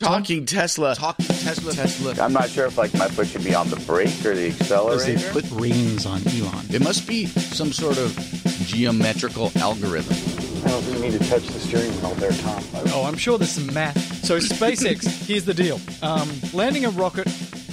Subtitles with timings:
[0.00, 0.94] Talking Tesla.
[0.94, 1.72] Talking Tesla.
[1.72, 2.14] Tesla.
[2.22, 5.06] I'm not sure if like my foot should be on the brake or the accelerator.
[5.06, 6.66] Because they put reins on Elon.
[6.68, 8.14] It must be some sort of
[8.66, 10.14] geometrical algorithm.
[10.66, 12.62] I don't think you need to touch the steering wheel there, Tom.
[12.88, 14.24] Oh, I'm sure there's some math.
[14.24, 15.80] So SpaceX, here's the deal.
[16.02, 17.28] Um, landing a rocket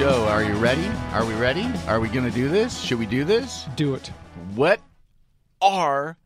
[0.00, 0.86] Show, are you ready?
[1.12, 1.68] Are we ready?
[1.86, 2.80] Are we going to do this?
[2.80, 3.66] Should we do this?
[3.76, 4.10] Do it.
[4.54, 4.80] What
[5.60, 6.16] are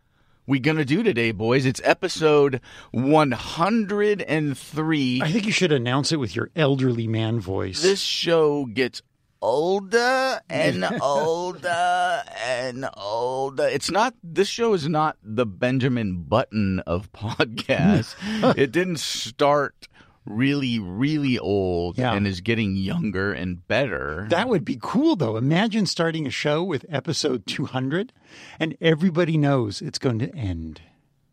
[0.46, 1.66] we going to do today, boys?
[1.66, 2.60] It's episode
[2.92, 5.22] 103.
[5.22, 7.82] I think you should announce it with your elderly man voice.
[7.82, 9.02] this show gets
[9.42, 13.66] older and older and older.
[13.66, 18.14] It's not this show is not the Benjamin Button of podcasts.
[18.56, 19.88] it didn't start
[20.26, 22.14] really really old Yeah.
[22.14, 24.26] and is getting younger and better.
[24.30, 25.36] That would be cool, though.
[25.36, 28.12] Imagine starting a show with episode 200
[28.58, 30.80] and everybody knows it's going to end.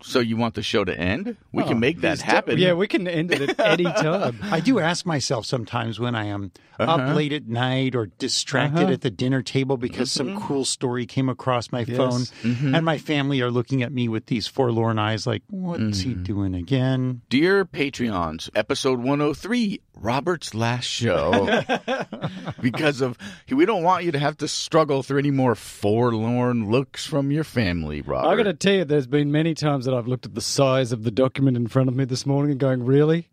[0.03, 1.37] So you want the show to end?
[1.51, 2.57] We can make that happen.
[2.57, 4.39] Yeah, we can end it at any time.
[4.43, 6.91] I do ask myself sometimes when I am Uh-huh.
[6.93, 10.29] up late at night or distracted at the dinner table because Mm-hmm.
[10.35, 14.25] some cool story came across my phone and my family are looking at me with
[14.25, 16.23] these forlorn eyes like, what's he Mm-hmm.
[16.23, 17.21] doing again?
[17.29, 21.63] Dear Patreons, episode 103, Robert's last show.
[22.61, 23.17] because of
[23.49, 27.43] we don't want you to have to struggle through any more forlorn looks from your
[27.43, 28.29] family, Robert.
[28.29, 30.91] I got to tell you, there's been many times that I've looked at the size
[30.91, 33.27] of the document in front of me this morning and going, "Really?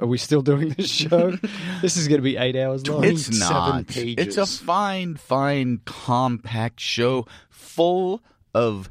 [0.00, 1.32] Are we still doing this show?
[1.82, 3.86] this is going to be eight hours long." It's 27 not.
[3.86, 4.26] pages.
[4.26, 8.22] It's a fine, fine, compact show full
[8.54, 8.90] of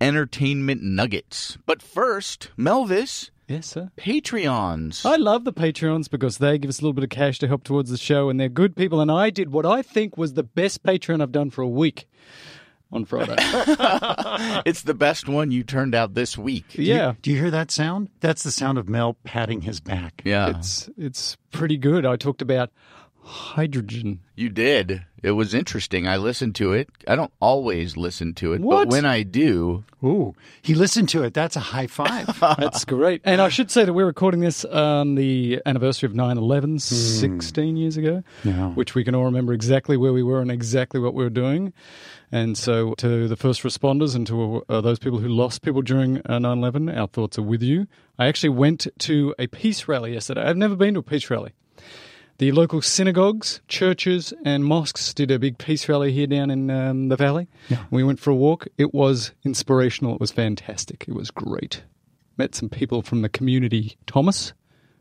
[0.00, 1.58] entertainment nuggets.
[1.66, 3.90] But first, Melvis, yes, sir.
[3.96, 5.04] Patreons.
[5.04, 7.64] I love the Patreons because they give us a little bit of cash to help
[7.64, 9.00] towards the show, and they're good people.
[9.00, 12.08] And I did what I think was the best Patreon I've done for a week
[12.92, 13.36] on Friday.
[14.66, 16.64] it's the best one you turned out this week.
[16.72, 18.08] yeah, Do you hear that sound?
[18.20, 20.22] That's the sound of Mel patting his back.
[20.24, 20.50] Yeah.
[20.56, 22.04] it's it's pretty good.
[22.06, 22.70] I talked about
[23.30, 24.20] hydrogen.
[24.34, 25.02] You did.
[25.22, 26.08] It was interesting.
[26.08, 26.88] I listened to it.
[27.06, 28.88] I don't always listen to it, What?
[28.88, 31.34] but when I do, Ooh, he listened to it.
[31.34, 32.38] That's a high five.
[32.58, 33.20] That's great.
[33.24, 37.76] And I should say that we're recording this on the anniversary of 9 11, 16
[37.76, 38.68] years ago, Yeah.
[38.70, 41.72] which we can all remember exactly where we were and exactly what we were doing.
[42.32, 46.22] And so, to the first responders and to uh, those people who lost people during
[46.26, 47.86] uh, 9 11, our thoughts are with you.
[48.18, 50.42] I actually went to a peace rally yesterday.
[50.42, 51.52] I've never been to a peace rally.
[52.40, 57.08] The local synagogues, churches, and mosques did a big peace rally here down in um,
[57.10, 57.48] the valley.
[57.90, 58.66] We went for a walk.
[58.78, 60.14] It was inspirational.
[60.14, 61.04] It was fantastic.
[61.06, 61.82] It was great.
[62.38, 64.54] Met some people from the community, Thomas,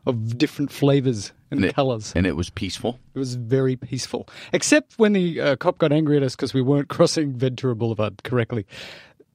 [0.05, 2.11] of different flavors and, And it- colors.
[2.13, 2.99] and it was peaceful.
[3.15, 6.61] It was very peaceful, except when the uh, cop got angry at us because we
[6.61, 8.65] weren't crossing Ventura Boulevard correctly.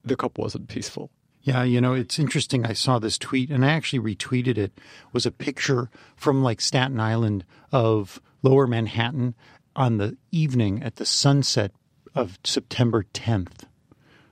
[0.04, 1.10] The cop wasn't peaceful.
[1.44, 2.64] Yeah, you know, it's interesting.
[2.64, 4.80] I saw this tweet and I actually retweeted it.
[5.12, 9.34] Was a picture from like Staten Island of lower Manhattan
[9.76, 11.72] on the evening at the sunset
[12.14, 13.64] of September 10th,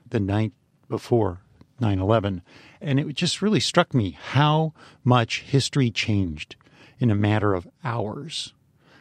[0.09, 0.53] the night
[0.89, 1.41] before
[1.79, 2.41] 9 11.
[2.81, 6.55] And it just really struck me how much history changed
[6.97, 8.53] in a matter of hours.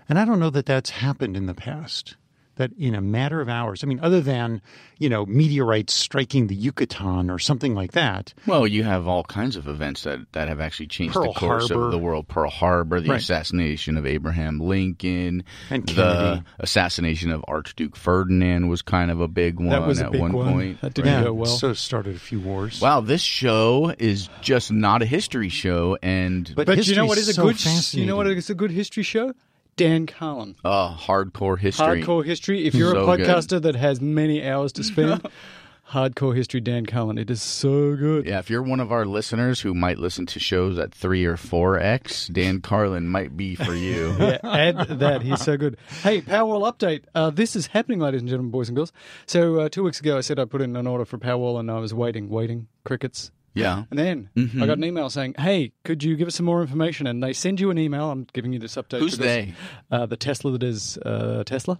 [0.07, 2.17] And I don't know that that's happened in the past.
[2.63, 4.63] That in a matter of hours, I mean, other than,
[4.99, 9.57] you know, meteorites striking the Yucatan or something like that, Well, you have all kinds
[9.57, 11.87] of events that, that have actually changed Pearl the course Harbor.
[11.87, 12.29] of the world.
[12.29, 13.21] Pearl Harbor, the Right.
[13.21, 19.59] assassination of Abraham Lincoln, And the assassination of Archduke Ferdinand was kind of a big
[19.59, 20.53] one That was a at big one one.
[20.53, 20.81] point.
[20.83, 21.47] That didn't yeah, go well.
[21.59, 22.81] so it started a few wars.
[22.81, 27.09] Wow, this show is just not a history show, and But, But you know history's
[27.09, 27.95] what is a so good?
[28.01, 29.35] You know what is a good history show?
[29.77, 30.57] Dan Carlin.
[30.65, 32.03] uh, hardcore history.
[32.03, 32.67] Hardcore history.
[32.67, 33.27] If you're So a good.
[33.27, 35.27] podcaster that has many hours to spend,
[35.91, 36.61] hardcore history.
[36.61, 37.17] Dan Carlin.
[37.19, 38.27] It is so good.
[38.27, 41.37] Yeah, if you're one of our listeners who might listen to shows at three or
[41.37, 44.15] four X, Dan Carlin might be for you.
[44.19, 45.23] Yeah, add that.
[45.23, 45.77] He's so good.
[46.03, 47.05] Hey, Powerwall update.
[47.15, 48.93] Uh, this is happening, ladies and gentlemen, boys and girls.
[49.27, 51.71] So uh, two weeks ago, I said I put in an order for Powerwall, and
[51.71, 52.69] I was waiting, waiting.
[52.85, 53.31] Crickets.
[53.55, 53.85] Yeah.
[53.91, 54.63] And then Mm-hmm.
[54.63, 57.33] I got an email saying, "Hey, could you give us some more information?" And they
[57.33, 58.11] send you an email.
[58.11, 59.01] I'm giving you this update.
[59.01, 59.55] Who's because, they?
[59.91, 61.79] Uh, the Tesla that is uh, Tesla.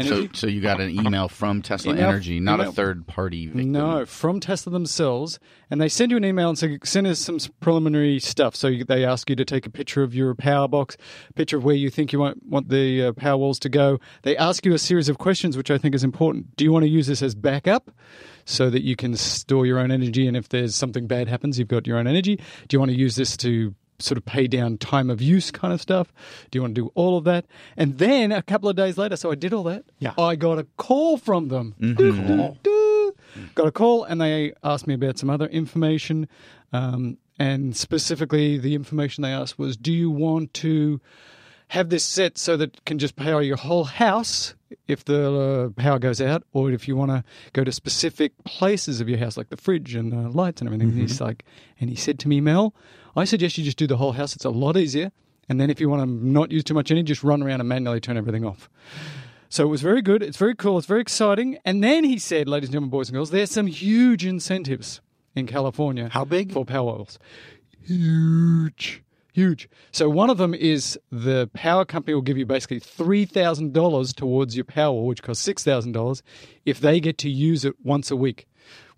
[0.00, 3.46] So, so you got an email from Tesla Email- Energy, not email- a third party
[3.46, 3.72] victim.
[3.72, 5.38] No, from Tesla themselves,
[5.70, 8.56] and they send you an email and say, send us some preliminary stuff.
[8.56, 10.96] So you, they ask you to take a picture of your power box,
[11.36, 14.00] picture of where you think you want, want the uh, power walls to go.
[14.22, 16.56] They ask you a series of questions, which I think is important.
[16.56, 17.90] Do you want to use this as backup?
[18.44, 21.68] So that you can store your own energy, and if there's something bad happens, you've
[21.68, 22.36] got your own energy.
[22.66, 25.72] Do you want to use this to sort of pay down time of use kind
[25.72, 26.12] of stuff?
[26.50, 27.46] Do you want to do all of that?
[27.76, 29.84] And then a couple of days later, so I did all that.
[29.98, 30.14] Yeah.
[30.18, 31.74] I got a call from them.
[31.80, 33.14] Doo, doo, doo.
[33.54, 36.28] Got a call, and they asked me about some other information.
[36.72, 41.00] Um, and specifically, the information they asked was Do you want to
[41.68, 44.54] have this set so that it can just power your whole house
[44.88, 45.32] if the
[45.74, 49.18] uh, power goes out, or if you want to go to specific places of your
[49.18, 50.92] house, like the fridge and the lights and everything.
[50.92, 51.44] He's like,
[51.80, 52.74] and he said to me, Mel,
[53.14, 54.34] I suggest you just do the whole house.
[54.34, 55.12] It's a lot easier.
[55.48, 57.68] And then if you want to not use too much energy, just run around and
[57.68, 58.70] manually turn everything off.
[59.48, 60.22] So it was very good.
[60.22, 60.78] It's very cool.
[60.78, 61.58] It's very exciting.
[61.64, 65.02] And then he said, ladies and gentlemen, boys and girls, there's some huge incentives
[65.34, 66.08] in California.
[66.10, 66.52] How big?
[66.52, 67.18] For power walls.
[67.82, 69.02] Huge.
[69.32, 69.68] Huge.
[69.90, 74.64] So one of them is the power company will give you basically $3,000 towards your
[74.64, 76.22] power which costs $6,000,
[76.64, 78.46] if they get to use it once a week.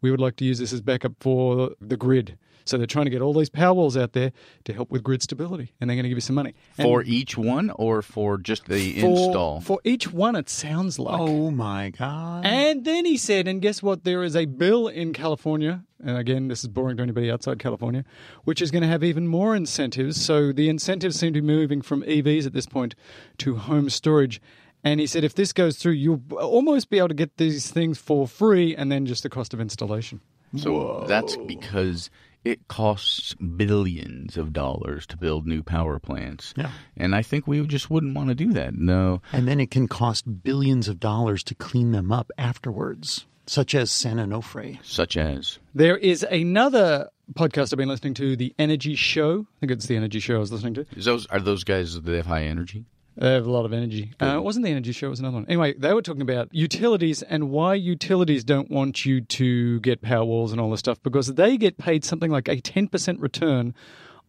[0.01, 2.37] We would like to use this as backup for the grid.
[2.65, 4.33] So they're trying to get all these power walls out there
[4.65, 6.55] to help with grid stability, and they're going to give you some money.
[6.79, 9.61] And For each one or for just the for- install?
[9.61, 11.21] For each one, it sounds like.
[11.21, 12.47] Oh my God.
[12.47, 14.05] And then he said, and guess what?
[14.05, 18.05] There is a bill in California, and again, this is boring to anybody outside California,
[18.45, 20.21] which is going to have even more incentives.
[20.25, 22.95] So the incentives seem to be moving from EVs at this point
[23.39, 24.41] to home storage.
[24.83, 27.97] And he said, if this goes through, you'll almost be able to get these things
[27.99, 30.21] for free and then just the cost of installation.
[30.57, 32.11] So that's because
[32.45, 36.55] it costs billions of dollars to build new power plants.
[36.57, 36.71] Yeah.
[36.97, 38.75] And I think we just wouldn't want to do that.
[38.75, 39.23] No.
[39.33, 43.91] And then it can cost billions of dollars to clean them up afterwards, such as
[43.91, 44.79] San Onofre.
[44.85, 45.59] Such as.
[45.75, 49.47] There is another podcast I've been listening to, The Energy Show.
[49.57, 50.87] I think it's The Energy Show I was listening to.
[50.97, 52.85] Is those are those guys that have high energy?
[53.17, 54.13] They have a lot of energy.
[54.21, 55.47] Uh, it wasn't the energy show; it was another one.
[55.47, 60.25] Anyway, they were talking about utilities and why utilities don't want you to get power
[60.25, 63.73] walls and all this stuff because they get paid something like a ten percent return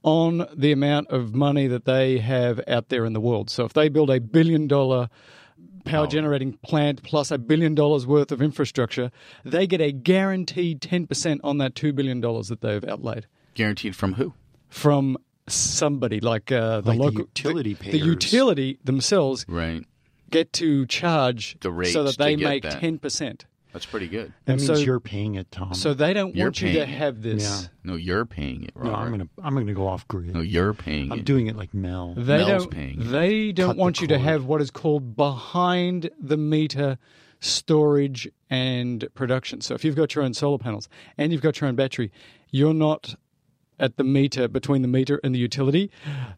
[0.03, 3.49] on the amount of money that they have out there in the world.
[3.49, 5.09] So if they build a billion dollar
[5.83, 9.11] power generating plant plus a billion dollars worth of infrastructure,
[9.43, 13.95] they get a guaranteed ten percent on that two billion dollars that they've outlaid Guaranteed
[13.95, 14.33] from who?
[14.69, 15.17] from
[15.47, 19.83] somebody like uh, the Like the utility the, the utility themselves Right.
[20.29, 23.45] get to charge The rate so that they make ten percent.
[23.73, 24.31] That's pretty good.
[24.45, 25.73] That And means so- you're paying it, Tom.
[25.73, 26.87] So they don't You're want you to it.
[26.87, 27.43] have this.
[27.43, 27.67] Yeah.
[27.91, 30.33] No, you're paying it, no, I'm gonna I'm gonna go off grid.
[30.33, 31.25] No, you're paying I'm it.
[31.25, 32.13] doing it like Mel.
[32.15, 32.71] They Mel's don't.
[32.71, 33.03] paying it.
[33.05, 36.97] They don't Cut the want you to have what is called behind the meter
[37.41, 39.61] storage and production.
[39.61, 40.87] So if you've got your own solar panels
[41.17, 42.11] and you've got your own battery,
[42.51, 43.15] you're not
[43.79, 45.91] at the meter between the meter and the utility.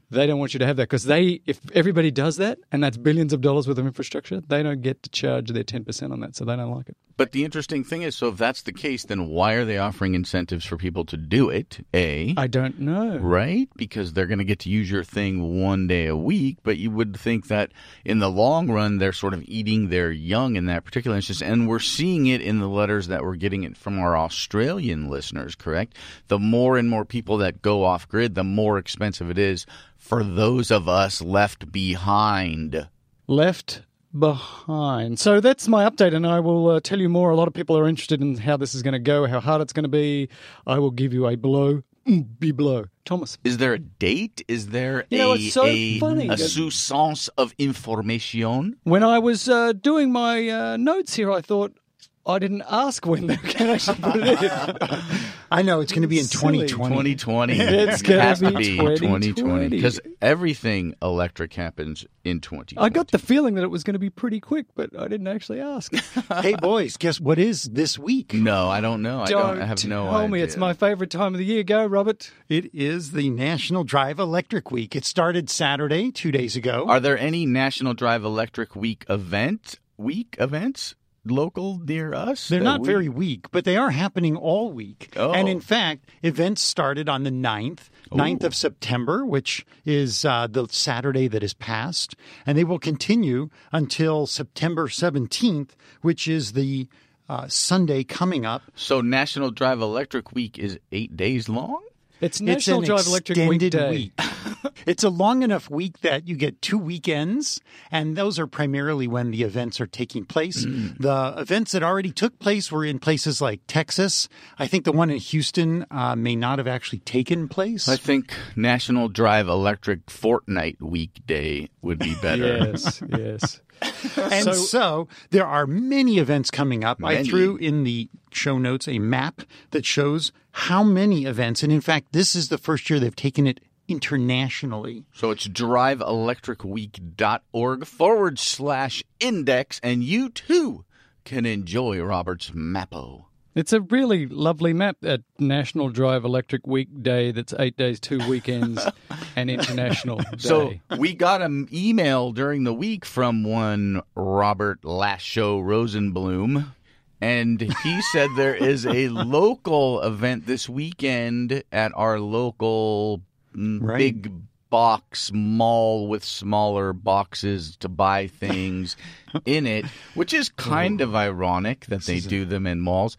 [0.10, 2.98] They don't want you to have that because they, if everybody does that, and that's
[2.98, 6.20] billions of dollars worth of infrastructure, they don't get to charge their ten percent on
[6.22, 6.98] that, so they don't like it.
[7.18, 10.14] But the interesting thing is, so if that's the case, then why are they offering
[10.14, 11.84] incentives for people to do it?
[11.92, 12.36] A.
[12.38, 13.18] I don't know.
[13.18, 13.68] Right?
[13.76, 16.92] Because they're going to get to use your thing one day a week, but you
[16.92, 17.72] would think that
[18.06, 21.42] in the long run, they're sort of eating their young in that particular instance.
[21.42, 25.56] And we're seeing it in the letters that we're getting it from our Australian listeners,
[25.56, 25.96] correct?
[26.28, 29.66] The more and more people that go off grid, the more expensive it is
[29.98, 32.88] for those of us left behind.
[33.26, 33.82] left
[34.18, 35.20] behind.
[35.20, 37.30] So that's my update, and I will uh, tell you more.
[37.30, 39.62] A lot of people are interested in how this is going to go, how hard
[39.62, 40.30] it's going to be.
[40.66, 42.86] I will give you a blow, mm, be blow.
[43.06, 43.38] Thomas.
[43.46, 44.44] Is there a date?
[44.50, 48.76] Is there You know, a, it's so a, funny a sousance of information?
[48.84, 51.78] When I was uh, doing my uh, notes here, I thought
[52.28, 55.00] I didn't ask when they can actually put it in.
[55.52, 56.68] I know it's going to be in Silly.
[56.68, 57.16] 2020.
[57.16, 57.78] 2020.
[57.88, 62.86] It's gonna to be 2020 because everything electric happens in 2020.
[62.86, 65.28] I got the feeling that it was going to be pretty quick, but I didn't
[65.28, 65.94] actually ask.
[66.42, 68.34] hey boys, guess what is this week?
[68.34, 69.22] No, I don't know.
[69.22, 70.30] I don't I have no tell idea.
[70.30, 70.42] me.
[70.42, 71.64] It's my favorite time of the year.
[71.64, 72.32] Go, Robert.
[72.50, 74.96] It is the National Drive Electric Week.
[74.96, 76.86] It started Saturday, two days ago.
[76.88, 80.96] Are there any National Drive Electric Week event week events
[81.32, 82.48] local near us?
[82.48, 85.14] They're not very weak, but they are happening all week.
[85.16, 85.32] Oh.
[85.32, 90.68] And in fact, events started on the 9th, 9th of September, which is uh, the
[90.70, 92.16] Saturday that is past.
[92.46, 96.88] And they will continue until September 17th, which is the
[97.30, 98.64] uh, Sunday coming up.
[98.76, 101.84] So National Drive Electric Week is eight days long.
[102.20, 103.90] It's It's National an Drive Electric extended Weekday.
[103.90, 104.12] week.
[104.88, 107.60] it's a long enough week that you get two weekends,
[107.92, 110.64] and those are primarily when the events are taking place.
[110.64, 114.28] The events that already took place were in places like Texas.
[114.58, 117.88] I think the one in Houston uh, may not have actually taken place.
[117.88, 122.72] I think National Drive Electric Fortnite weekday would be better.
[122.72, 123.62] yes, yes.
[124.18, 127.04] And so, there are many events coming up.
[127.04, 129.42] I threw in the show notes a map
[129.72, 131.64] that shows how many events.
[131.64, 135.06] And in fact, this is the first year they've taken it internationally.
[135.14, 140.84] So it's driveelectricweek.org forward slash index, and you too
[141.24, 143.26] can enjoy Robert's Mappo.
[143.58, 148.20] It's a really lovely map at National Drive Electric Week Day that's eight days, two
[148.30, 148.86] weekends,
[149.36, 150.38] and International Day.
[150.38, 156.72] So we got an email during the week from one Robert Last Show Rosenblum,
[157.20, 163.24] and he said there is a local event this weekend at our local
[163.56, 163.98] mm, Right.
[163.98, 164.32] big
[164.70, 168.96] box mall with smaller boxes to buy things
[169.48, 173.18] in it, which is kind of ironic that they do them in malls.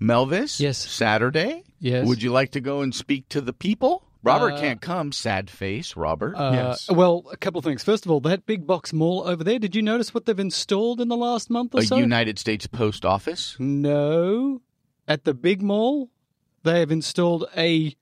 [0.00, 0.78] Melvis, Yes.
[0.78, 1.64] Saturday.
[1.80, 2.06] Yes.
[2.06, 4.04] Would you like to go and speak to the people?
[4.24, 5.12] Robert Uh, can't come.
[5.12, 6.34] Sad face, Robert.
[6.34, 6.90] Uh, Yes.
[6.90, 7.84] Well, a couple of things.
[7.84, 11.00] First of all, that big box mall over there, did you notice what they've installed
[11.00, 11.96] in the last month or a so?
[11.96, 13.56] United States Post Office.
[13.58, 14.60] no.
[15.06, 16.10] At the big mall,
[16.64, 17.96] they have installed a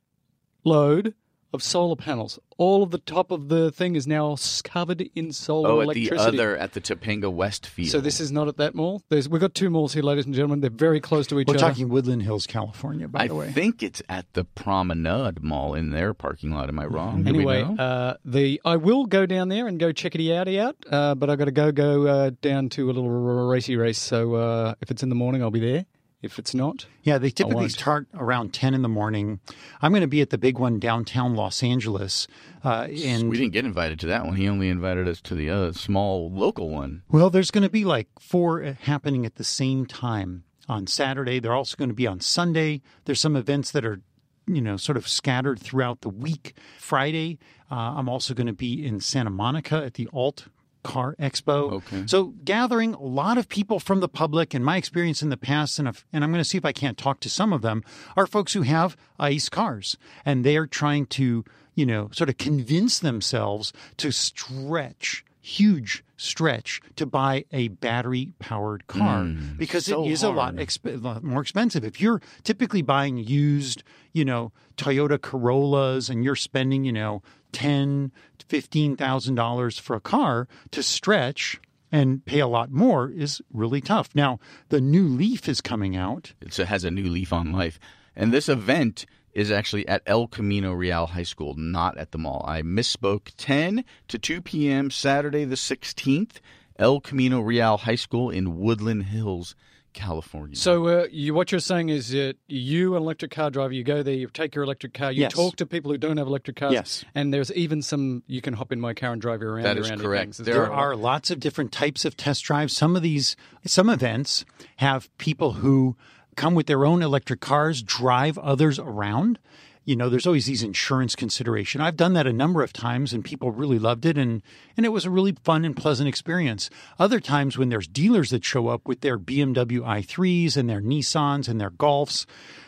[0.64, 1.14] load
[1.56, 2.38] of solar panels.
[2.58, 6.12] All of the top of the thing is now covered in solar Oh, at the
[6.16, 7.90] other at the Topanga Westfield.
[7.90, 9.02] So this is not at that mall.
[9.08, 10.60] There's we've got two malls here, ladies and gentlemen.
[10.60, 11.56] They're very close to each other.
[11.58, 13.48] We're talking Woodland Hills, California, by I the way.
[13.48, 16.68] I think it's at the Promenade Mall in their parking lot.
[16.68, 17.24] Am I wrong?
[17.24, 20.76] Do we Anyway, uh, the I will go down there and go checkity outy out,
[20.90, 23.98] uh, but I've got to go go uh, down to a little r- racy race.
[23.98, 25.86] So uh, if it's in the morning, I'll be there.
[26.22, 29.38] If it's not, Yeah, they typically start around 10 in the morning.
[29.82, 32.26] I'm going to be at the big one downtown Los Angeles.
[32.64, 34.36] Uh, and we didn't get invited to that one.
[34.36, 37.02] He only invited us to the other small local one.
[37.10, 41.38] Well, there's going to be like four uh, happening at the same time on Saturday.
[41.38, 42.80] They're also going to be on Sunday.
[43.04, 44.00] There's some events that are,
[44.46, 46.54] you know, sort of scattered throughout the week.
[46.78, 47.38] Friday,
[47.70, 50.46] uh, I'm also going to be in Santa Monica at the Alt
[50.86, 51.72] Car Expo.
[51.72, 52.04] Okay.
[52.06, 55.78] So gathering a lot of people from the public and my experience in the past,
[55.78, 57.82] and, if, and I'm going to see if I can't talk to some of them,
[58.16, 62.38] are folks who have ICE cars and they are trying to, you know, sort of
[62.38, 69.56] convince themselves to stretch huge stretch to buy a battery powered car hmm.
[69.56, 71.84] because so it is a lot, exp- a lot more expensive.
[71.84, 77.22] If you're typically buying used, you know, Toyota Corollas and you're spending, you know,
[77.56, 81.58] ten to fifteen thousand dollars for a car to stretch
[81.90, 84.10] and pay a lot more is really tough.
[84.14, 86.34] Now the new Leaf is coming out.
[86.42, 87.80] It has a new leaf on life.
[88.14, 92.44] And this event is actually at El Camino Real High School, not at the mall.
[92.46, 93.32] I misspoke.
[93.38, 94.90] 10 to 2 p.m.
[94.90, 96.36] Saturday the 16th,
[96.78, 99.54] El Camino Real High School in Woodland Hills,
[99.96, 100.54] California.
[100.56, 104.02] so uh, you what you're saying is that you, an electric car driver, you go
[104.02, 105.32] there, you take your electric car, you Yes.
[105.32, 107.04] talk to people who don't have electric cars, Yes.
[107.14, 109.64] and there's even some you can hop in my car and drive you around.
[109.64, 110.22] That is around correct.
[110.24, 110.36] Things.
[110.36, 110.78] There that There right?
[110.78, 112.76] are lots of different types of test drives.
[112.76, 113.34] Some of these,
[113.64, 114.44] some events
[114.76, 115.96] have people who
[116.36, 119.38] come with their own electric cars, drive others around.
[119.86, 121.80] You know, there's always these insurance consideration.
[121.80, 124.42] I've done that a number of times and people really loved it and
[124.76, 126.68] and it was a really fun and pleasant experience.
[126.98, 131.48] Other times when there's dealers that show up with their BMW i3s and their Nissans
[131.48, 132.26] and their Golfs,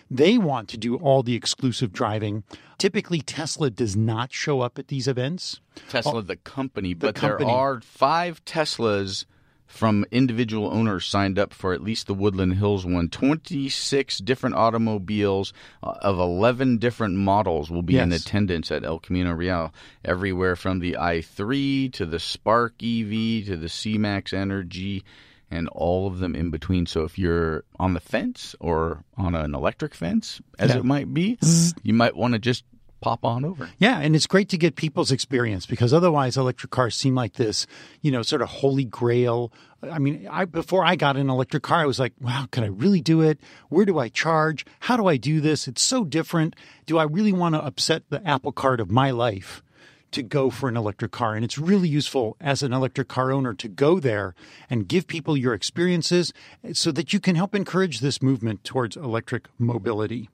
[0.08, 2.44] they want to do all the exclusive driving.
[2.78, 5.60] Typically Tesla does not show up at these events.
[5.88, 7.46] Tesla, the company, but company.
[7.46, 9.24] there are five Teslas
[9.68, 13.08] from individual owners signed up for at least the Woodland Hills one.
[13.10, 19.32] 26 different automobiles uh, of 11 different models will be in attendance at El Camino
[19.32, 19.72] Real,
[20.04, 25.04] everywhere from the i3 to the Spark EV to the C-Max Energy
[25.50, 26.86] and all of them in between.
[26.86, 30.78] So if you're on the fence or on an electric fence, as Yeah.
[30.78, 31.38] it might be,
[31.82, 32.64] you might want to just
[33.00, 33.70] pop on over.
[33.78, 37.66] Yeah, and it's great to get people's experience because otherwise electric cars seem like this,
[38.02, 39.52] you know, sort of holy grail.
[39.82, 42.68] I mean, I before I got an electric car, I was like, wow, can I
[42.68, 43.38] really do it?
[43.68, 44.66] Where do I charge?
[44.80, 45.68] How do I do this?
[45.68, 46.56] It's so different.
[46.86, 49.62] Do I really want to upset the apple cart of my life?
[50.10, 51.34] to go for an electric car.
[51.34, 54.34] And it's really useful as an electric car owner to go there
[54.70, 56.32] and give people your experiences
[56.72, 60.28] so that you can help encourage this movement towards electric mobility.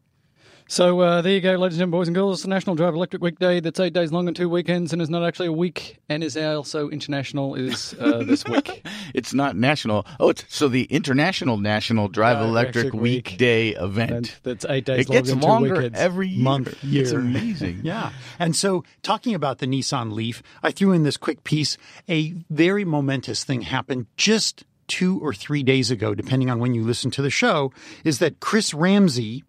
[0.66, 2.42] So uh, there you go, ladies and gentlemen, boys and girls.
[2.42, 5.22] The National Drive Electric Weekday that's eight days long and two weekends and is not
[5.22, 8.84] actually a week and is also international is uh, this week.
[9.12, 10.06] It's not national.
[10.18, 13.26] Oh, it's so the International National Drive Drive Electric Electric Week.
[13.26, 14.10] Weekday event.
[14.10, 15.98] And that's eight days it long gets and two longer weekends.
[15.98, 16.42] every year.
[16.42, 17.02] month, year.
[17.02, 17.80] It's amazing.
[17.84, 18.12] Yeah.
[18.38, 21.76] And so, talking about the Nissan Leaf, I threw in this quick piece.
[22.08, 26.82] A very momentous thing happened just two or three days ago, depending on when you
[26.82, 27.72] listen to the show,
[28.04, 29.44] is that Chris Ramsey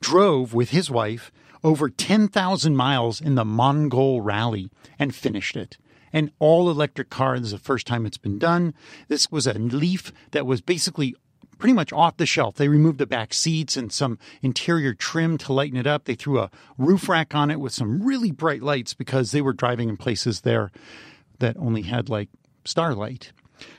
[0.00, 1.32] drove with his wife
[1.64, 5.76] over 10,000 miles in the Mongol Rally and finished it.
[6.12, 7.38] An all electric car.
[7.38, 8.74] This is the first time it's been done.
[9.08, 11.14] This was a Leaf that was basically
[11.58, 12.54] pretty much off the shelf.
[12.54, 16.04] They removed the back seats and some interior trim to lighten it up.
[16.04, 19.52] They threw a roof rack on it with some really bright lights because they were
[19.52, 20.70] driving in places there
[21.40, 22.28] that only had like
[22.64, 23.32] starlight.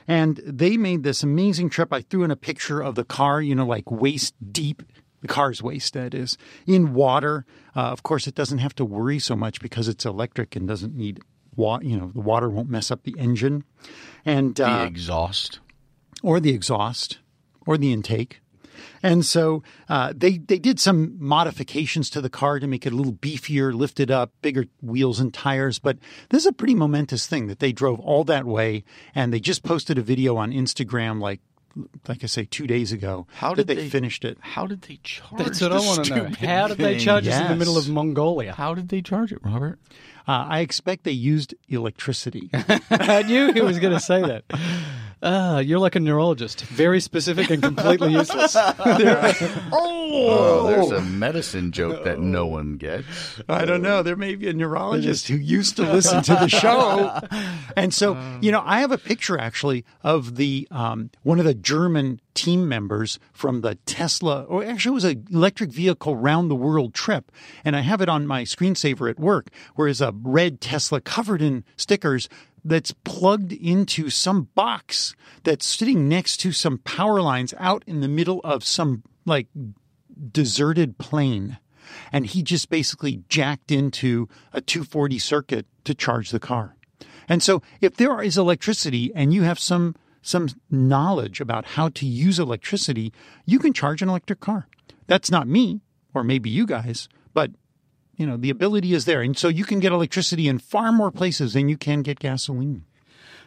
[0.06, 1.92] And they made this amazing trip.
[1.92, 4.82] I threw in a picture of the car, you know, like waist deep,
[5.20, 5.60] the car's
[5.92, 6.36] that is,
[6.66, 7.44] in water.
[7.76, 10.94] Uh, of course, it doesn't have to worry so much because it's electric and doesn't
[10.94, 11.20] need
[11.56, 11.84] water.
[11.84, 13.64] You know, the water won't mess up the engine.
[14.24, 15.60] And The uh, exhaust.
[16.22, 17.18] or the exhaust
[17.66, 18.40] or the intake.
[19.02, 22.96] And so uh, they they did some modifications to the car to make it a
[22.96, 25.78] little beefier, lifted up, bigger wheels and tires.
[25.78, 25.98] But
[26.30, 28.84] this is a pretty momentous thing that they drove all that way,
[29.14, 31.40] and they just posted a video on Instagram, like
[32.08, 33.26] like I say, two days ago.
[33.34, 34.38] How did they, they- finished it?
[34.40, 35.38] How did they charge?
[35.42, 36.24] That's what I want to know.
[36.46, 36.98] How did they thing?
[37.00, 38.52] charge us in the middle of Mongolia?
[38.52, 39.78] How did they charge it, Robert?
[40.28, 42.50] Uh, I expect they used electricity.
[42.90, 44.44] I knew he was going to say that.
[45.22, 48.56] Ah, you're like a neurologist, very specific and completely useless.
[50.12, 53.40] Oh, there's a medicine joke that no one gets.
[53.48, 54.02] I don't know.
[54.02, 57.20] There may be a neurologist who used to listen to the show.
[57.76, 61.54] And so, you know, I have a picture actually of the um, one of the
[61.54, 66.56] German team members from the Tesla, or actually it was an electric vehicle round the
[66.56, 67.30] world trip.
[67.64, 71.42] And I have it on my screensaver at work, where is a red Tesla covered
[71.42, 72.28] in stickers
[72.64, 75.14] that's plugged into some box
[75.44, 79.48] that's sitting next to some power lines out in the middle of some like
[80.32, 81.58] deserted plain.
[82.12, 86.76] And he just basically jacked into a 240 circuit to charge the car.
[87.28, 92.04] And so if there is electricity and you have some some knowledge about how to
[92.04, 93.10] use electricity,
[93.46, 94.68] you can charge an electric car.
[95.06, 95.80] That's not me
[96.12, 97.50] or maybe you guys, but
[98.20, 99.22] you know, the ability is there.
[99.22, 102.84] And so you can get electricity in far more places than you can get gasoline.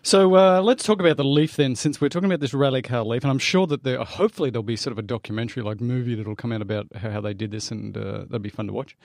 [0.02, 3.04] So uh, let's talk about the Leaf then, since we're talking about this rally car
[3.04, 6.14] Leaf, and I'm sure that there, hopefully, there'll be sort of a documentary like movie
[6.16, 8.98] that'll come out about how, they did this, and uh, that'll be fun to watch.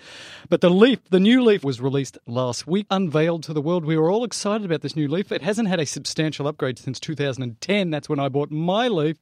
[0.49, 3.85] But the Leaf, the new Leaf, was released last week, unveiled to the world.
[3.85, 5.31] We were all excited about this new Leaf.
[5.31, 7.90] It hasn't had a substantial upgrade since 2010.
[7.90, 9.19] That's when I bought my Leaf,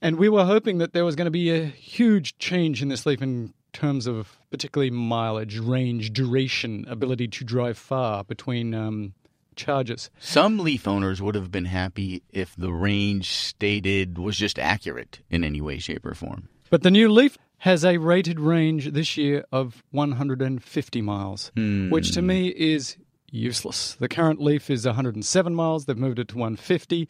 [0.00, 3.04] and we were hoping that there was going to be a huge change in this
[3.04, 8.74] Leaf in terms of particularly mileage, range, duration, ability to drive far between.
[8.74, 9.14] Um,
[9.56, 15.18] charges Some Leaf owners would have been happy if the range stated was just accurate
[15.30, 16.48] in any way, shape, or form.
[16.70, 22.22] But the new Leaf has a rated range this year of 150 miles, which to
[22.22, 22.96] me is
[23.30, 23.94] useless.
[23.94, 25.84] The current Leaf is 107 miles.
[25.86, 27.08] They've moved it to 150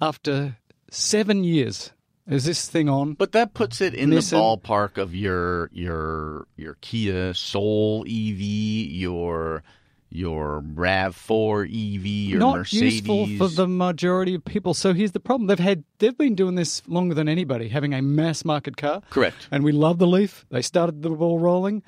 [0.00, 0.58] after
[0.90, 1.92] seven years.
[2.28, 3.14] Is this thing on?
[3.14, 9.62] But that puts it in the ballpark of your your your Kia Soul EV, your
[10.10, 12.94] your Rav Four EV, your Not Mercedes.
[12.94, 14.74] useful for the majority of people.
[14.74, 18.02] So here's the problem: they've had they've been doing this longer than anybody, having a
[18.02, 19.02] mass market car.
[19.10, 19.48] Correct.
[19.52, 20.46] And we love the Leaf.
[20.50, 21.82] They started the ball rolling.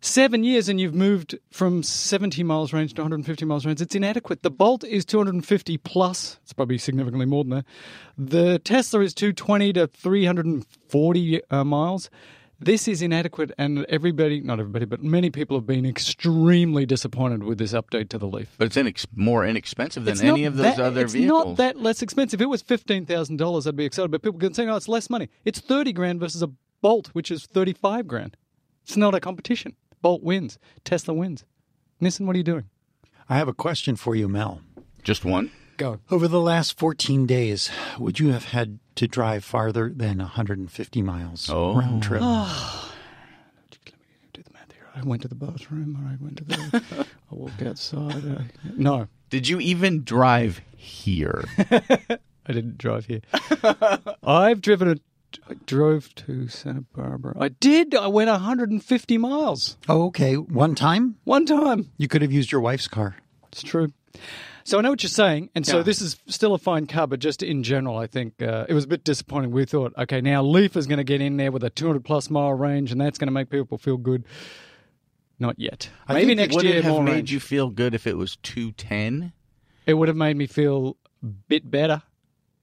[0.00, 3.80] Seven years and you've moved from 70 miles range to 150 miles range.
[3.80, 4.42] It's inadequate.
[4.42, 6.38] The Bolt is 250 plus.
[6.44, 7.64] It's probably significantly more than that.
[8.16, 12.10] The Tesla is 220 to 340 uh, miles.
[12.60, 17.58] This is inadequate, and everybody, not everybody, but many people have been extremely disappointed with
[17.58, 18.52] this update to the Leaf.
[18.58, 21.46] But it's inex- more inexpensive than It's any of those that- other it's vehicles.
[21.46, 22.40] not that less expensive.
[22.40, 24.10] If it was fifteen thousand dollars, I'd be excited.
[24.10, 27.30] But people can say, "Oh, it's less money." It's thirty grand versus a Bolt, which
[27.30, 28.36] is thirty-five grand.
[28.82, 29.74] It's not a competition.
[30.02, 30.58] Bolt wins.
[30.84, 31.44] Tesla wins.
[32.00, 32.64] Nissan, what are you doing?
[33.28, 34.60] I have a question for you, Mel.
[35.02, 35.50] Just one.
[35.76, 36.00] Go.
[36.10, 41.48] Over the last 14 days, would you have had to drive farther than 150 miles
[41.50, 41.76] Oh.
[41.78, 42.20] round trip?
[42.20, 44.86] Do the math here.
[44.94, 47.06] I went to the bathroom, or I went to the.
[47.30, 48.24] I walked outside.
[48.26, 48.42] Uh,
[48.76, 51.44] no, Did you even drive here?
[51.58, 53.20] I didn't drive here.
[54.22, 54.96] I've driven a.
[55.48, 57.34] I drove to Santa Barbara.
[57.38, 57.94] I did.
[57.94, 60.34] I went 150 miles Oh, okay.
[60.36, 61.90] One time, one time.
[61.98, 63.16] you could have used your wife's car.
[63.52, 63.88] It's true.
[64.64, 65.82] So I know what you're saying, and so Yeah.
[65.82, 68.84] this is still a fine car, but just in general, I think uh, it was
[68.84, 69.50] a bit disappointing.
[69.50, 72.28] We thought, okay, now Leaf is going to get in there with a 200 plus
[72.28, 74.24] mile range, and that's going to make people feel good.
[75.38, 75.88] Not yet.
[76.06, 77.32] I Maybe think next Would year it have more made range.
[77.32, 79.32] you feel good if it was 210?
[79.86, 82.02] It would have made me feel a bit better.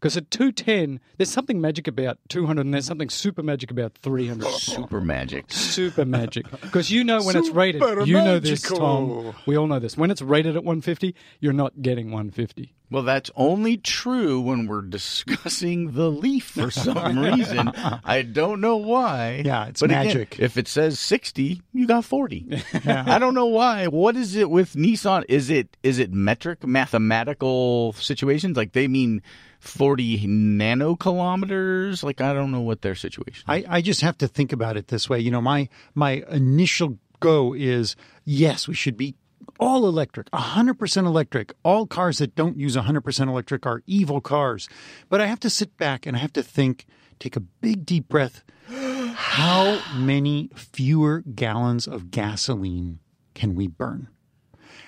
[0.06, 4.48] Because at 210, there's something magic about 200, and there's something super magic about 300.
[4.52, 5.46] Super magic.
[5.52, 6.46] super magic.
[6.62, 8.62] Because you know when it's rated, Super you know this.
[8.62, 9.34] Tom.
[9.48, 9.98] We all know this.
[9.98, 12.72] When it's rated at 150, you're not getting 150.
[12.92, 17.70] Well, that's only true when we're discussing the leaf for some reason.
[17.70, 19.42] I don't know why.
[19.44, 20.40] Yeah, it's but again, magic.
[20.40, 22.62] if it says 60, you got 40.
[22.86, 23.88] I don't know why.
[23.88, 25.26] What is it with Nissan?
[25.28, 28.56] Is it is it metric mathematical situations?
[28.56, 29.24] Like they mean
[29.68, 32.04] 40 nanokilometers?
[32.04, 33.44] Like I don't know what their situation.
[33.48, 33.66] is.
[33.68, 35.20] I, I just have to think about it this way.
[35.20, 39.16] You know, my my initial go is yes, we should be
[39.60, 41.54] all electric, 100% electric.
[41.64, 44.68] All cars that don't use 100% electric are evil cars.
[45.10, 46.86] But I have to sit back and I have to think,
[47.20, 48.44] take a big deep breath.
[48.70, 53.00] How many fewer gallons of gasoline
[53.34, 54.10] can we burn?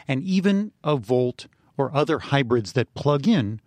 [0.08, 3.62] And even a Volt or other hybrids that plug in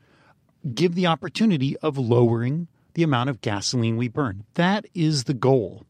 [0.74, 4.44] give the opportunity of lowering the amount of gasoline we burn.
[4.54, 5.84] That is the goal.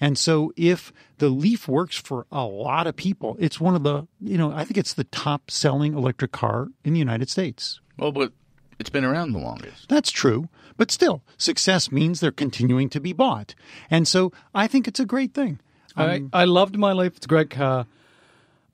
[0.00, 4.06] And so if the Leaf works for a lot of people, it's one of the,
[4.20, 7.80] you know, I think it's the top selling electric car in the United States.
[7.98, 8.32] well, but
[8.78, 9.88] it's been around the longest.
[9.88, 10.48] That's true.
[10.76, 13.56] But still, success means they're continuing to be bought.
[13.90, 15.58] And so I think it's a great thing.
[15.96, 17.16] Um, I, I loved my Leaf.
[17.16, 17.86] It's a great car.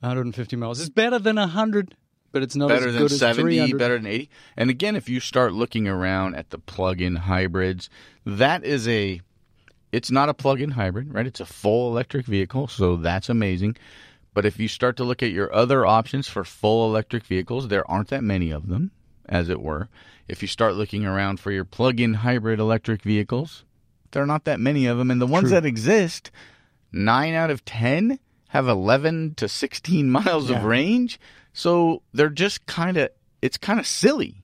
[0.00, 0.80] 150 miles.
[0.80, 1.96] It's better than 100,
[2.34, 3.78] but it's not better as than good 70, 300.
[3.78, 4.28] better than 80.
[4.56, 7.88] And again, if you start looking around at the plug-in hybrids,
[8.26, 9.20] that is a
[9.92, 11.28] it's not a plug-in hybrid, right?
[11.28, 13.76] It's a full electric vehicle, so that's amazing.
[14.34, 17.88] But if you start to look at your other options for full electric vehicles, there
[17.88, 18.90] aren't that many of them,
[19.26, 19.88] as it were.
[20.26, 23.62] If you start looking around for your plug-in hybrid electric vehicles,
[24.10, 26.32] there are not that many of them and the ones that exist,
[26.90, 28.18] 9 out of 10
[28.48, 31.20] have 11 to 16 miles of range.
[31.54, 33.08] So they're just kind of
[33.40, 34.42] it's kind of silly.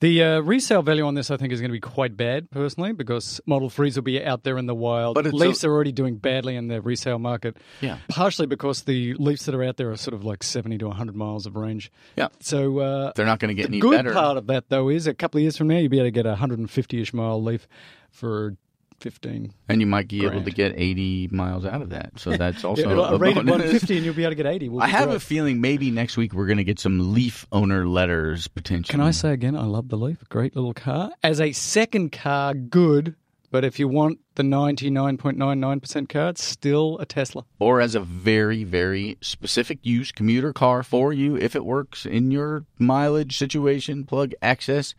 [0.00, 2.92] The uh, resale value on this, I think, is going to be quite bad, personally,
[2.92, 5.14] because Model 3s will be out there in the wild.
[5.14, 7.56] But Leafs a- are already doing badly in the resale market.
[7.80, 7.98] Yeah.
[8.08, 11.14] Partially because the Leafs that are out there are sort of like 70 to 100
[11.14, 11.92] miles of range.
[12.16, 12.28] Yeah.
[12.40, 14.12] So uh, They're not going to get the any good better.
[14.12, 16.10] part of that, though, is a couple of years from now, you'll be able to
[16.10, 17.68] get a 150-ish mile Leaf
[18.10, 18.56] for
[19.02, 19.52] 15.
[19.68, 22.12] and you might be able to get 80 miles out of that.
[22.18, 23.50] So that's also Yeah, a a rated bonus.
[23.72, 24.68] 150 and you'll be able to get 80.
[24.70, 27.86] will I have a feeling maybe next week we're going to get some Leaf owner
[27.86, 28.92] letters potentially.
[28.92, 30.18] Can I say again, I love the Leaf.
[30.28, 31.10] Great little car.
[31.22, 33.14] As a second car, good.
[33.50, 37.44] But if you want the 99.99% car, it's still a Tesla.
[37.58, 42.30] or as a very very specific use commuter car for you if it works in
[42.30, 44.94] your mileage situation, plug access,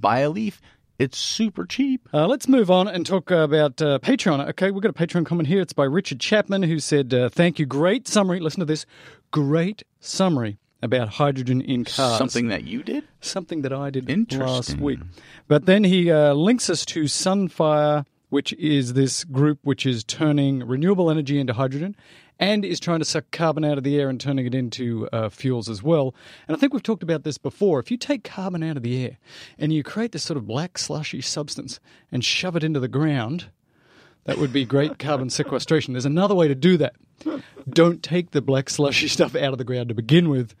[0.00, 0.60] buy a Leaf.
[1.02, 2.08] It's super cheap.
[2.14, 4.48] Uh, let's move on and talk about uh, Patreon.
[4.50, 5.60] Okay, we've got a Patreon comment here.
[5.60, 7.66] It's by Richard Chapman, who said, uh, Thank you.
[7.66, 8.38] Great summary.
[8.38, 8.86] Listen to this.
[9.32, 12.18] Great summary about hydrogen in cars.
[12.18, 13.02] Something that you did?
[13.20, 15.00] something that I did last week.
[15.48, 20.64] But then he uh, links us to Sunfire, which is this group which is turning
[20.64, 21.96] renewable energy into hydrogen
[22.42, 25.28] and is trying to suck carbon out of the air and turning it into uh,
[25.28, 26.12] fuels as well.
[26.48, 27.78] And I think we've talked about this before.
[27.78, 29.18] If you take carbon out of the air
[29.60, 31.78] and you create this sort of black slushy substance
[32.10, 33.46] and shove it into the ground,
[34.24, 35.94] that would be great carbon sequestration.
[35.94, 36.96] There's another way to do that.
[37.70, 40.52] Don't take the black slushy stuff out of the ground to begin with,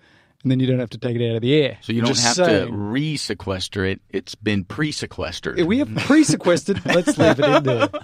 [0.44, 1.78] and then you don't have to take it out of the air.
[1.80, 2.68] So you don't Just have saying.
[2.68, 4.00] to re-sequester it.
[4.10, 5.60] It's been pre-sequestered.
[5.62, 6.86] We have pre-sequestered.
[6.86, 7.88] Let's leave it in there.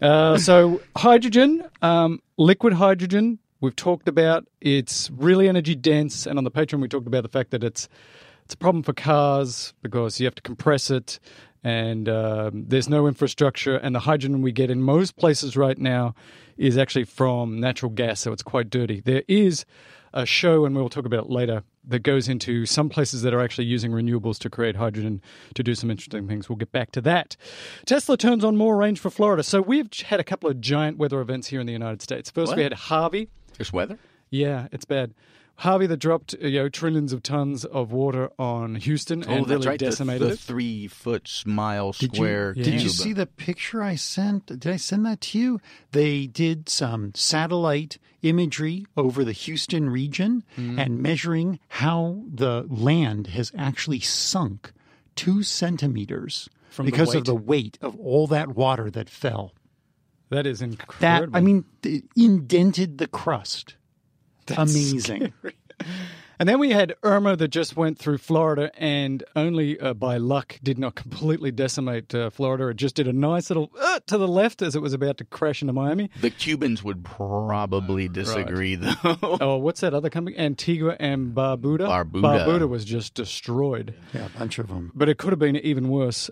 [0.00, 4.46] Uh, so hydrogen, um, liquid hydrogen, we've talked about.
[4.60, 7.88] It's really energy dense, and on the Patreon we talked about the fact that it's
[8.44, 11.18] it's a problem for cars because you have to compress it,
[11.62, 13.76] and um, there's no infrastructure.
[13.76, 16.14] And the hydrogen we get in most places right now
[16.56, 19.00] is actually from natural gas, so it's quite dirty.
[19.00, 19.66] There is
[20.12, 23.40] a show, and we'll talk about it later, that goes into some places that are
[23.40, 25.22] actually using renewables to create hydrogen
[25.54, 26.48] to do some interesting things.
[26.48, 27.36] We'll get back to that.
[27.86, 29.42] Tesla turns on more range for Florida.
[29.42, 32.30] So we've had a couple of giant weather events here in the United States.
[32.30, 33.28] First, we had Harvey.
[33.56, 33.98] There's weather.
[34.30, 35.14] Yeah, it's bad.
[35.58, 39.50] Harvey that dropped you know trillions of tons of water on Houston Oh, and that's
[39.50, 39.78] really right.
[39.78, 40.38] The, decimated the it.
[40.38, 42.54] three-foot mile Did you, square.
[42.56, 42.64] Yeah.
[42.64, 44.46] did you see the picture I sent?
[44.46, 45.60] Did I send that to you?
[45.90, 50.78] They did some satellite imagery over the Houston region Mm-hmm.
[50.78, 54.72] and measuring how the land has actually sunk
[55.16, 57.16] two centimeters From because weight?
[57.16, 59.52] of the weight of all that water that fell.
[60.30, 60.94] That is incredible.
[61.00, 61.36] That incredible.
[61.36, 63.74] I mean, indented the crust.
[64.56, 65.32] Amazing.
[66.40, 70.60] And then we had Irma that just went through Florida and only uh, by luck
[70.62, 72.68] did not completely decimate uh, Florida.
[72.68, 75.24] It just did a nice little uh, to the left as it was about to
[75.24, 76.10] crash into Miami.
[76.20, 78.94] The Cubans would probably disagree, though.
[79.40, 80.38] Oh, what's that other company?
[80.38, 81.88] Antigua and Barbuda.
[81.88, 82.22] Barbuda.
[82.22, 83.94] Barbuda was just destroyed.
[84.14, 84.92] Yeah, a bunch of them.
[84.94, 86.30] but it could have been even worse.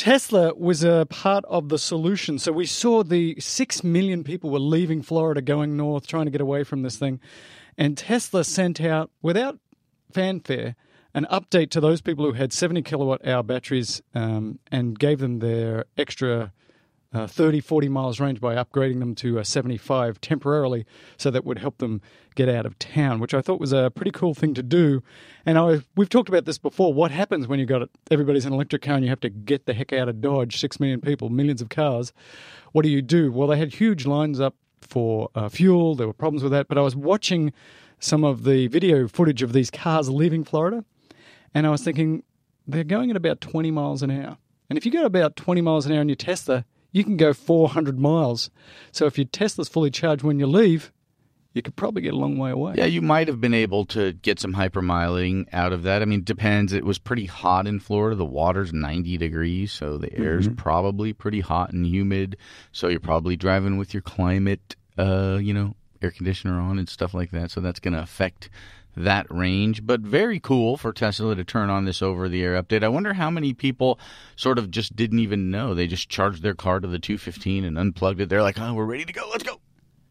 [0.00, 2.38] Tesla was a part of the solution.
[2.38, 6.40] So we saw the 6 million people were leaving Florida going north, trying to get
[6.40, 7.20] away from this thing.
[7.76, 9.58] And Tesla sent out, without
[10.10, 10.74] fanfare,
[11.12, 15.40] an update to those people who had 70 kilowatt hour batteries um, and gave them
[15.40, 16.54] their extra
[17.12, 21.58] uh, 30, 40 miles range by upgrading them to a 75 temporarily so that would
[21.58, 22.00] help them
[22.36, 25.02] get out of town, which I thought was a pretty cool thing to do.
[25.44, 26.94] And I, we've talked about this before.
[26.94, 29.74] What happens when you've got everybody's an electric car and you have to get the
[29.74, 30.60] heck out of Dodge?
[30.60, 32.12] Six million people, millions of cars.
[32.72, 33.32] What do you do?
[33.32, 35.94] Well, they had huge lines up for uh, fuel.
[35.94, 36.68] There were problems with that.
[36.68, 37.52] But I was watching
[37.98, 40.84] some of the video footage of these cars leaving Florida,
[41.54, 42.22] and I was thinking
[42.66, 44.38] they're going at about 20 miles an hour.
[44.68, 47.32] And if you go about 20 miles an hour in your Tesla, you can go
[47.32, 48.50] 400 miles.
[48.92, 50.92] So if your Tesla's fully charged when you leave,
[51.52, 52.74] you could probably get a long way away.
[52.76, 56.00] Yeah, you might have been able to get some hypermiling out of that.
[56.00, 56.72] I mean, it depends.
[56.72, 58.14] It was pretty hot in Florida.
[58.14, 62.36] The water's 90 degrees, so the air's probably pretty hot and humid.
[62.70, 67.14] So you're probably driving with your climate, uh, you know, air conditioner on and stuff
[67.14, 67.50] like that.
[67.50, 68.48] So that's going to affect
[69.04, 69.86] that range.
[69.86, 72.82] But very cool for Tesla to turn on this over the air update.
[72.82, 73.98] I wonder how many people
[74.36, 75.74] sort of just didn't even know.
[75.74, 78.28] They just charged their car to the 215 and unplugged it.
[78.28, 79.28] They're like, oh, we're ready to go.
[79.30, 79.60] Let's go.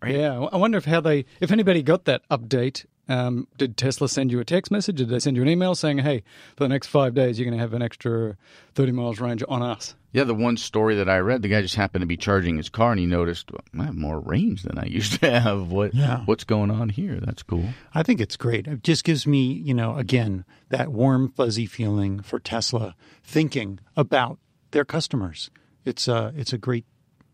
[0.01, 0.15] Right.
[0.15, 2.85] Yeah, I wonder if how they, if anybody got that update.
[3.09, 4.97] Um, did Tesla send you a text message?
[4.97, 6.21] Did they send you an email saying, "Hey,
[6.55, 8.37] for the next five days, you're going to have an extra
[8.75, 9.95] thirty miles range on us"?
[10.11, 12.69] Yeah, the one story that I read, the guy just happened to be charging his
[12.69, 15.71] car and he noticed well, I have more range than I used to have.
[15.71, 16.21] What Yeah.
[16.25, 17.19] what's going on here?
[17.21, 17.65] That's cool.
[17.93, 18.65] I think it's great.
[18.67, 24.39] It just gives me, you know, again, that warm, fuzzy feeling for Tesla thinking about
[24.71, 25.51] their customers.
[25.85, 26.85] It's a, it's a great,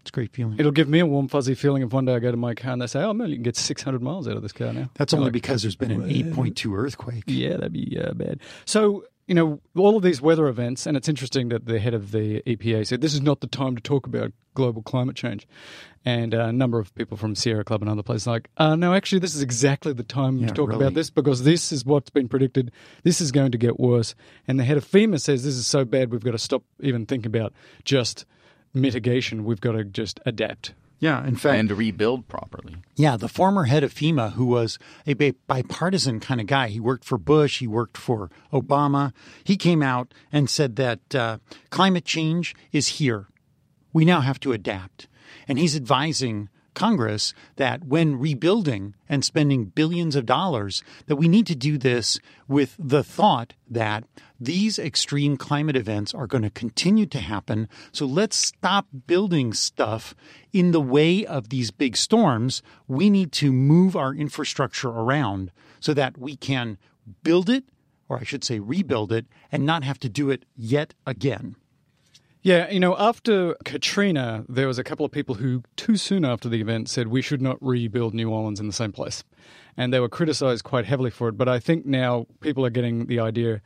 [0.01, 0.59] it's a great feeling.
[0.59, 2.71] It'll give me a warm, fuzzy feeling if one day I go to my car
[2.73, 4.71] and they say, "Oh, man, you can get six hundred miles out of this car
[4.71, 7.23] now." That's You're only like, because there's been an 8.2 earthquake.
[7.25, 8.39] Yeah, that'd be uh, bad.
[8.65, 12.11] So, you know, all of these weather events, and it's interesting that the head of
[12.11, 15.47] the EPA said this is not the time to talk about global climate change.
[16.05, 18.93] And uh, a number of people from Sierra Club and other places like, uh, no,
[18.93, 20.83] actually, this is exactly the time Yeah, to talk really.
[20.83, 22.71] about this because this is what's been predicted.
[23.03, 24.13] This is going to get worse.
[24.47, 27.07] And the head of FEMA says this is so bad, we've got to stop even
[27.07, 28.25] thinking about just
[28.75, 29.45] mitigation.
[29.45, 30.73] We've got to just adapt.
[30.99, 32.77] Yeah, in fact, And to rebuild properly.
[32.95, 37.03] Yeah, the former head of FEMA, who was a bipartisan kind of guy, he worked
[37.03, 39.13] for Bush, he worked for Obama.
[39.43, 41.37] He came out and said that uh,
[41.69, 43.27] climate change is here.
[43.93, 45.07] We now have to adapt.
[45.47, 51.47] And he's advising Congress that when rebuilding and spending billions of dollars, that we need
[51.47, 54.03] to do this with the thought that
[54.39, 57.67] these extreme climate events are going to continue to happen.
[57.91, 60.13] So let's stop building stuff
[60.53, 62.61] in the way of these big storms.
[62.87, 66.77] We need to move our infrastructure around so that we can
[67.23, 67.63] build it,
[68.09, 71.55] or I should say rebuild it, and not have to do it yet again.
[72.45, 76.47] Yeah, you know, after Katrina, there was a couple of people who, too soon after
[76.47, 79.23] the event, said we should not rebuild New Orleans in the same place.
[79.75, 81.39] And they were criticized quite heavily for it.
[81.39, 83.63] But I think now people are getting the idea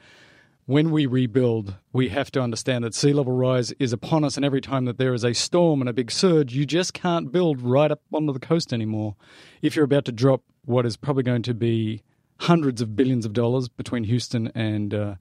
[0.65, 4.37] when we rebuild, we have to understand that sea level rise is upon us.
[4.37, 7.33] And every time that there is a storm and a big surge, you just can't
[7.33, 9.17] build right up onto the coast anymore.
[9.61, 12.01] If you're about to drop what is probably going to be
[12.39, 15.15] hundreds of billions of dollars between Houston and uh,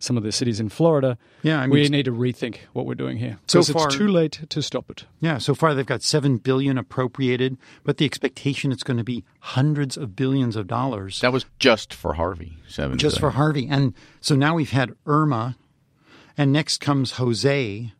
[0.00, 1.16] some of the cities in Florida.
[1.42, 3.38] Yeah, I mean, we need to rethink what we're doing here.
[3.46, 5.04] So because far- it's too late to stop it.
[5.20, 9.24] Yeah, so far they've got seven billion appropriated, but the expectation it's going to be
[9.40, 12.58] hundreds of billions of dollars That was just for Harvey.
[12.68, 13.30] Seven just for.
[13.30, 13.68] Harvey.
[13.70, 15.56] And so now we've had Irma,
[16.36, 17.92] and next comes Jose,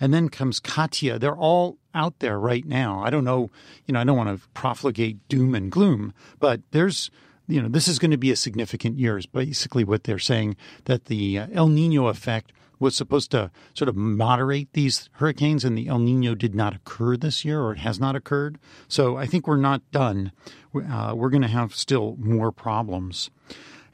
[0.00, 1.18] and then comes Katia.
[1.18, 3.02] They're all out there right now.
[3.04, 3.50] I don't know,
[3.86, 7.10] you know, I don't want to profligate doom and gloom, but there's,
[7.52, 9.18] you know, this is going to be a significant year.
[9.18, 13.88] Is basically what they're saying that the uh, El Nino effect was supposed to sort
[13.88, 17.78] of moderate these hurricanes, and the El Nino did not occur this year, or it
[17.78, 18.58] has not occurred.
[18.88, 20.32] So I think we're not done.
[20.74, 23.30] Uh, we're going to have still more problems,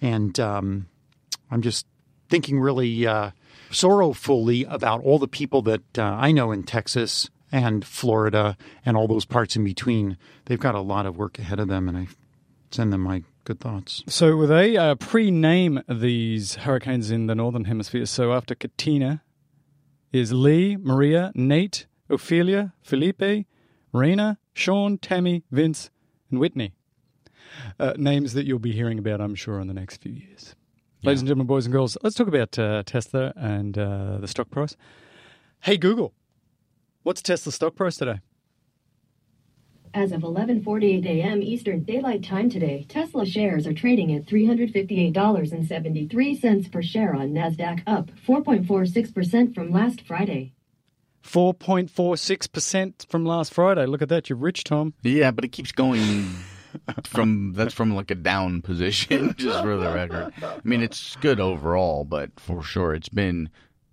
[0.00, 0.86] and um,
[1.50, 1.86] I'm just
[2.28, 3.32] thinking really uh,
[3.70, 9.08] sorrowfully about all the people that uh, I know in Texas and Florida and all
[9.08, 10.16] those parts in between.
[10.44, 12.08] They've got a lot of work ahead of them, and I
[12.70, 14.02] send them my good thoughts.
[14.06, 18.06] So they uh, pre-name these hurricanes in the northern hemisphere.
[18.06, 19.22] So after Katina
[20.12, 23.46] is Lee, Maria, Nate, Ophelia, Felipe,
[23.94, 25.90] Raina, Sean, Tammy, Vince,
[26.30, 26.74] and Whitney.
[27.78, 30.54] uh, names that you'll be hearing about, I'm sure, in the next few years.
[31.02, 34.50] Ladies and gentlemen, boys and girls, let's talk about uh, Tesla and uh, the stock
[34.50, 34.76] price.
[35.60, 36.12] Hey, Google,
[37.04, 38.20] what's Tesla's stock price today?
[39.94, 41.42] As of 11:48 a.m.
[41.42, 48.10] Eastern Daylight Time today, Tesla shares are trading at $358.73 per share on Nasdaq, up
[48.26, 50.52] 4.46% from last Friday.
[51.24, 53.86] 4.46% from last Friday.
[53.86, 54.28] Look at that.
[54.28, 54.94] You're rich, Tom.
[55.02, 56.26] Yeah, but it keeps going
[57.04, 60.32] from that's from like a down position, just for the record.
[60.42, 63.50] I mean, it's good overall, but for sure, it's been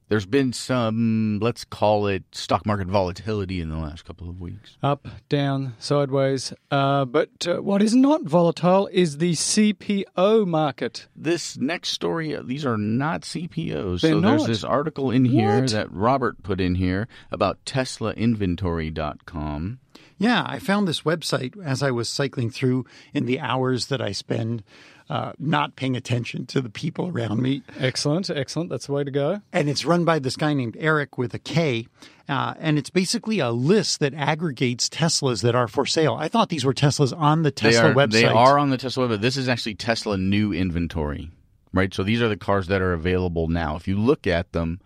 [0.08, 4.78] there's been some let's call it stock market volatility in the last couple of weeks.
[4.84, 6.54] Up, down, sideways.
[6.70, 11.08] Uh, but uh, what is not volatile is the CPO market.
[11.16, 14.02] This next story, uh, these are not CPOs.
[14.02, 15.72] They're so there's this article in here What?
[15.72, 19.80] that Robert put in here about TeslaInventory.com.
[20.18, 24.12] Yeah, I found this website as I was cycling through in the hours that I
[24.14, 24.64] spend
[25.10, 27.62] uh, not paying attention to the people around me.
[27.78, 28.70] Excellent, excellent.
[28.70, 29.42] That's the way to go.
[29.54, 31.88] And it's run by this guy named Eric with a K.
[32.28, 36.16] Uh, and it's basically a list that aggregates Teslas that are for sale.
[36.20, 38.12] I thought these were Teslas on the They Tesla are, website.
[38.14, 39.22] they are on the Tesla website.
[39.22, 41.30] This is actually Tesla new inventory,
[41.72, 41.94] right?
[41.94, 43.76] So these are the cars that are available now.
[43.76, 44.80] If you look at them,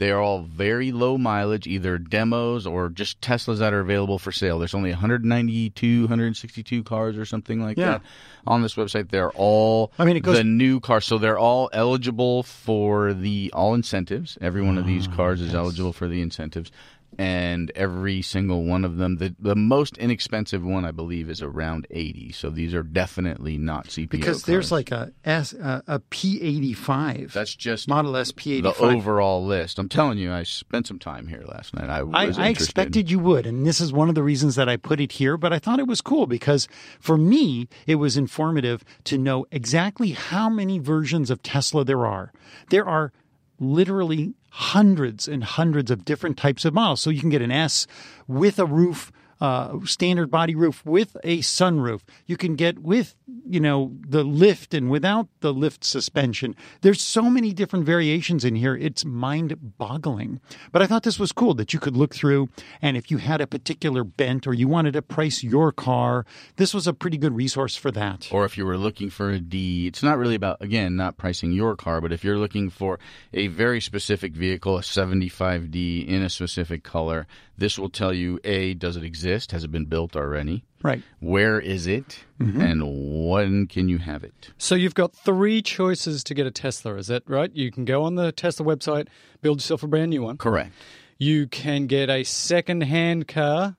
[0.00, 4.32] they are all very low mileage, either demos or just Teslas that are available for
[4.32, 4.58] sale.
[4.58, 7.90] There's only 192, 162 cars or something like Yeah.
[7.98, 8.02] that
[8.46, 9.10] on this website.
[9.10, 13.50] They're all I mean, it goes- the new cars, so they're all eligible for the
[13.54, 14.38] all incentives.
[14.40, 16.72] Every one of these Ah, cars is eligible for the incentives.
[17.18, 21.86] And every single one of them, the the most inexpensive one, I believe, is around
[21.90, 22.32] eighty.
[22.32, 24.72] So these are definitely not CPO because there's cars.
[24.72, 27.32] like a S a, a P85.
[27.32, 28.62] that's just Model S P85.
[28.62, 29.78] the overall list.
[29.78, 31.90] I'm telling you, I spent some time here last night.
[31.90, 34.68] I was I, I expected you would, and this is one of the reasons that
[34.68, 35.36] I put it here.
[35.36, 36.68] But I thought it was cool because
[37.00, 42.32] for me, it was informative to know exactly how many versions of Tesla there are.
[42.70, 43.12] There are
[43.58, 47.00] literally hundreds and hundreds of different types of models.
[47.00, 47.86] So you can get an S
[48.26, 49.10] with a roof.
[49.40, 52.02] Uh, standard body roof with a sunroof.
[52.26, 53.14] You can get with,
[53.48, 56.54] you know, the lift and without the lift suspension.
[56.82, 58.76] There's so many different variations in here.
[58.76, 60.40] It's mind boggling.
[60.72, 62.50] But I thought this was cool that you could look through
[62.82, 66.26] and if you had a particular bent or you wanted to price your car,
[66.56, 68.28] this was a pretty good resource for that.
[68.30, 71.50] or if you were looking for a D, it's not really about again not pricing
[71.52, 72.98] your car, but if you're looking for
[73.32, 77.26] a very specific vehicle, a 75D in a specific color,
[77.56, 79.29] this will tell you a does it exist?
[79.52, 80.64] Has it been built already?
[80.82, 81.02] Right.
[81.20, 82.24] Where is it?
[82.38, 84.50] And when can you have it?
[84.56, 87.54] So you've got three choices to get a Tesla, is that right?
[87.54, 89.08] You can go on the Tesla website,
[89.42, 90.38] build yourself a brand new one.
[90.38, 90.72] Correct.
[91.18, 93.76] You can get a second hand car,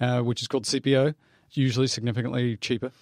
[0.00, 1.14] uh, which is called CPO,
[1.50, 2.92] usually significantly cheaper.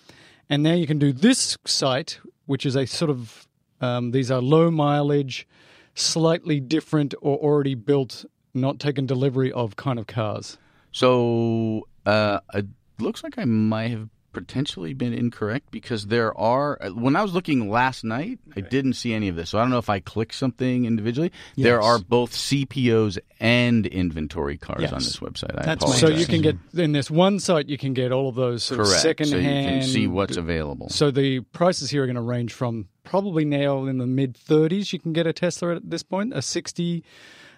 [0.48, 3.46] And now you can do this site, which is a sort of,
[3.82, 5.46] um, these are low mileage,
[5.94, 10.56] slightly different or already built, not taken delivery of kind of cars.
[10.96, 12.64] So uh, it
[12.98, 16.78] looks like I might have potentially been incorrect because there are.
[16.94, 19.50] When I was looking last night, I didn't see any of this.
[19.50, 21.32] So I don't know if I clicked something individually.
[21.54, 24.92] There are both CPOs and inventory cars Yes.
[24.92, 25.58] on this website.
[25.58, 26.00] I That's apologize.
[26.00, 28.80] So you can get, in this one site, you can get all of those sort
[28.80, 29.26] of correct.
[29.26, 30.88] so you can see what's available.
[30.88, 34.94] So the prices here are going to range from probably now in the mid 30s.
[34.94, 37.04] You can get a Tesla at this point, a 60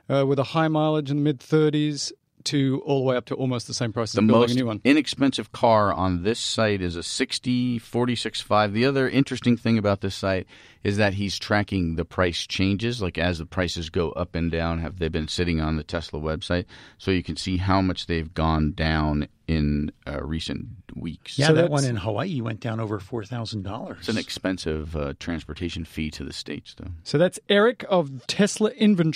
[0.08, 2.10] uh, with a high mileage in the mid 30s,
[2.48, 4.54] to all the way up to almost the same price as the building most a
[4.56, 4.80] new one.
[4.84, 10.14] inexpensive car on this site is a 60 46.5 the other interesting thing about this
[10.14, 10.46] site
[10.84, 14.78] is that he's tracking the price changes like as the prices go up and down
[14.78, 16.64] have they been sitting on the tesla website
[16.98, 21.54] so you can see how much they've gone down in uh, recent weeks Yeah, So
[21.54, 23.96] that one in Hawaii went down over four thousand dollars.
[24.00, 28.10] it's an expensive uh, transportation fee to the states though So that's Eric of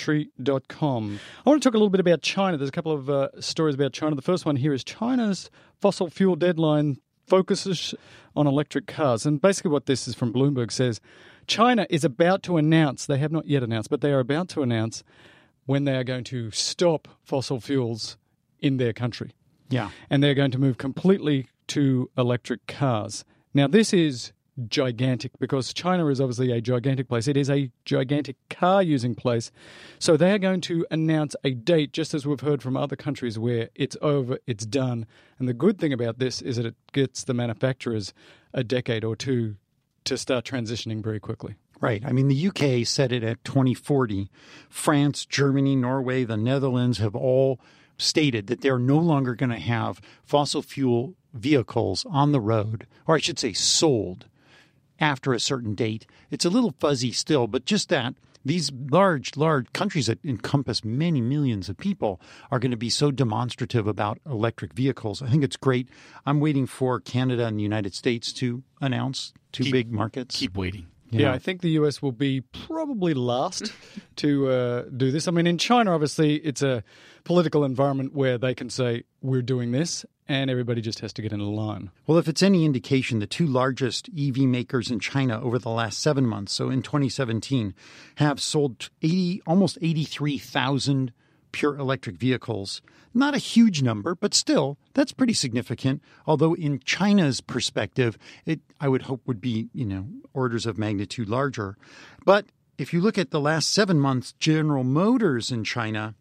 [0.03, 1.19] TeslaInventory.com.
[1.45, 2.57] I want to talk a little bit about China.
[2.57, 4.15] There's a couple of uh, stories about China.
[4.15, 5.49] The first one here is China's
[5.79, 6.97] fossil fuel deadline
[7.27, 7.93] focuses
[8.35, 9.25] on electric cars.
[9.25, 10.99] And basically, what this is from Bloomberg says
[11.47, 14.61] China is about to announce, they have not yet announced, but they are about to
[14.61, 15.03] announce
[15.65, 18.17] when they are going to stop fossil fuels
[18.59, 19.31] in their country
[19.73, 23.25] yeah, and they're going to move completely to electric cars.
[23.53, 24.31] Now, this is
[24.67, 27.27] gigantic because China is obviously a gigantic place.
[27.27, 29.51] It is a gigantic car using place.
[29.97, 33.39] So they are going to announce a date, just as we've heard from other countries
[33.39, 35.07] where it's over, it's done.
[35.39, 38.13] And the good thing about this is that it gets the manufacturers
[38.53, 39.55] a decade or two
[40.05, 41.55] to start transitioning very quickly.
[41.81, 42.03] Right.
[42.05, 44.29] I mean, the UK set it at 2040.
[44.69, 47.59] France, Germany, Norway, the Netherlands have all
[47.97, 53.15] stated that they're no longer going to have fossil fuel vehicles on the road, or
[53.15, 54.27] I should say sold,
[54.99, 56.05] after a certain date.
[56.31, 58.13] It's a little fuzzy still, but just that
[58.45, 62.19] these large, large countries that encompass many millions of people
[62.51, 65.21] are going to be so demonstrative about electric vehicles.
[65.21, 65.89] I think it's great.
[66.25, 70.35] I'm waiting for Canada and the United States to announce two big markets.
[70.35, 70.87] Keep waiting.
[71.21, 71.31] Yeah.
[71.31, 73.73] I think the US will be probably last
[74.17, 75.27] to uh, do this.
[75.27, 76.83] I mean, in China, obviously, it's a
[77.23, 81.31] political environment where they can say, we're doing this, and everybody just has to get
[81.31, 81.91] in line.
[82.07, 85.99] Well, if it's any indication, the two largest EV makers in China over the last
[85.99, 87.73] seven months, so in 2017,
[88.15, 91.13] have sold 80, almost 83,000
[91.53, 92.81] pure electric vehicles.
[93.13, 96.01] Not a huge number, but still, that's pretty significant.
[96.27, 101.29] Although in China's perspective, it I would hope would be, you know, orders of magnitude
[101.29, 101.77] larger.
[102.25, 102.47] But
[102.77, 106.15] if you look at the last seven months, General Motors in China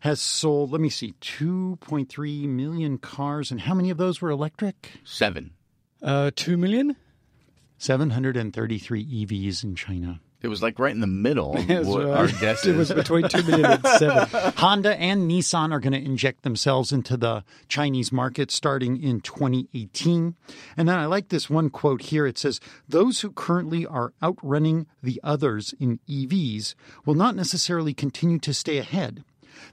[0.00, 3.50] has sold, let me see, 2.3 million cars.
[3.50, 4.92] And how many of those were electric?
[5.04, 5.50] Seven.
[6.02, 6.96] Uh, Two million?
[7.78, 10.20] 733 EVs in China.
[10.46, 11.54] It was like right in the middle.
[11.66, 12.94] What uh, our guess It was is.
[12.94, 14.52] between two million and seven.
[14.56, 20.36] Honda and Nissan are going to inject themselves into the Chinese market starting in 2018.
[20.76, 22.26] And then I like this one quote here.
[22.28, 28.38] It says, Those who currently are outrunning the others in EVs will not necessarily continue
[28.38, 29.24] to stay ahead.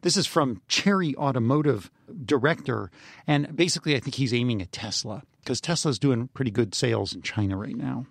[0.01, 1.91] This is from Chery Automotive
[2.26, 2.89] director.
[3.28, 7.21] And basically, I think he's aiming at Tesla because Tesla's doing pretty good sales in
[7.21, 8.07] China right now.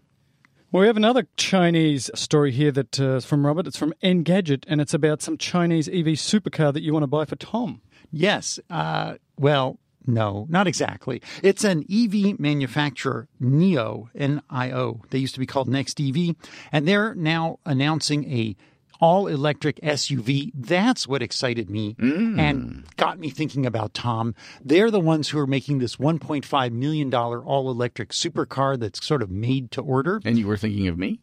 [0.72, 3.66] Well, we have another Chinese story here that uh, from Robert.
[3.66, 7.26] It's from Engadget, and it's about some Chinese EV supercar that you want to buy
[7.26, 7.82] for Tom.
[8.10, 8.58] Yes.
[8.70, 11.20] Uh, well, no, not exactly.
[11.42, 15.02] It's an EV manufacturer, NIO, N-I-O.
[15.10, 16.36] They used to be called Next EV,
[16.72, 18.56] and they're now announcing a
[19.03, 20.53] all-electric SUV.
[20.55, 22.38] That's what excited me mm.
[22.38, 24.34] and got me thinking about Tom.
[24.64, 29.30] They're the ones who are making this 1.5 million dollar all-electric supercar that's sort of
[29.30, 30.20] made to order.
[30.24, 31.20] And you were thinking of me?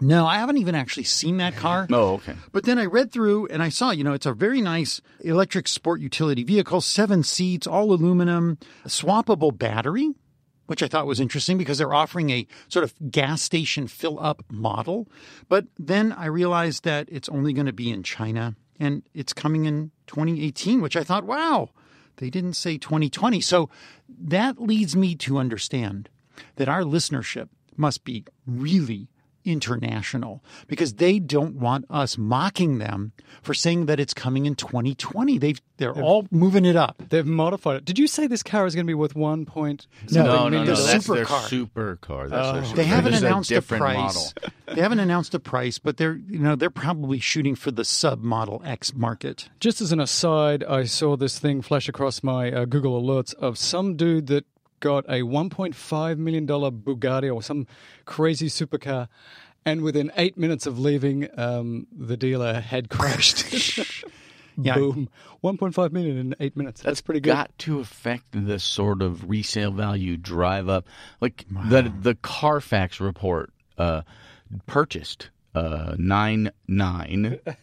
[0.00, 1.86] No, I haven't even actually seen that car.
[1.92, 2.34] Oh, okay.
[2.52, 5.68] But then I read through and I saw, you know, it's a very nice electric
[5.68, 10.10] sport utility vehicle, seven seats, all aluminum, swappable battery,
[10.72, 14.42] which I thought was interesting because they're offering a sort of gas station fill up
[14.50, 15.06] model.
[15.50, 19.66] But then I realized that it's only going to be in China and it's coming
[19.66, 21.68] in 2018, which I thought, wow,
[22.16, 23.38] they didn't say 2020.
[23.42, 23.68] So
[24.08, 26.08] that leads me to understand
[26.56, 29.08] that our listenership must be really
[29.44, 33.12] international because they don't want us mocking them
[33.42, 35.38] for saying that it's coming in 2020.
[35.38, 37.02] They've they're all moving it up.
[37.08, 37.84] They've modified it.
[37.84, 39.88] Did you say this car is going to be worth one point?
[40.12, 40.76] No, No, no, the no.
[40.76, 41.66] That's their supercar.
[41.66, 42.28] supercar.
[42.30, 44.34] That's their They haven't This a announced a, price.
[44.66, 48.22] they haven't announced a price, but they're you know they're probably shooting for the sub
[48.22, 49.48] Model X market.
[49.58, 53.58] Just as an aside, I saw this thing flash across my uh, Google alerts of
[53.58, 54.44] some dude that
[54.82, 57.66] got a $1.5 million Bugatti or some
[58.04, 59.08] crazy supercar.
[59.64, 64.04] And within eight minutes of leaving, um, the dealer had crashed.
[64.60, 64.74] Yeah.
[64.74, 65.08] Boom.
[65.42, 66.82] 1.5 million in eight minutes.
[66.82, 67.30] That's, pretty good.
[67.30, 70.86] Got to affect the sort of resale value drive up.
[71.22, 74.02] Like the the Carfax report uh,
[74.66, 77.40] purchased uh, nine nine.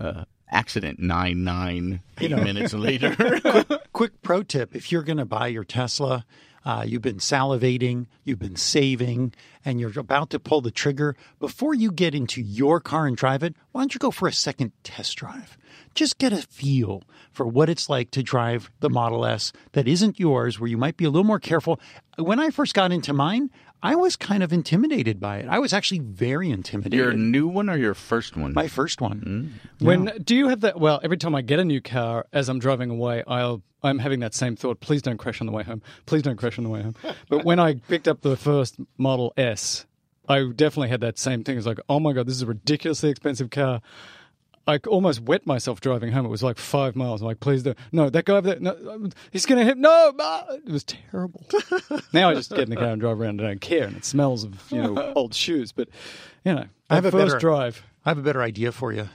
[0.00, 3.14] Uh, accident nine nine eight minutes later.
[3.14, 6.24] Quick pro tip: if you're going to buy your Tesla.
[6.64, 9.34] Uh, you've been salivating, you've been saving,
[9.64, 11.16] and you're about to pull the trigger.
[11.40, 14.32] Before you get into your car and drive it, why don't you go for a
[14.32, 15.58] second test drive?
[15.94, 20.20] Just get a feel for what it's like to drive the Model S that isn't
[20.20, 21.80] yours, where you might be a little more careful.
[22.16, 23.50] When I first got into mine,
[23.82, 25.48] I was kind of intimidated by it.
[25.48, 26.98] I was actually very intimidated.
[26.98, 28.52] your new one or your first one?
[28.52, 29.58] My first one.
[29.80, 29.84] Mm.
[29.84, 30.78] When do you have that?
[30.78, 34.20] Well, every time I get a new car, as I'm driving away, I'll I'm having
[34.20, 34.80] that same thought.
[34.80, 35.82] Please don't crash on the way home.
[36.06, 36.94] Please don't crash on the way home.
[37.28, 39.86] But when I picked up the first Model S,
[40.28, 41.58] I definitely had that same thing.
[41.58, 43.80] It's like, oh my god, this is a ridiculously expensive car.
[44.66, 46.24] I almost wet myself driving home.
[46.24, 47.20] It was like five miles.
[47.20, 47.76] I'm like, please don't.
[47.90, 48.60] No, that guy over there.
[48.60, 49.76] No, he's going to hit.
[49.76, 50.46] No, ah.
[50.50, 51.44] it was terrible.
[52.12, 53.86] now I just get in the car and drive around and don't care.
[53.86, 55.72] And it smells of you know old shoes.
[55.72, 55.88] But
[56.44, 57.84] you know, I have a first better- drive.
[58.04, 59.08] I have a better idea for you.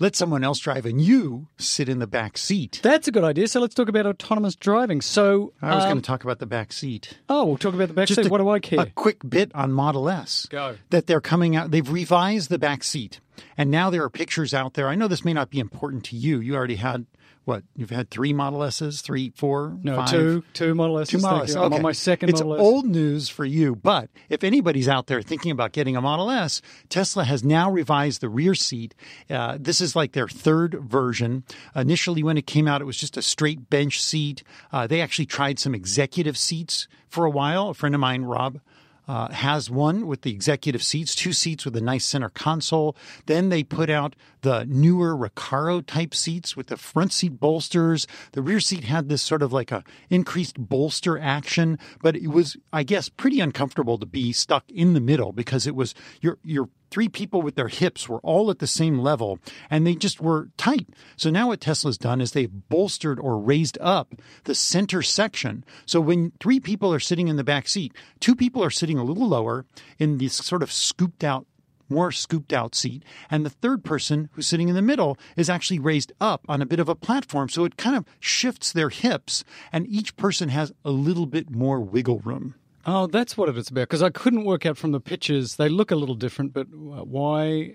[0.00, 2.80] Let someone else drive and you sit in the back seat.
[2.82, 3.46] That's a good idea.
[3.46, 5.00] So let's talk about autonomous driving.
[5.00, 7.18] So, I was um, going to talk about the back seat.
[7.28, 8.26] oh, we'll talk about the back seat.
[8.26, 8.80] a, What do I care?
[8.80, 10.46] A quick bit on Model S.
[10.50, 10.76] Go.
[10.90, 11.70] That they're coming out.
[11.70, 13.20] They've revised the back seat.
[13.56, 14.88] And now there are pictures out there.
[14.88, 16.40] I know this may not be important to you.
[16.40, 17.06] You already had
[17.44, 17.62] what?
[17.76, 20.10] You've had three Model S's, three, four, No, five?
[20.10, 21.10] two, two Model S's.
[21.12, 21.54] Two Model S's.
[21.56, 21.62] You.
[21.62, 22.60] I'm on my second it's Model S.
[22.62, 26.62] old news for you, but if anybody's out there thinking about getting a Model S,
[26.88, 28.94] Tesla has now revised the rear seat.
[29.28, 31.44] Uh, this is like their third version.
[31.76, 34.42] Initially, when it came out, it was just a straight bench seat.
[34.72, 37.68] Uh, they actually tried some executive seats for a while.
[37.68, 38.58] A friend of mine, Rob,
[39.06, 42.96] uh, has one with the executive seats, two seats with a nice center console.
[43.26, 48.06] Then they put out the newer Recaro type seats with the front seat bolsters.
[48.32, 52.56] The rear seat had this sort of like a increased bolster action, but it was,
[52.72, 56.68] I guess, pretty uncomfortable to be stuck in the middle because it was your your
[56.94, 60.48] three people with their hips were all at the same level and they just were
[60.56, 60.86] tight.
[61.16, 64.14] So now what Tesla's done is they've bolstered or raised up
[64.44, 65.64] the center section.
[65.86, 69.02] So when three people are sitting in the back seat, two people are sitting a
[69.02, 69.66] little lower
[69.98, 71.48] in this sort of scooped out
[71.88, 73.02] more scooped out seat.
[73.28, 76.66] And the third person who's sitting in the middle is actually raised up on a
[76.66, 77.48] bit of a platform.
[77.48, 81.80] So it kind of shifts their hips, and each person has a little bit more
[81.80, 82.54] wiggle room.
[82.86, 83.82] Oh, that's what it's about.
[83.82, 85.56] Because I couldn't work out from the pictures.
[85.56, 87.74] They look a little different, but why?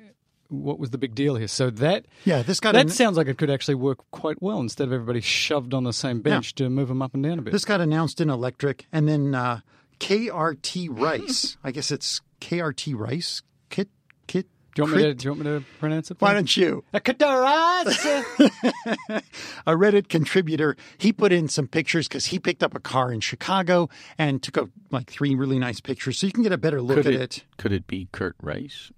[0.49, 1.47] What was the big deal here?
[1.47, 4.59] So that Yeah, this got that an- sounds like it could actually work quite well
[4.59, 7.41] instead of everybody shoved on the same bench to move them up and down a
[7.43, 7.51] bit.
[7.53, 9.59] This got announced in Electrek, and then uh,
[9.99, 11.57] KRT Rice.
[11.63, 13.41] I guess it's KRT Rice.
[13.69, 13.89] Kit
[14.27, 14.47] Kit.
[14.75, 15.13] Do you want me to?
[15.13, 16.19] Do you want me to pronounce it?
[16.19, 16.83] for Why don't you?
[16.93, 18.23] A Kadaras!
[19.67, 20.75] a Reddit contributor.
[20.97, 24.57] He put in some pictures because he picked up a car in Chicago and took
[24.57, 27.13] a, like three really nice pictures, so you can get a better look Could at
[27.13, 27.43] it, it.
[27.57, 28.91] could it be Kurt Rice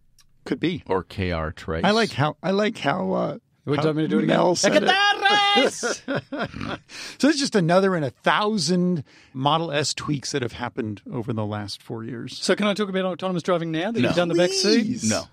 [0.45, 0.83] Could be.
[0.87, 1.83] or KR Trice?
[1.83, 3.11] I like how I like how.
[3.13, 4.35] Uh, Would how you want me to do it again?
[4.37, 4.91] Mel A said it.
[7.17, 9.03] So it's just another in a thousand
[9.33, 12.37] Model S tweaks that have happened over the last four years.
[12.41, 14.07] so can I talk about autonomous driving now that No.
[14.09, 15.03] you've done the back seat?
[15.03, 15.23] No.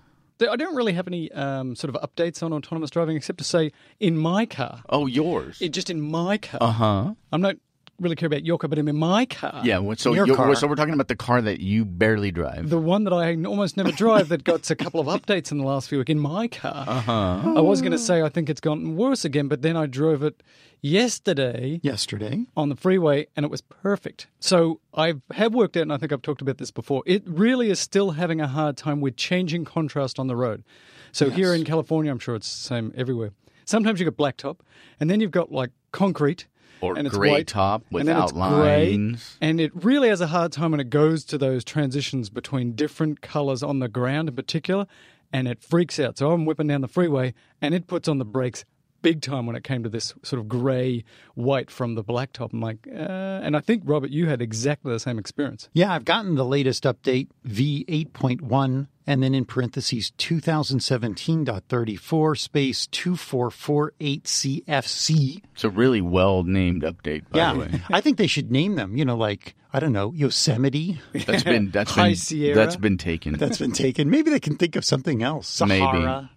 [0.41, 3.71] I don't really have any um, sort of updates on autonomous driving except to say
[3.99, 5.57] in my car, Oh, yours.
[5.61, 7.13] it, just in my car, Uh huh.
[7.31, 7.55] I'm not
[7.99, 9.79] really care about your car, but I'm in my car, Yeah.
[9.79, 10.55] what- So Your you- car.
[10.55, 12.69] so we're talking about the car that you barely drive.
[12.69, 15.65] the one that I almost never drive that got a couple of updates in the
[15.65, 16.85] last few weeks in my car.
[16.87, 17.53] Uh-huh.
[17.57, 20.23] I was going to say I think it's gotten worse again, but then I drove
[20.23, 20.41] it
[20.81, 24.27] yesterday Yesterday, on the freeway and it was perfect.
[24.39, 27.03] So I have worked out, and I think I've talked about this before.
[27.05, 30.63] It really is still having a hard time with changing contrast on the road.
[31.11, 33.31] So here in California, I'm sure it's the same everywhere.
[33.65, 34.59] Sometimes you've got blacktop,
[34.99, 36.47] and then you've got like concrete.
[36.81, 39.37] Or and it's gray white, top and without grey, lines.
[39.41, 43.19] and it really has a hard time when it goes to those transitions between different
[43.19, 44.87] colors on the ground in particular,
[45.33, 46.17] and it freaks out.
[46.17, 48.63] So I'm whipping down the freeway, and it puts on the brakes
[49.01, 51.03] big time when it came to this sort of grey
[51.35, 52.51] white from the blacktop.
[52.53, 55.69] I'm like, uh, and I think Robert, you had exactly the same experience.
[55.73, 65.41] yeah, I've gotten the latest update V8.1, and then in parentheses 2017.34 space 2448CFC.
[65.53, 67.81] It's a really well named update, by Yeah, the way.
[67.89, 68.95] I think they should name them.
[68.97, 70.99] You know, like I don't know, Yosemite.
[71.13, 72.55] That's been that's High been Sierra.
[72.55, 73.33] that's been taken.
[73.37, 74.09] That's been taken.
[74.09, 75.61] Maybe they can think of something else.
[75.61, 76.29] Maybe.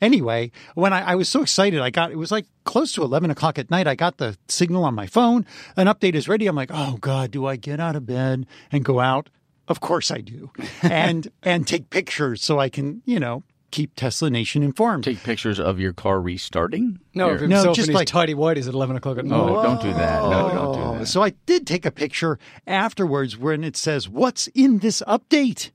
[0.00, 0.10] Sahara.
[0.12, 3.30] Anyway, when I, I was so excited, I got it was like close to eleven
[3.30, 3.86] o'clock at night.
[3.86, 5.46] I got the signal on my phone.
[5.76, 6.46] An update is ready.
[6.46, 9.30] I'm like, oh god, do I get out of bed and go out?
[9.68, 10.50] Of course I do,
[10.82, 15.04] and and take pictures so I can you know keep Tesla Nation informed.
[15.04, 16.98] Take pictures of your car restarting.
[17.14, 19.38] No, Your- of himself just like- tidy whities at 11 o'clock at oh, night.
[19.38, 20.22] Oh, don't do that.
[20.24, 21.06] No, don't do Oh, that.
[21.06, 25.70] so I did take a picture afterwards when it says, "What's in this update?"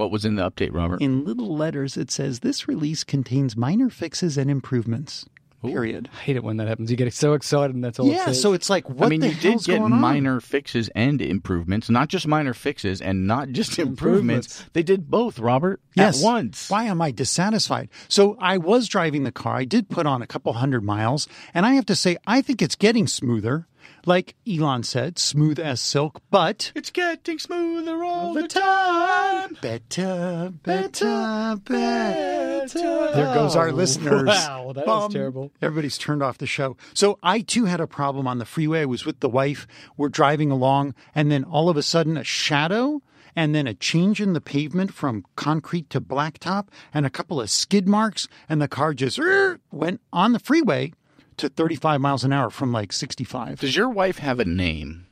[0.00, 1.02] What was in the update, Robert?
[1.02, 5.26] In little letters, it says, "This release contains minor fixes and improvements."
[5.62, 6.08] Period.
[6.14, 6.90] I hate it when that happens.
[6.90, 8.40] You get so excited and that's all Yeah, says.
[8.40, 10.00] so it's like, what I mean, the you did get going on?
[10.00, 14.46] minor fixes and improvements, not just minor fixes and not just improvements.
[14.46, 14.64] Improvements.
[14.72, 16.22] They did both, Robert, yes.
[16.22, 16.70] at once.
[16.70, 17.90] Why am I dissatisfied?
[18.08, 19.56] So I was driving the car.
[19.56, 22.62] I did put on a couple hundred miles, and I have to say, I think
[22.62, 23.66] it's getting smoother.
[24.06, 29.56] Like Elon said, smooth as silk, but It's getting smoother all the time.
[29.60, 33.12] better, better, better.
[33.14, 34.26] There goes our listeners.
[34.26, 35.52] Wow, that was terrible.
[35.60, 36.76] Everybody's turned off the show.
[36.94, 38.82] So I too had a problem on the freeway.
[38.82, 39.66] I was with the wife.
[39.96, 43.02] We're driving along, and then all of a sudden, a shadow,
[43.36, 47.50] and then a change in the pavement from concrete to blacktop, and a couple of
[47.50, 49.20] skid marks, and the car just
[49.70, 50.92] went on the freeway
[51.40, 53.60] to 35 miles an hour from like 65.
[53.60, 55.06] Does your wife have a name?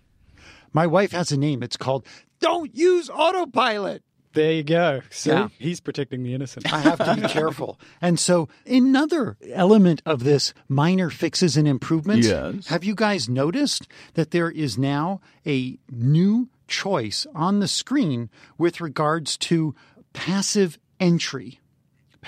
[0.72, 1.62] My wife has a name.
[1.62, 2.06] It's called
[2.40, 4.02] Don't Use Autopilot.
[4.34, 5.00] there you go.
[5.10, 5.48] See, Yeah.
[5.58, 6.72] he's protecting the innocent.
[6.72, 7.80] I have to be careful.
[8.00, 12.26] And so, another element of this minor fixes and improvements.
[12.28, 12.66] Yes.
[12.68, 18.80] Have you guys noticed that there is now a new choice on the screen with
[18.80, 19.74] regards to
[20.12, 21.58] passive entry?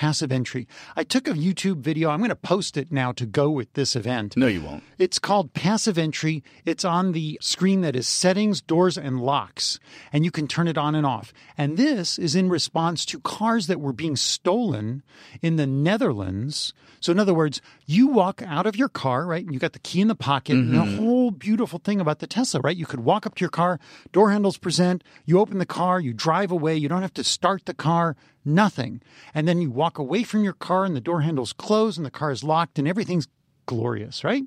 [0.00, 0.66] Passive entry.
[0.96, 2.08] I took a YouTube video.
[2.08, 4.34] I'm going to post it now to go with this event.
[4.34, 4.82] No, you won't.
[4.96, 6.42] It's called Passive Entry.
[6.64, 9.78] It's on the screen that is settings, doors, and locks,
[10.10, 11.34] and you can turn it on and off.
[11.58, 15.02] And this is in response to cars that were being stolen
[15.42, 16.72] in the Netherlands.
[17.00, 19.44] So, in other words, you walk out of your car, right?
[19.44, 20.54] And you got the key in the pocket.
[20.54, 20.96] And the mm-hmm.
[20.96, 22.76] whole beautiful thing about the Tesla, right?
[22.76, 23.78] You could walk up to your car,
[24.12, 27.66] door handles present, you open the car, you drive away, you don't have to start
[27.66, 29.02] the car, nothing.
[29.34, 32.10] And then you walk away from your car and the door handles close and the
[32.10, 33.28] car is locked and everything's
[33.66, 34.44] glorious, right?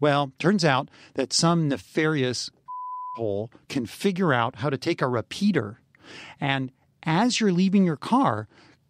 [0.00, 2.50] Well, turns out that some nefarious
[3.16, 5.80] hole can figure out how to take a repeater
[6.40, 6.70] and
[7.02, 8.48] as you're leaving your car,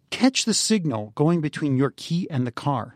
[0.09, 2.95] catch the signal going between your key and the car.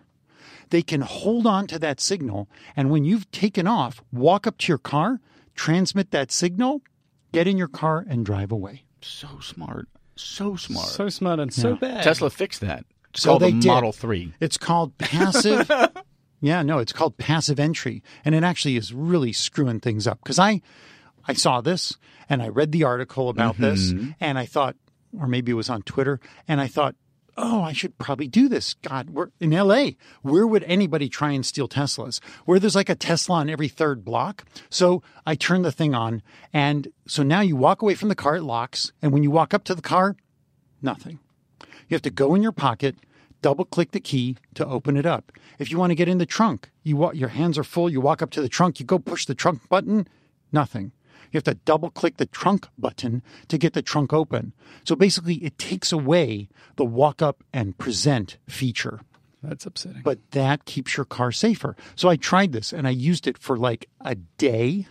[0.70, 4.68] They can hold on to that signal, and when you've taken off, walk up to
[4.72, 5.20] your car,
[5.56, 6.82] transmit that signal,
[7.32, 8.84] get in your car, and drive away.
[9.02, 9.88] So smart.
[10.20, 10.88] So smart.
[10.88, 12.04] So smart and so bad.
[12.04, 12.86] Tesla fixed that.
[13.12, 13.68] It's So called they the did.
[13.68, 14.34] Model 3.
[14.40, 15.72] It's called passive.
[16.42, 20.20] yeah, no, it's called passive entry, and it actually is really screwing things up.
[20.22, 20.62] Because I,
[21.28, 21.98] I saw this
[22.28, 24.12] and I read the article about this, mm-hmm.
[24.20, 24.76] and I thought,
[25.18, 26.96] or maybe it was on Twitter, and I thought,
[27.42, 28.74] oh, I should probably do this.
[28.76, 29.98] God, we're in L.A.
[30.22, 32.20] Where would anybody try and steal Teslas?
[32.46, 34.44] Where there's like a Tesla on every third block.
[34.70, 36.22] So I turn the thing on,
[36.54, 39.54] and so now you walk away from the car, it locks, and when you walk
[39.54, 40.16] up to the car,
[40.82, 41.20] nothing.
[41.88, 42.98] You have to go in your pocket,
[43.42, 45.32] double click the key to open it up.
[45.58, 48.02] If you want to get in the trunk, you wa- your hands are full, you
[48.02, 50.08] walk up to the trunk, you go push the trunk button,
[50.52, 50.92] nothing.
[51.32, 54.54] You have to double click the trunk button to get the trunk open.
[54.84, 59.02] So basically, it takes away the walk up and present feature,
[59.44, 60.02] That's upsetting.
[60.04, 61.76] but that keeps your car safer.
[61.96, 64.88] So I tried this and I used it for like a day,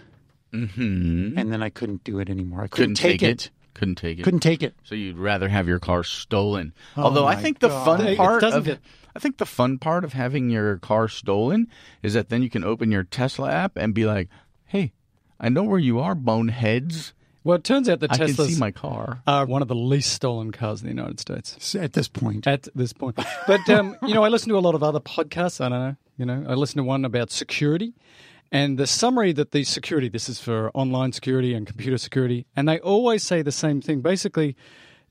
[0.53, 1.39] Mm-hmm.
[1.39, 2.63] and then I couldn't do it anymore.
[2.63, 3.47] I couldn't, Couldn't take, it.
[3.47, 3.51] it.
[3.75, 4.23] Couldn't take it.
[4.23, 4.75] Couldn't take it.
[4.83, 6.73] So you'd rather have your car stolen.
[6.97, 7.85] Although I think the God.
[7.85, 8.81] fun part of get-
[9.15, 11.69] I think the fun part of having your car stolen
[12.03, 14.29] is that then you can open your Tesla app and be like,
[14.65, 14.93] "Hey,
[15.41, 17.13] I know where you are, boneheads.
[17.45, 20.13] well, it turns out that I can see my car." are one of the least
[20.13, 21.75] stolen cars in the United States.
[21.75, 23.19] At this point, at this point.
[23.47, 25.61] But um, you know, I listen to a lot of other podcasts.
[25.65, 25.97] I don't know.
[26.17, 27.95] You know, I listen to one about security,
[28.51, 30.09] and the summary that the security.
[30.09, 34.01] This is for online security and computer security, and they always say the same thing.
[34.01, 34.57] Basically,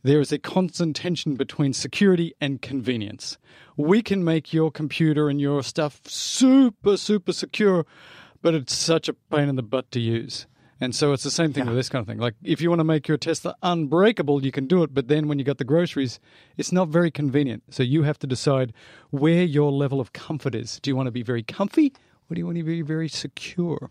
[0.04, 3.38] there is a constant tension between security and convenience.
[3.78, 7.86] We can make your computer and your stuff super, super secure,
[8.42, 10.48] but it's such a pain in the butt to use.
[10.80, 12.20] And so it's the same thing with this kind of thing.
[12.20, 15.28] Like if you want to make your Tesla unbreakable, you can do it, but then
[15.28, 16.20] when you got the groceries,
[16.56, 17.64] it's not very convenient.
[17.72, 18.74] So you have to decide
[19.10, 20.80] where your level of comfort is.
[20.80, 21.94] Do you want to be very comfy
[22.30, 23.90] or do you want to be very secure?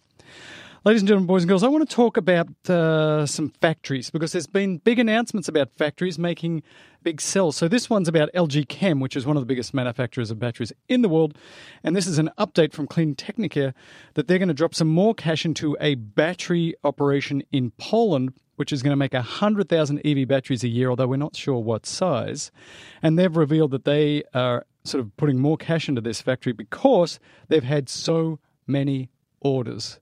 [0.84, 4.30] Ladies and gentlemen, boys and girls, I want to talk about uh, some factories because
[4.30, 6.62] there's been big announcements about factories making
[7.06, 7.54] big cells.
[7.54, 10.72] So this one's about LG Chem, which is one of the biggest manufacturers of batteries
[10.88, 11.38] in the world.
[11.84, 13.74] And this is an update from Clean Technica
[14.14, 18.72] that they're going to drop some more cash into a battery operation in Poland, which
[18.72, 22.50] is going to make 100,000 EV batteries a year, although we're not sure what size.
[23.00, 27.20] And they've revealed that they are sort of putting more cash into this factory because
[27.46, 30.00] they've had so many orders.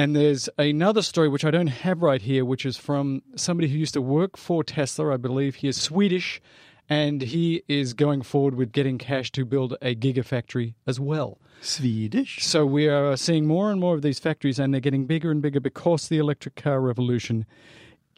[0.00, 3.76] And there's another story which I don't have right here, which is from somebody who
[3.76, 5.12] used to work for Tesla.
[5.12, 6.40] I believe he is Swedish,
[6.88, 11.36] and he is going forward with getting cash to build a gigafactory as well.
[11.60, 12.42] Swedish.
[12.42, 15.42] So we are seeing more and more of these factories, and they're getting bigger and
[15.42, 17.44] bigger because the electric car revolution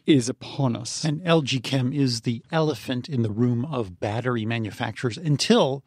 [0.06, 1.02] is upon us.
[1.02, 5.82] And LG Chem is the elephant in the room of battery manufacturers until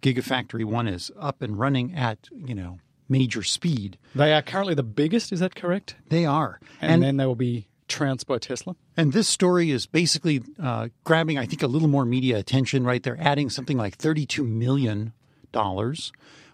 [0.00, 2.78] Gigafactory 1 is up and running at, you know,
[3.08, 3.98] major speed.
[4.14, 5.96] They are currently the biggest, is that correct?
[6.08, 6.60] They are.
[6.80, 8.74] And, And, then they will be trounced by Tesla.
[8.96, 13.02] and this story is basically uh, grabbing, I think, a little more media attention, right?
[13.02, 15.12] They're adding something like $32 million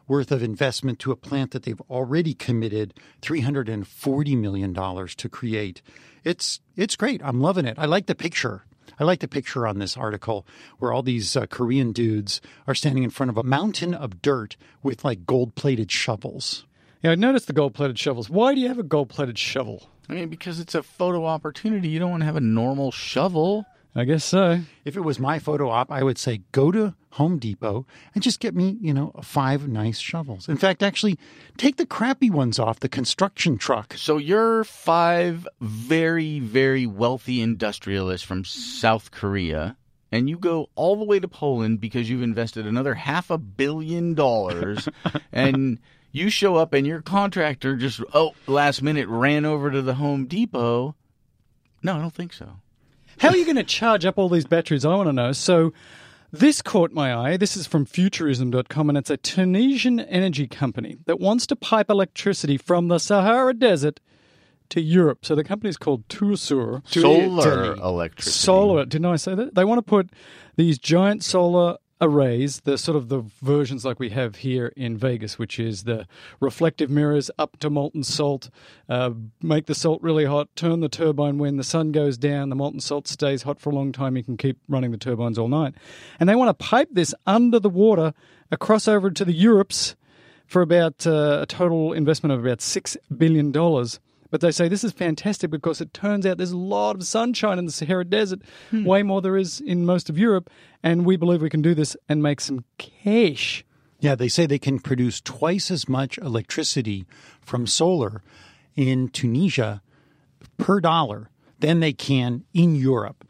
[0.08, 2.92] worth of investment to a plant that they've already committed
[3.22, 5.82] $340 million to create.
[6.24, 7.22] It's, it's great.
[7.24, 7.78] I'm loving it.
[7.78, 8.64] I like the picture.
[8.98, 10.46] I like the picture on this article
[10.78, 14.56] where all these uh, Korean dudes are standing in front of a mountain of dirt
[14.82, 16.66] with like gold plated shovels.
[17.02, 18.30] Yeah, I noticed the gold plated shovels.
[18.30, 19.90] Why do you have a gold plated shovel?
[20.08, 21.88] I mean, because it's a photo opportunity.
[21.88, 23.66] You don't want to have a normal shovel.
[23.94, 24.60] I guess so.
[24.84, 28.40] If it was my photo op, I would say go to Home Depot and just
[28.40, 30.48] get me, you know, five nice shovels.
[30.48, 31.18] In fact, actually,
[31.58, 33.92] take the crappy ones off the construction truck.
[33.98, 39.76] So you're five very, very wealthy industrialists from South Korea,
[40.10, 44.14] and you go all the way to Poland because you've invested another half a billion
[44.14, 44.88] dollars,
[45.32, 45.78] and
[46.12, 50.24] you show up and your contractor just oh last minute ran over to the Home
[50.24, 50.94] Depot.
[51.82, 52.56] No, I don't think so.
[53.18, 54.84] How are you going to charge up all these batteries?
[54.84, 55.32] I want to know.
[55.32, 55.72] So,
[56.34, 57.36] This caught my eye.
[57.36, 62.56] This is from futurism.com, and it's a Tunisian energy company that wants to pipe electricity
[62.56, 64.00] from the Sahara Desert
[64.70, 65.26] to Europe.
[65.26, 66.80] So the company is called TuNur.
[66.88, 68.32] Solar electricity.
[68.32, 68.84] Solar.
[68.86, 69.54] Didn't I say that?
[69.54, 70.08] They want to put
[70.56, 75.38] these giant solar arrays, the sort of the versions like we have here in Vegas,
[75.38, 76.06] which is the
[76.40, 78.50] reflective mirrors up to molten salt,
[78.88, 82.56] uh, make the salt really hot, turn the turbine when the sun goes down, the
[82.56, 84.16] molten salt stays hot for a long time.
[84.16, 85.74] You can keep running the turbines all night.
[86.18, 88.12] And they want to pipe this under the water
[88.50, 89.94] across over to the Europes
[90.44, 93.52] for about uh, a total investment of about $6 billion.
[94.32, 97.58] But they say this is fantastic because it turns out there's a lot of sunshine
[97.58, 98.82] in the Sahara Desert, hmm.
[98.82, 100.48] way more there is in most of Europe,
[100.82, 103.62] and we believe we can do this and make some cash.
[104.00, 107.04] Yeah, they say they can produce twice as much electricity
[107.42, 108.22] from solar
[108.74, 109.82] in Tunisia
[110.56, 111.28] per dollar
[111.60, 113.28] than they can in Europe.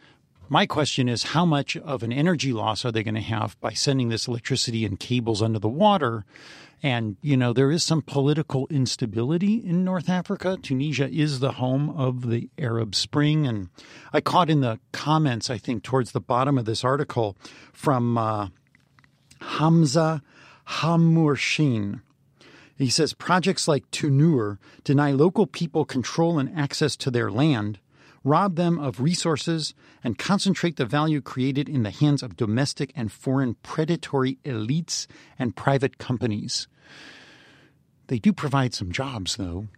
[0.49, 3.73] My question is how much of an energy loss are they going to have by
[3.73, 6.25] sending this electricity in cables under the water?
[6.83, 10.59] And, you know, there is some political instability in North Africa.
[10.61, 13.47] Tunisia is the home of the Arab Spring.
[13.47, 13.69] And
[14.13, 17.37] I caught in the comments, I think, towards the bottom of this article
[17.73, 18.49] from uh,
[19.41, 20.23] Hamza
[20.67, 22.01] Hamouchene.
[22.77, 27.79] He says projects like Tunur deny local people control and access to their land,
[28.25, 29.73] rob them of resources,
[30.03, 35.07] and concentrate the value created in the hands of domestic and foreign predatory elites
[35.39, 36.67] and private companies.
[38.09, 39.69] They do provide some jobs, though.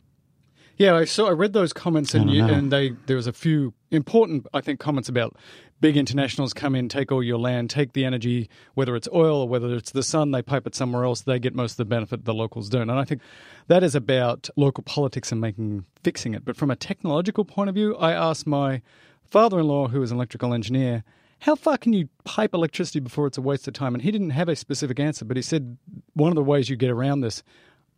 [0.76, 1.28] Yeah, I saw.
[1.28, 4.80] I read those comments, and you, and they there was a few important, I think,
[4.80, 5.36] comments about
[5.80, 9.48] big internationals come in, take all your land, take the energy, whether it's oil or
[9.48, 11.20] whether it's the sun, they pipe it somewhere else.
[11.20, 12.24] They get most of the benefit.
[12.24, 13.22] The locals don't, and I think
[13.68, 16.44] that is about local politics and making fixing it.
[16.44, 18.82] But from a technological point of view, I asked my
[19.22, 21.04] father-in-law, who is an electrical engineer.
[21.44, 23.94] How far can you pipe electricity before it's a waste of time?
[23.94, 25.76] And he didn't have a specific answer, but he said
[26.14, 27.42] one of the ways you get around this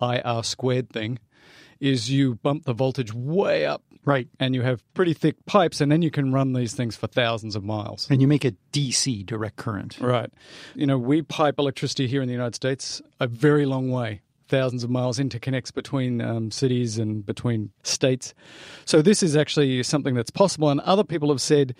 [0.02, 1.20] IR squared thing
[1.78, 4.26] is you bump the voltage way up Right.
[4.40, 7.54] and you have pretty thick pipes, and then you can run these things for thousands
[7.54, 8.08] of miles.
[8.10, 9.96] And you make it DC, direct current.
[10.00, 10.30] Right.
[10.74, 14.22] You know, we pipe electricity here in the United States a very long way.
[14.48, 18.34] Thousands of miles interconnects between um, cities and between states.
[18.84, 20.68] So, this is actually something that's possible.
[20.70, 21.76] And other people have said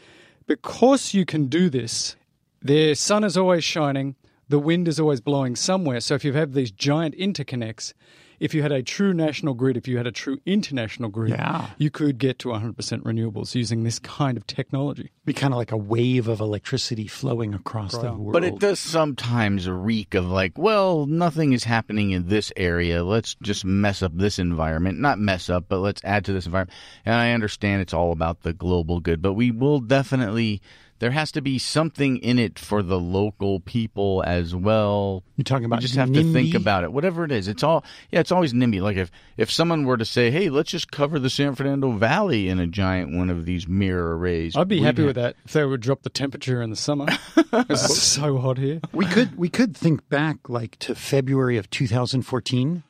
[0.46, 2.16] because you can do this,
[2.62, 4.16] the sun is always shining,
[4.48, 6.00] the wind is always blowing somewhere.
[6.00, 7.92] So, if you have these giant interconnects,
[8.40, 11.68] if you had a true national grid, if you had a true international grid, Yeah.
[11.78, 15.10] you could get to 100% renewables using this kind of technology.
[15.24, 18.32] Be kind of like a wave of electricity flowing across the world.
[18.32, 23.02] But it does sometimes reek of like, well, nothing is happening in this area.
[23.04, 24.98] Let's just mess up this environment.
[24.98, 26.76] Not mess up, but let's add to this environment.
[27.04, 30.60] And I understand it's all about the global good, but we will definitely,
[30.98, 35.22] there has to be something in it for the local people as well.
[35.36, 36.92] You're talking about You just have to think about it.
[36.92, 38.20] Whatever it is, it's all yeah.
[38.20, 38.80] It's always NIMBY.
[38.80, 42.48] Like if if someone were to say, "Hey, let's just cover the San Fernando Valley
[42.48, 45.52] in a giant one of these mirror arrays," I'd be happy ha- with that if
[45.52, 47.06] they would drop the temperature in the summer.
[47.36, 48.80] it's so hot here.
[48.92, 52.82] We could we could think back like to February of 2014.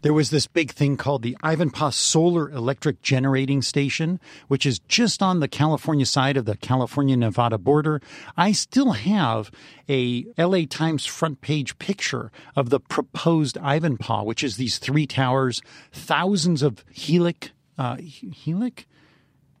[0.00, 5.22] There was this big thing called the Ivanpah Solar Electric Generating Station, which is just
[5.22, 8.00] on the California side of the California Nevada border.
[8.34, 9.50] I still have
[9.90, 15.60] a LA Times front page picture of the proposed Ivanpah, which is these three towers,
[15.92, 18.86] thousands of helic, uh, helic?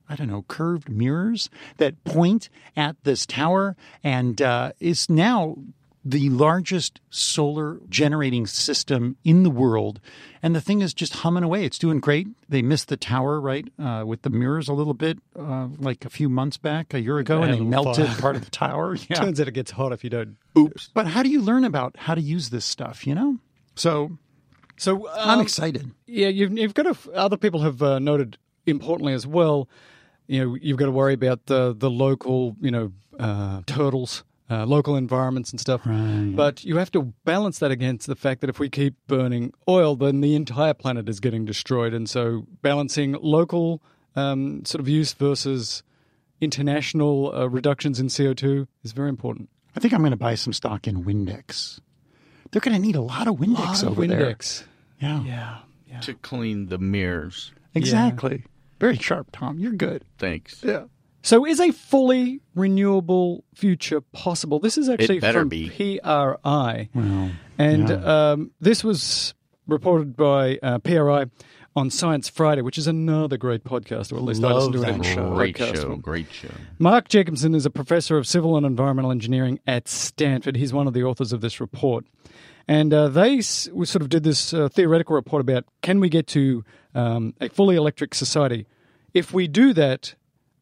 [0.08, 5.56] I don't know, curved mirrors that point at this tower and uh, is now
[6.04, 10.00] the largest solar generating system in the world.
[10.42, 11.64] And the thing is just humming away.
[11.64, 12.26] It's doing great.
[12.48, 16.10] They missed the tower, right, uh, with the mirrors a little bit, uh, like a
[16.10, 18.20] few months back, a year ago, and And they melted fire.
[18.20, 18.96] part of the tower.
[19.08, 19.16] Yeah.
[19.16, 20.36] Turns out it gets hot if you don't.
[20.58, 20.90] Oops.
[20.92, 23.38] But how do you learn about how to use this stuff, you know?
[23.76, 24.18] So
[24.76, 25.92] So I'm um, excited.
[26.06, 27.12] Yeah, you've, you've got to.
[27.12, 29.68] Other people have uh, noted importantly as well.
[30.26, 34.66] You know, you've got to worry about the the local, you know, uh, turtles, uh,
[34.66, 35.80] local environments and stuff.
[35.86, 36.32] Right.
[36.34, 39.96] But you have to balance that against the fact that if we keep burning oil,
[39.96, 41.94] then the entire planet is getting destroyed.
[41.94, 43.82] And so, balancing local
[44.14, 45.82] um, sort of use versus
[46.40, 49.48] international uh, reductions in CO two is very important.
[49.74, 51.80] I think I'm going to buy some stock in Windex.
[52.50, 54.34] They're going to need a lot of Windex over there.
[54.34, 54.64] Windex.
[55.00, 55.22] Yeah.
[55.88, 56.00] Yeah.
[56.00, 57.52] to clean the mirrors.
[57.74, 58.44] Exactly.
[58.80, 59.58] Very sharp, Tom.
[59.58, 60.04] You're good.
[60.18, 60.62] Thanks.
[60.62, 60.84] Yeah.
[61.22, 64.58] So, is a fully renewable future possible?
[64.58, 65.68] This is actually better from be.
[65.68, 68.30] PRI, Well, and yeah.
[68.32, 69.34] um, this was
[69.66, 71.26] reported by uh, PRI
[71.74, 74.88] on Science Friday, which is another great podcast, or at least I listen to Love
[74.88, 75.34] it every that show.
[75.34, 75.76] Great podcast.
[75.76, 75.96] show.
[75.96, 76.50] Great show.
[76.78, 80.56] Mark Jacobson is a professor of civil and environmental engineering at Stanford.
[80.56, 82.04] He's one of the authors of this report.
[82.68, 86.08] And uh, they s- we sort of did this uh, theoretical report about can we
[86.08, 86.64] get to
[86.94, 88.66] um, a fully electric society?
[89.14, 90.14] If we do that,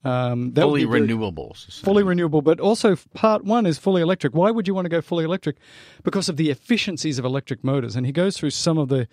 [0.03, 1.55] um, that would Fully be very- renewable.
[1.55, 1.85] society.
[1.85, 4.35] fully renewable, but also part one is fully electric.
[4.35, 5.57] Why would you want to go fully electric?
[6.03, 9.07] Because of the efficiencies of electric motors, and he goes through some of the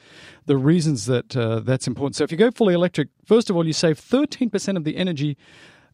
[0.45, 2.15] the reasons that uh, that's important.
[2.15, 4.95] So if you go fully electric, first of all, you save thirteen percent of the
[4.95, 5.35] energy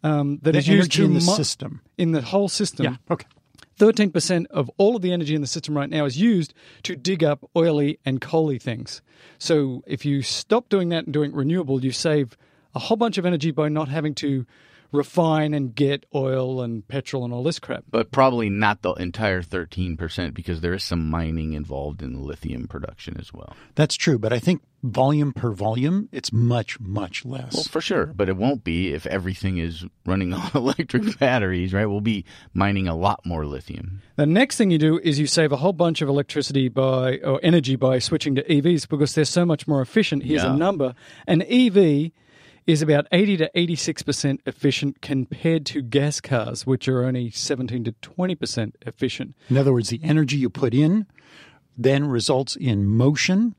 [0.03, 1.81] um, that The is used energy to in the mo- system.
[1.97, 2.85] in the whole system.
[2.85, 2.95] Yeah.
[3.09, 3.25] Okay.
[3.79, 7.23] 13% of all of the energy in the system right now is used to dig
[7.23, 9.01] up oily and coaly things.
[9.39, 12.37] So if you stop doing that and doing renewable, you save
[12.75, 14.45] a whole bunch of energy by not having to
[14.93, 17.83] refine and get oil and petrol and all this crap.
[17.89, 23.17] But probably not the entire 13% because there is some mining involved in lithium production
[23.19, 23.55] as well.
[23.75, 27.53] That's true, but I think volume per volume, it's much, much less.
[27.53, 28.05] Well, for sure.
[28.07, 31.85] But it won't be if everything is running on electric batteries, right?
[31.85, 34.01] We'll be mining a lot more lithium.
[34.17, 37.39] The next thing you do is you save a whole bunch of electricity by or
[37.41, 40.23] energy by switching to EVs because they're so much more efficient.
[40.23, 40.53] Here's Yeah.
[40.53, 40.93] a number:
[41.27, 42.11] an EV
[42.65, 47.83] is about 80 to 86 percent efficient compared to gas cars, which are only 17
[47.85, 49.35] to 20 percent efficient.
[49.49, 51.05] In other words, the energy you put in
[51.77, 53.55] then results in motion.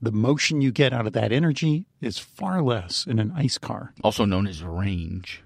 [0.00, 3.92] The motion you get out of that energy is far less in an ice car.
[4.02, 5.42] Also known as range.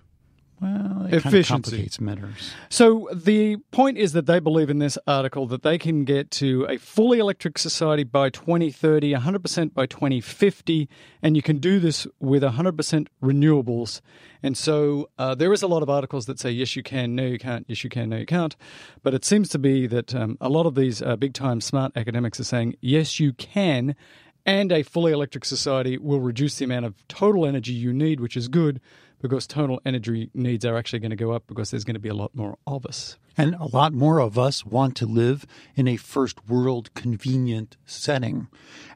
[0.62, 1.48] Well, it kind of Efficiency.
[1.52, 2.52] complicates matters.
[2.68, 6.66] So the point is that they believe in this article that they can get to
[6.68, 10.88] a fully electric society by 2030, 100% by 2050,
[11.20, 14.00] and you can do this with 100% renewables.
[14.42, 17.24] And so uh, there is a lot of articles that say yes you can, no
[17.24, 18.54] you can't, yes you can, no you can't.
[19.02, 21.92] But it seems to be that um, a lot of these uh, big time smart
[21.96, 23.96] academics are saying yes you can,
[24.44, 28.36] and a fully electric society will reduce the amount of total energy you need, which
[28.36, 28.80] is good
[29.20, 32.08] because total energy needs are actually going to go up because there's going to be
[32.08, 33.16] a lot more of us.
[33.36, 38.48] And a lot more of us want to live in a first world convenient setting.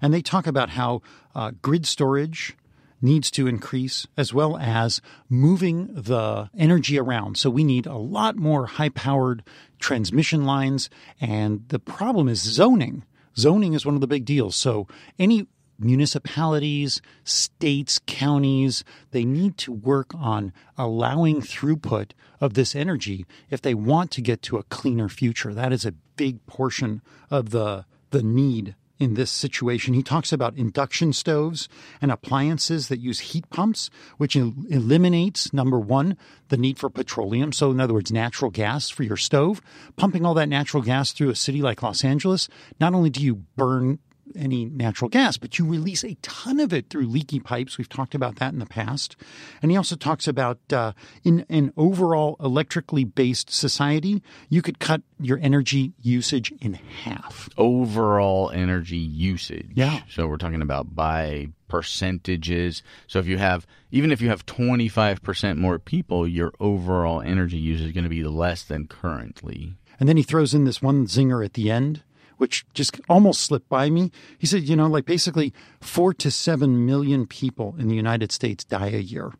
[0.02, 1.00] And they talk about how
[1.34, 2.56] uh, grid storage
[3.00, 7.38] needs to increase as well as moving the energy around.
[7.38, 9.42] So we need a lot more high powered
[9.78, 10.90] transmission lines.
[11.20, 13.04] And the problem is zoning.
[13.38, 14.56] Zoning is one of the big deals.
[14.56, 14.86] So
[15.18, 15.46] any
[15.78, 23.74] municipalities, states, counties, they need to work on allowing throughput of this energy if they
[23.74, 25.52] want to get to a cleaner future.
[25.52, 29.94] That is a big portion of the the need in this situation.
[29.94, 31.68] He talks about induction stoves
[32.00, 36.16] and appliances that use heat pumps, which el- eliminates, number one,
[36.48, 37.52] the need for petroleum.
[37.52, 39.60] So, in other words, natural gas for your stove.
[39.96, 42.48] Pumping all that natural gas through a city like Los Angeles,
[42.80, 43.98] not only do you burn
[44.34, 47.78] any natural gas, but you release a ton of it through leaky pipes.
[47.78, 49.16] We've talked about that in the past.
[49.62, 50.92] And he also talks about uh,
[51.24, 57.48] in an overall electrically based society, you could cut your energy usage in half.
[57.56, 59.70] Overall energy usage.
[59.74, 60.00] Yeah.
[60.10, 62.82] So we're talking about by percentages.
[63.06, 67.80] So if you have, even if you have 25% more people, your overall energy use
[67.80, 69.74] is going to be less than currently.
[69.98, 72.02] And then he throws in this one zinger at the end,
[72.36, 74.10] which just almost slipped by me.
[74.38, 78.64] He said, you know, like basically four to seven million people in the United States
[78.64, 79.32] die a year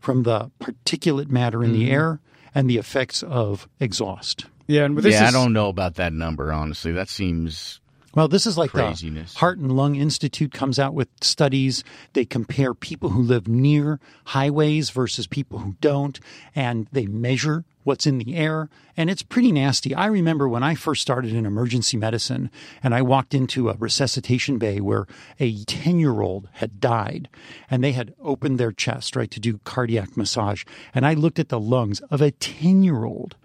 [0.00, 1.94] from the particulate matter in the mm-hmm.
[1.94, 2.20] air
[2.54, 4.46] and the effects of exhaust.
[4.66, 6.92] Yeah, and with this yeah, is, I don't know about that number, honestly.
[6.92, 7.80] That seems
[8.14, 9.32] Well, this is like Craziness.
[9.32, 11.82] the Heart and Lung Institute comes out with studies.
[12.12, 16.20] They compare people who live near highways versus people who don't,
[16.54, 19.94] and they measure what's in the air, and it's pretty nasty.
[19.94, 22.50] I remember when I first started in emergency medicine,
[22.84, 25.06] and I walked into a resuscitation bay where
[25.40, 27.28] a 10 year old had died,
[27.68, 30.64] and they had opened their chest, right, to do cardiac massage.
[30.94, 33.36] And I looked at the lungs of a 10 year old.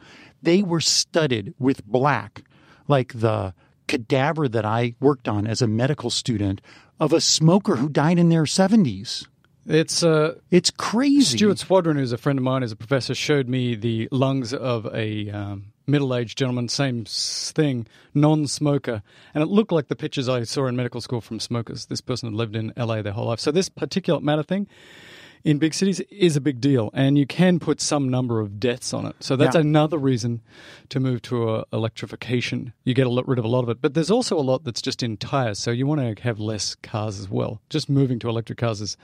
[0.42, 2.44] They were studded with black,
[2.88, 3.54] like the
[3.90, 6.62] cadaver that I worked on as a medical student
[7.00, 9.28] of a smoker who died in their 70s.
[9.66, 11.38] it's uh, It's crazy.
[11.38, 14.86] Stuart Swadron, who's a friend of mine, is a professor, showed me the lungs of
[14.94, 19.02] a um, middle-aged gentleman, same thing, non-smoker,
[19.34, 21.88] and it looked like the pictures I saw in medical school from smokers.
[21.88, 24.68] This person had lived in LA their whole life, so this particulate matter thing
[25.44, 28.94] in big cities is a big deal, and you can put some number of deaths
[28.94, 29.16] on it.
[29.20, 29.62] So that's Yeah.
[29.62, 30.42] another reason
[30.90, 32.74] to move to uh, electrification.
[32.84, 34.64] You get a lot, rid of a lot of it, but there's also a lot
[34.64, 35.60] that's just in tires.
[35.60, 37.62] So you want to have less cars as well.
[37.70, 38.98] Just moving to electric cars is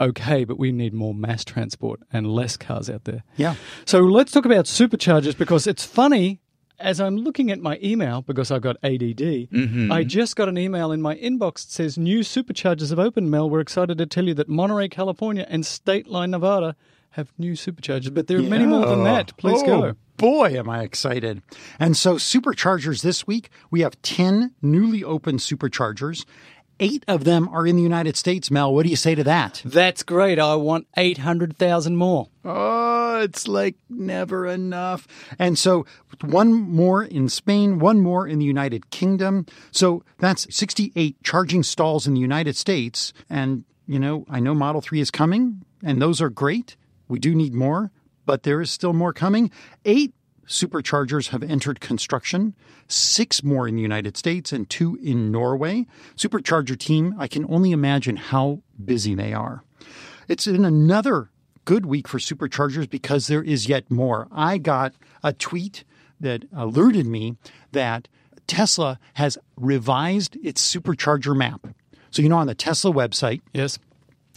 [0.00, 3.22] okay, but we need more mass transport and less cars out there.
[3.36, 3.54] Yeah.
[3.84, 6.40] So let's talk about superchargers because it's funny
[6.84, 9.24] as I'm looking at my email because I've got ADD,
[9.54, 9.90] Mm-hmm.
[9.90, 13.30] I just got an email in my inbox that says new superchargers have opened.
[13.30, 16.76] Mel, we're excited to tell you that Monterey, California, and State Line, Nevada
[17.10, 19.36] have new superchargers, but there are many more than that.
[19.36, 19.94] Please oh, go.
[20.16, 21.42] Boy, am I excited.
[21.78, 26.24] And so, superchargers this week, we have 10 newly opened superchargers.
[26.80, 28.50] Eight of them are in the United States.
[28.50, 29.62] Mel, what do you say to that?
[29.64, 30.38] That's great.
[30.38, 32.28] I want 800,000 more.
[32.44, 35.06] Oh, it's like never enough.
[35.38, 35.86] And so,
[36.20, 39.46] one more in Spain, one more in the United Kingdom.
[39.70, 43.12] So, that's 68 charging stalls in the United States.
[43.30, 46.76] And, you know, I know Model 3 is coming, and those are great.
[47.06, 47.92] We do need more,
[48.26, 49.50] but there is still more coming.
[49.84, 50.12] Eight
[50.46, 52.54] superchargers have entered construction,
[52.88, 55.86] six more in the United States and two in Norway.
[56.16, 59.62] Supercharger team, I can only imagine how busy they are.
[60.28, 61.30] It's in another
[61.64, 64.28] good week for superchargers because there is yet more.
[64.30, 65.84] I got a tweet
[66.20, 67.36] that alerted me
[67.72, 68.08] that
[68.46, 71.66] Tesla has revised its supercharger map.
[72.10, 73.78] So, you know, on the Tesla website, Yes.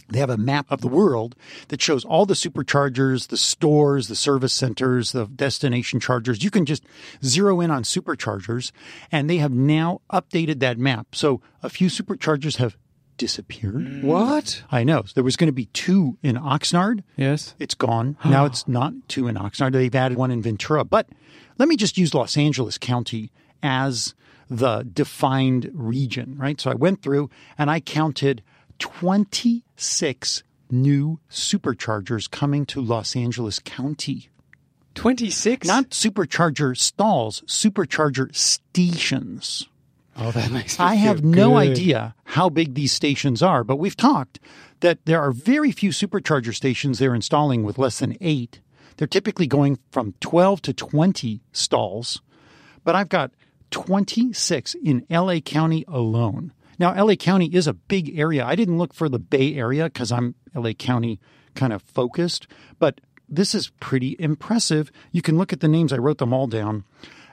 [0.08, 1.36] They have a map of the world
[1.68, 6.42] that shows all the superchargers, the stores, the service centers, the destination chargers.
[6.42, 6.84] You can just
[7.24, 8.72] zero in on superchargers,
[9.12, 11.14] and they have now updated that map.
[11.14, 12.76] So a few superchargers have
[13.18, 13.74] disappeared.
[13.74, 14.04] Mm.
[14.04, 14.62] What?
[14.70, 15.02] I know.
[15.14, 17.02] There was going to be two in Oxnard.
[17.16, 17.54] Yes.
[17.58, 18.16] It's gone.
[18.24, 19.72] Now it's not two in Oxnard.
[19.72, 20.84] They've added one in Ventura.
[20.84, 21.08] But
[21.58, 23.32] let me just use Los Angeles County
[23.62, 24.14] as
[24.48, 26.58] the defined region, right?
[26.60, 27.28] So I went through
[27.58, 28.42] and I counted
[28.78, 34.28] 26 new superchargers coming to Los Angeles County.
[34.94, 35.66] 26?
[35.66, 39.68] Not supercharger stalls, supercharger stations.
[40.16, 41.70] Oh, that makes I have no good.
[41.70, 44.40] idea how big these stations are, but we've talked
[44.80, 48.60] that there are very few supercharger stations they're installing with less than eight.
[48.96, 52.20] They're typically going from 12 to 20 stalls,
[52.82, 53.30] but I've got
[53.70, 56.52] 26 in LA County alone.
[56.78, 58.44] Now, LA County is a big area.
[58.44, 61.20] I didn't look for the Bay Area because I'm LA County
[61.54, 62.46] kind of focused,
[62.78, 64.90] but this is pretty impressive.
[65.12, 66.84] You can look at the names, I wrote them all down.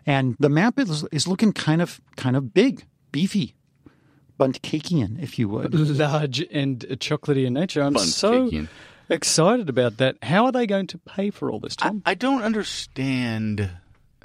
[0.06, 3.56] And the map is, is looking kind of kind of big, beefy,
[4.40, 5.74] Buntcakian, if you would.
[5.74, 7.82] Large and chocolatey in nature.
[7.82, 8.50] I'm so
[9.10, 10.18] excited about that.
[10.22, 12.04] How are they going to pay for all this, I, Tom?
[12.06, 13.72] I don't understand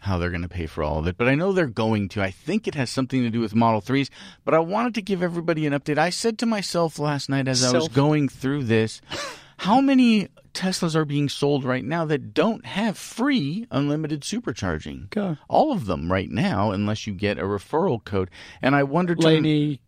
[0.02, 2.22] how they're going to pay for all of it, but I know they're going to.
[2.22, 4.08] I think it has something to do with Model 3s,
[4.44, 5.98] but I wanted to give everybody an update.
[5.98, 9.00] I said to myself last night as I was going through this,
[9.58, 15.10] how many Teslas are being sold right now that don't have free unlimited supercharging?
[15.10, 15.36] Go.
[15.48, 18.30] All of them right now, unless you get a referral code.
[18.62, 19.80] And I wondered to Laini,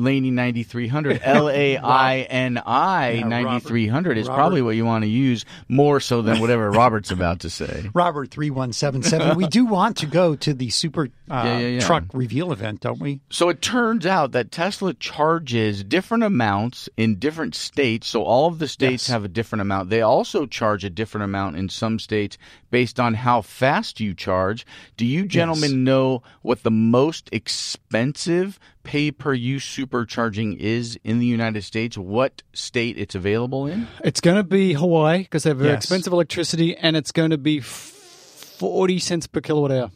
[0.00, 5.08] Laini 9300, L A I N I 9300 is Robert- probably what you want to
[5.10, 7.88] use more so than whatever Robert's about to say.
[7.94, 9.36] Robert 3177.
[9.36, 11.80] we do want to go to the super uh, Yeah, yeah, yeah.
[11.80, 13.20] truck reveal event, don't we?
[13.30, 18.08] So it turns out that Tesla charges different amounts in different states.
[18.08, 19.12] So all of the states Yes.
[19.12, 19.90] have a different amount.
[19.90, 22.38] They also charge a different amount in some states
[22.70, 24.64] based on how fast you charge.
[24.96, 31.26] Do you gentlemen know what the most expensive pay per use supercharging is in the
[31.26, 31.98] United States?
[31.98, 33.88] What state it's available in?
[34.04, 35.84] it's going to be Hawaii because they have very Yes.
[35.84, 39.90] expensive electricity, and it's going to be 40 cents per kilowatt hour.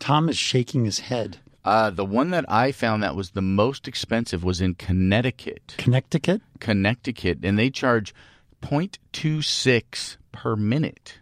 [0.00, 1.38] Tom is shaking his head.
[1.64, 5.74] Uh, the one that I found that was the most expensive was in Connecticut.
[5.78, 6.42] Connecticut?
[6.60, 8.14] Connecticut, and they charge
[8.62, 11.18] 0.26 per minute.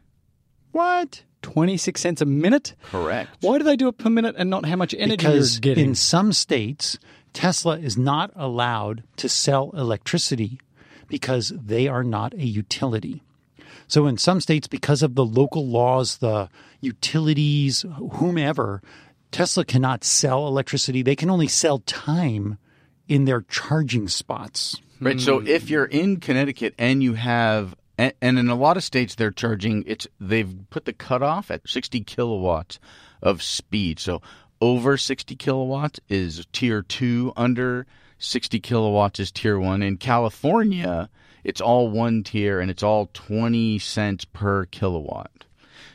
[0.72, 1.22] What?
[1.42, 2.74] 26 cents a minute?
[2.90, 3.30] Correct.
[3.40, 5.88] Why do they do it per minute and not how much energy because you're getting?
[5.90, 6.98] in some states,
[7.32, 10.60] Tesla is not allowed to sell electricity
[11.08, 13.22] because they are not a utility.
[13.88, 16.48] So, in some states, because of the local laws, the
[16.80, 18.80] utilities, whomever,
[19.32, 21.02] Tesla cannot sell electricity.
[21.02, 22.58] They can only sell time
[23.08, 24.76] in their charging spots.
[25.00, 25.20] Right.
[25.20, 25.46] So hmm.
[25.46, 29.30] if you're in Connecticut and you have, and, and in a lot of states they're
[29.30, 32.78] charging, it's they've put the cutoff at 60 kilowatts
[33.22, 33.98] of speed.
[33.98, 34.22] So
[34.60, 37.32] over 60 kilowatts is tier two.
[37.36, 37.86] Under
[38.18, 39.82] 60 kilowatts is tier one.
[39.82, 41.08] In California,
[41.44, 45.30] it's all one tier and it's all 20 cents per kilowatt.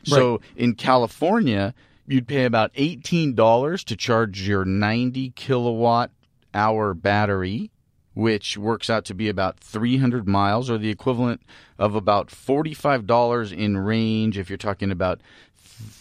[0.04, 1.74] So in California,
[2.08, 6.12] you'd pay about $18 to charge your 90 kilowatt
[6.54, 7.72] hour battery,
[8.18, 11.40] which works out to be about 300 miles or the equivalent
[11.78, 15.22] of about $45 in range if you're talking about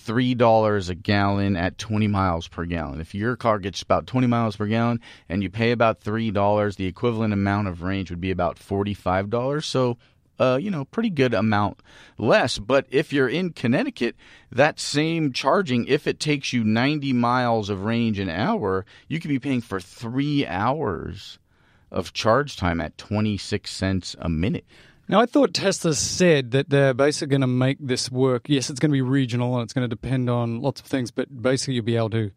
[0.06, 3.02] $3 a gallon at 20 miles per gallon.
[3.02, 4.98] If your car gets about 20 miles per gallon
[5.28, 9.62] and you pay about $3, the equivalent amount of range would be about $45.
[9.62, 9.98] So
[10.38, 11.82] uh, you know, pretty good amount
[12.16, 12.58] less.
[12.58, 14.16] But if you're in Connecticut,
[14.50, 19.28] that same charging, if it takes you 90 miles of range an hour, you could
[19.28, 21.38] be paying for three hours
[21.90, 24.64] of charge time at 26 cents a minute.
[25.08, 28.48] Now, I thought Tesla said that they're basically going to make this work.
[28.48, 31.12] Yes, it's going to be regional and it's going to depend on lots of things,
[31.12, 32.30] but basically you'll be able to.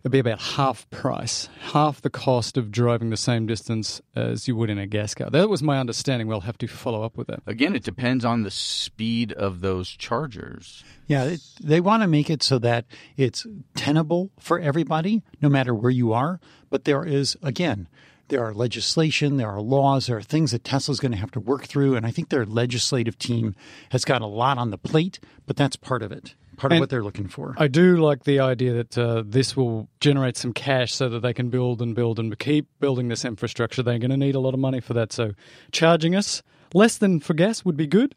[0.00, 4.54] It'll be about half price, half the cost of driving the same distance as you
[4.54, 5.30] would in a gas car.
[5.30, 6.28] That was my understanding.
[6.28, 7.42] We'll have to follow up with that.
[7.44, 10.84] Again, it depends on the speed of those chargers.
[11.08, 12.84] Yeah, it, they want to make it so that
[13.16, 16.38] it's tenable for everybody, no matter where you are.
[16.70, 17.88] But there is, again,
[18.28, 21.40] there are legislation, there are laws, there are things that Tesla's going to have to
[21.40, 21.94] work through.
[21.96, 23.54] And I think their legislative team
[23.90, 26.80] has got a lot on the plate, but that's part of it, part of And
[26.80, 27.54] what they're looking for.
[27.58, 31.32] I do like the idea that uh, this will generate some cash so that they
[31.32, 33.82] can build and build and keep building this infrastructure.
[33.82, 35.12] They're going to need a lot of money for that.
[35.12, 35.32] So,
[35.72, 36.42] charging us
[36.74, 38.14] less than for gas would be good,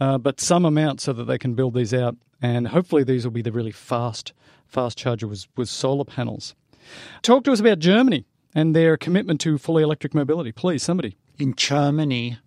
[0.00, 2.16] uh, but some amount so that they can build these out.
[2.42, 4.32] And hopefully, these will be the really fast,
[4.66, 6.54] fast charger with, with solar panels.
[7.22, 10.52] Talk to us about Germany and their commitment to fully electric mobility.
[10.52, 11.16] Please, somebody.
[11.38, 12.38] In Germany,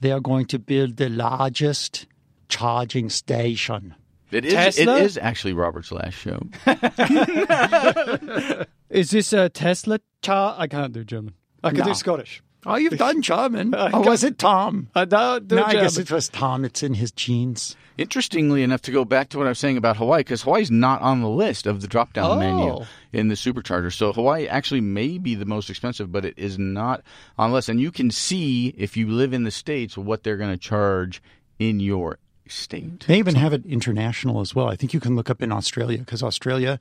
[0.00, 2.06] they are going to build the largest
[2.48, 3.94] charging station.
[4.30, 4.52] It is.
[4.54, 4.96] Tesla?
[4.98, 6.40] It is actually Robert's last show.
[8.90, 10.54] Is this a Tesla char?
[10.58, 11.34] I can't do German.
[11.62, 11.84] I can No.
[11.86, 12.42] do Scottish.
[12.66, 13.74] Oh, you've done German.
[13.74, 14.88] I Oh, was it Tom?
[14.94, 16.64] I don't do No, I guess it was Tom.
[16.64, 17.76] It's in his genes.
[17.96, 21.00] Interestingly enough, to go back to what I was saying about Hawaii, because Hawaii's not
[21.00, 22.36] on the list of the drop down Oh.
[22.38, 23.92] menu in the supercharger.
[23.92, 27.02] So Hawaii actually may be the most expensive, but it is not
[27.38, 27.68] on the list.
[27.68, 31.22] And you can see if you live in the states what they're going to charge
[31.60, 33.04] in your state.
[33.06, 34.68] They even have it international as well.
[34.68, 36.80] I think you can look up in Australia because Australia,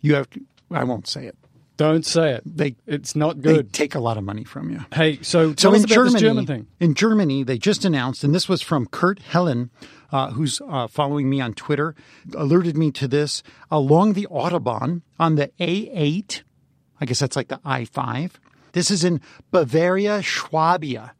[0.00, 0.28] you have.
[0.70, 1.36] I won't say it.
[1.76, 2.42] Don't say it.
[2.46, 3.72] They It's not they good.
[3.72, 4.84] take a lot of money from you.
[4.94, 6.66] Hey, so tell so us in about Germany, this German thing.
[6.78, 9.70] in Germany, they just announced, and this was from Kurt Helen,
[10.12, 11.96] uh, who's uh, following me on Twitter,
[12.34, 16.42] alerted me to this along the autobahn on the A8.
[17.00, 18.32] I guess that's like the I5.
[18.72, 19.20] This is in
[19.50, 21.10] Bavaria, Schwabia.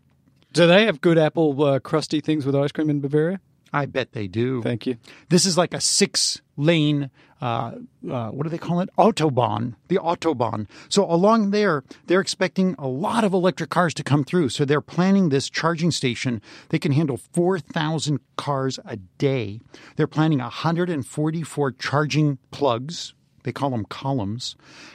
[0.52, 3.40] Do they have good apple uh, crusty things with ice cream in Bavaria?
[3.75, 4.62] I bet they do.
[4.62, 4.99] Thank you.
[5.31, 7.11] This is like a six lane,
[7.43, 7.72] uh,
[8.09, 8.89] uh, what do they call it?
[8.97, 10.68] Autobahn, the Autobahn.
[10.89, 14.51] So along there, they're expecting a lot of electric cars to come through.
[14.51, 16.41] So they're planning this charging station.
[16.68, 19.61] They can handle 4,000 cars a day.
[19.97, 23.12] They're planning 144 charging plugs.
[23.43, 24.55] They call them columns.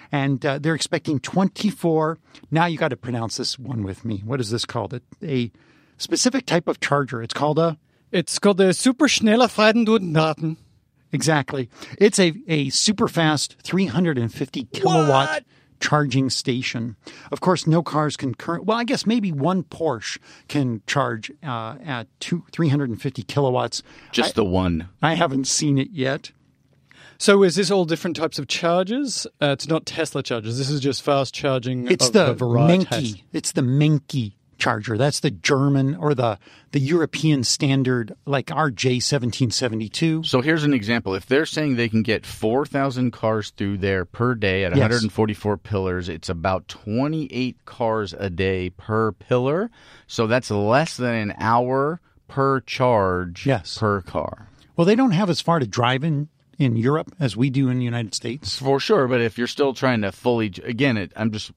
[0.10, 2.18] And uh, they're expecting 24.
[2.50, 4.24] Now you got to pronounce this one with me.
[4.24, 4.94] What is this called?
[4.94, 5.52] A, a
[5.98, 7.22] specific type of charger.
[7.22, 7.78] It's called a
[8.12, 10.58] It's called the Superschneller Fadendudendaten.
[11.12, 11.70] Exactly.
[11.98, 15.44] It's a, a super fast 350 kilowatt
[15.80, 16.96] charging station.
[17.32, 18.66] Of course, no cars can current.
[18.66, 23.82] Well, I guess maybe one Porsche can charge uh, at two, 350 kilowatts.
[24.12, 24.90] Just the one.
[25.02, 26.32] I haven't seen it yet.
[27.18, 29.28] So is this all different types of chargers?
[29.42, 30.58] Uh, it's not Tesla chargers.
[30.58, 31.90] This is just fast charging.
[31.90, 32.86] It's of, the of variety.
[32.86, 33.24] Mennekes.
[33.34, 34.98] It's the Mennekes charger.
[34.98, 36.38] That's the German or the
[36.72, 40.26] the European standard, like our J1772.
[40.26, 41.16] So here's an example.
[41.16, 44.82] If they're saying they can get 4,000 cars through there per day at Yes.
[44.82, 49.72] 144 pillars, it's about 28 cars a day per pillar.
[50.08, 53.78] So that's less than an hour per charge Yes.
[53.78, 54.48] per car.
[54.76, 57.80] Well, they don't have as far to drive in in Europe as we do in
[57.80, 58.60] the United States.
[58.60, 61.52] For sure, but if you're still trying to fully, again, it, I'm just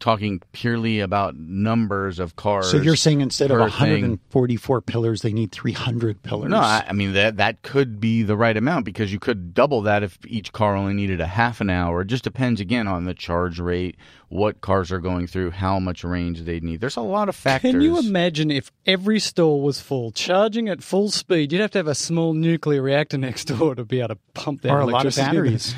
[0.00, 2.70] talking purely about numbers of cars.
[2.70, 4.02] So you're saying instead of per thing.
[4.02, 6.50] 144 pillars, they need 300 pillars?
[6.50, 9.82] No, I, I mean that that could be the right amount because you could double
[9.82, 12.02] that if each car only needed a half an hour.
[12.02, 13.96] It just depends again on the charge rate,
[14.28, 16.80] what cars are going through, how much range they need.
[16.80, 17.72] There's a lot of factors.
[17.72, 21.52] Can you imagine if every store was full, charging at full speed?
[21.52, 24.62] You'd have to have a small nuclear reactor next door to be able to pump
[24.62, 25.74] that Or a lot of batteries.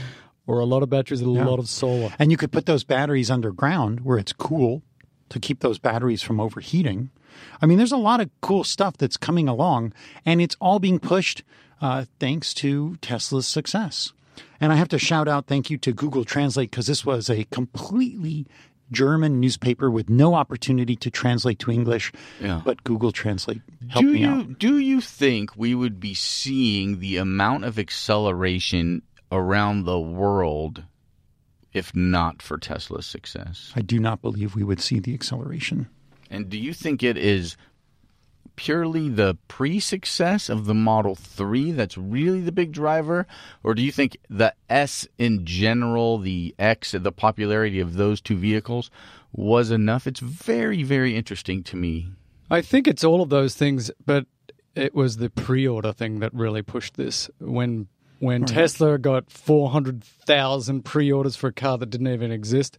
[0.51, 2.12] Or a lot of batteries and a lot of solar.
[2.18, 4.82] And you could put those batteries underground where it's cool
[5.28, 7.11] to keep those batteries from overheating.
[7.62, 9.92] I mean, there's a lot of cool stuff that's coming along,
[10.26, 11.44] and it's all being pushed
[11.80, 14.12] uh, thanks to Tesla's success.
[14.61, 17.44] And I have to shout out thank you to Google Translate because this was a
[17.44, 18.46] completely
[18.92, 22.12] German newspaper with no opportunity to translate to English.
[22.40, 22.61] Yeah.
[22.64, 24.59] But Google Translate helped do me you out.
[24.59, 30.85] do you think we would be seeing the amount of acceleration around the world
[31.72, 33.72] if not for Tesla's success?
[33.76, 35.89] I do not believe we would see the acceleration.
[36.31, 37.57] And do you think it is
[38.57, 43.26] purely the pre-success of the Model 3 that's really the big driver
[43.62, 48.37] or do you think the S in general, the X, the popularity of those two
[48.37, 48.91] vehicles
[49.32, 50.07] was enough?
[50.07, 52.11] It's very very interesting to me.
[52.51, 54.27] I think it's all of those things, but
[54.74, 57.31] it was the pre-order thing that really pushed this.
[57.39, 57.89] When
[58.20, 62.78] when Tesla got four hundred thousand pre-orders for a car that didn't even exist,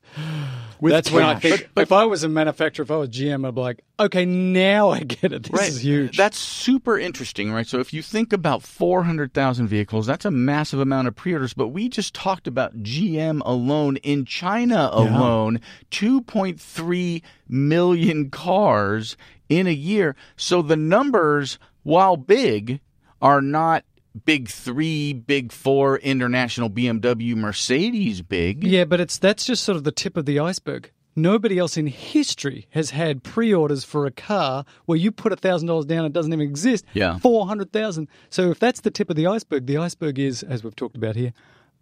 [0.79, 1.41] that's when I cash.
[1.41, 4.89] think if I was a manufacturer, if I was GM, I'd be like, okay, now
[4.91, 5.51] I get it.
[5.51, 6.15] This is huge.
[6.15, 7.65] That's super interesting, right?
[7.65, 11.89] So if you think about 400,000 vehicles, that's a massive amount of pre-orders, but we
[11.89, 15.59] just talked about GM alone in China alone,
[15.89, 19.17] 2.3 million cars
[19.49, 20.15] in a year.
[20.35, 22.79] So the numbers, while big,
[23.21, 23.83] are not
[24.25, 28.63] big 3, big 4 international BMW Mercedes big.
[28.63, 30.91] Yeah, but it's that's just sort of the tip of the iceberg.
[31.15, 35.85] Nobody else in history has had pre-orders for a car where you put thousand dollars
[35.85, 36.85] down, and it doesn't even exist.
[36.93, 37.19] Yeah.
[37.19, 38.07] four hundred thousand.
[38.29, 41.17] So if that's the tip of the iceberg, the iceberg is, as we've talked about
[41.17, 41.33] here,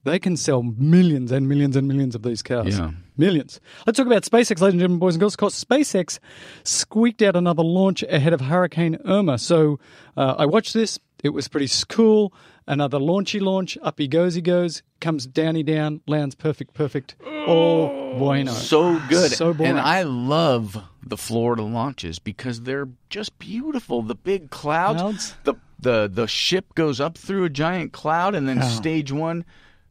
[0.03, 2.79] they can sell millions and millions and millions of these cars.
[2.79, 2.91] Yeah.
[3.17, 3.59] Millions.
[3.85, 5.35] Let's talk about SpaceX, ladies and gentlemen, boys and girls.
[5.35, 6.19] Of course, SpaceX
[6.63, 9.37] squeaked out another launch ahead of Hurricane Irma.
[9.37, 9.79] So
[10.17, 10.99] uh, I watched this.
[11.23, 12.33] It was pretty cool.
[12.65, 13.77] Another launchy launch.
[13.81, 14.83] Up he goes, he goes.
[15.01, 16.01] Comes down, he down.
[16.07, 17.15] Lands perfect, perfect.
[17.25, 18.51] Oh, bueno.
[18.51, 19.31] So good.
[19.31, 19.71] So boring.
[19.71, 24.01] And I love the Florida launches because they're just beautiful.
[24.01, 25.01] The big clouds.
[25.01, 25.35] Clouds?
[25.43, 29.45] The the the ship goes up through a giant cloud and then stage 1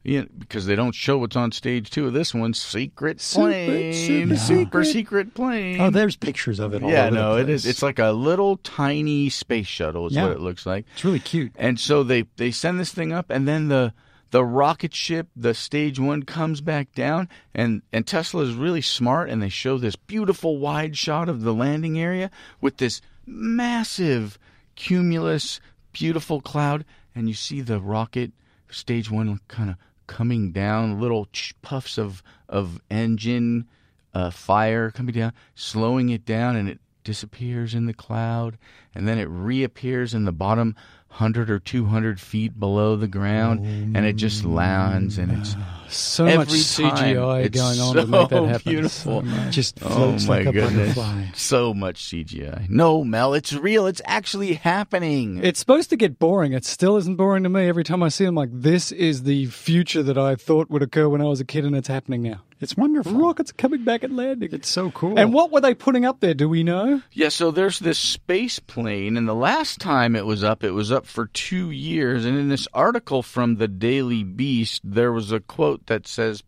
[0.09, 3.49] you know, because they don't show what's on stage two of this one, secret Super,
[3.51, 4.85] plane, super super secret.
[4.87, 5.81] secret plane.
[5.81, 6.83] Oh, there's pictures of it.
[6.83, 7.65] All yeah, over no, it place.
[7.65, 7.67] is.
[7.67, 10.07] It's like a little tiny space shuttle.
[10.07, 10.25] Is Yeah.
[10.25, 10.87] what it looks like.
[10.95, 11.53] It's really cute.
[11.57, 13.93] And so they they send this thing up, and then the
[14.31, 19.29] the rocket ship, the stage one, comes back down, and and Tesla is really smart,
[19.31, 22.31] and they show this beautiful wide shot of the landing area
[22.61, 24.39] with this massive
[24.75, 25.61] cumulus,
[25.93, 28.33] beautiful cloud, and you see the rocket
[28.71, 29.77] stage one kind of
[30.09, 31.29] coming down, little
[31.63, 33.69] puffs of of engine
[34.13, 38.59] uh, fire coming down, slowing it down, and it disappears in the cloud,
[38.95, 40.75] and then it reappears in the bottom
[41.11, 43.61] hundred or two hundred feet below the ground,
[43.97, 45.55] and it just lands, and it's
[45.91, 48.73] so every much CGI time, going on so to make that happen.
[48.73, 49.21] beautiful.
[49.21, 49.55] So much.
[49.55, 50.95] Just Oh my like a goodness!
[50.95, 51.25] butterfly.
[51.35, 52.69] So much CGI.
[52.69, 53.87] No, Mel, it's real.
[53.87, 55.41] It's actually happening.
[55.43, 56.53] It's supposed to get boring.
[56.53, 57.69] It still isn't boring to me.
[57.69, 61.09] Every time I see them, like this is the future that I thought would occur
[61.09, 62.43] when I was a kid, and it's happening now.
[62.61, 63.13] It's wonderful.
[63.13, 64.49] Rockets coming back and landing.
[64.51, 65.17] It's so cool.
[65.17, 66.35] And what were they putting up there?
[66.35, 67.03] Do we know?
[67.13, 70.91] Yeah, so there's this space plane, and the last time it was up, it was
[70.91, 72.25] up for two years.
[72.25, 76.43] And in this article from the Daily Beast, there was a quote that says,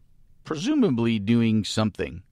[0.45, 2.23] presumably doing something.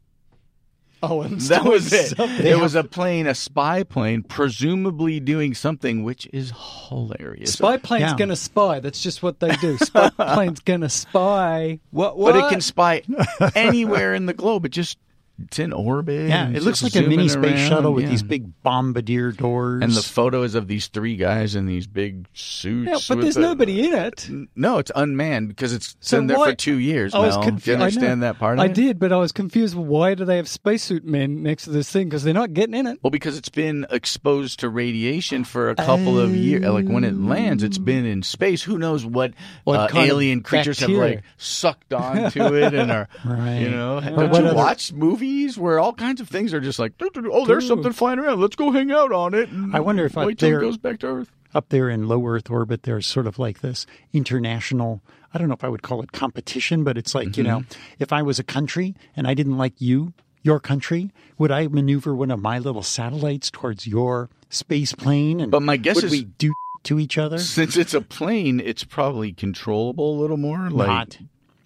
[1.01, 2.17] Oh, and That was it.
[2.17, 2.45] something.
[2.45, 6.53] It was a plane, a spy plane, presumably doing something, which is
[6.89, 7.53] hilarious.
[7.53, 8.17] Spy plane's Yeah.
[8.17, 8.81] gonna spy.
[8.81, 9.79] That's just what they do.
[9.79, 11.79] Spy plane's gonna spy.
[11.93, 12.19] What?
[12.19, 12.33] What?
[12.35, 13.03] But it can spy
[13.55, 14.67] anywhere in the globe.
[14.67, 14.99] It just
[15.45, 16.29] it's in orbit.
[16.29, 18.11] yeah, it looks like a mini space around, shuttle with yeah.
[18.11, 19.83] these big bombardier doors.
[19.83, 22.89] And the photo is of these three guys in these big suits.
[22.89, 24.29] Yeah, but there's the- nobody in it.
[24.57, 27.15] No, it's unmanned because it's So been there why- for two years.
[27.15, 27.45] I was Mel.
[27.45, 28.75] confu- Do you understand that part of I it?
[28.75, 29.75] did, but I was confused.
[29.75, 32.09] Why do they have spacesuit men next to this thing?
[32.09, 32.99] Because they're not getting in it.
[33.03, 36.65] Well, because it's been exposed to radiation for a couple of years.
[36.65, 38.63] Like when it lands, it's been in space.
[38.63, 39.35] Who knows what,
[39.65, 41.15] What uh, alien creatures have bacteria?
[41.17, 43.59] like sucked onto it and are, Right.
[43.61, 44.01] you know.
[44.03, 45.28] But Don't what you watch movies
[45.59, 47.77] where all kinds of things are just like, "Doo, doo, doo, oh, there's Cool.
[47.77, 48.41] something flying around.
[48.41, 49.49] Let's go hang out on it.
[49.51, 51.31] and I wonder if up wait till it there- goes back to Earth.
[51.55, 55.03] up there in low Earth orbit, there's sort of like this international.
[55.33, 57.81] I don't know if I would call it competition, but it's like you know, Mm-hmm.
[57.99, 62.15] if I was a country and I didn't like you, your country, would I maneuver
[62.15, 65.41] one of my little satellites towards your space plane?
[65.41, 66.53] And But my guess would is- we do
[66.85, 67.39] to each other?
[67.39, 70.71] Since it's a plane, it's probably controllable a little more.
[70.71, 71.19] Like, Not.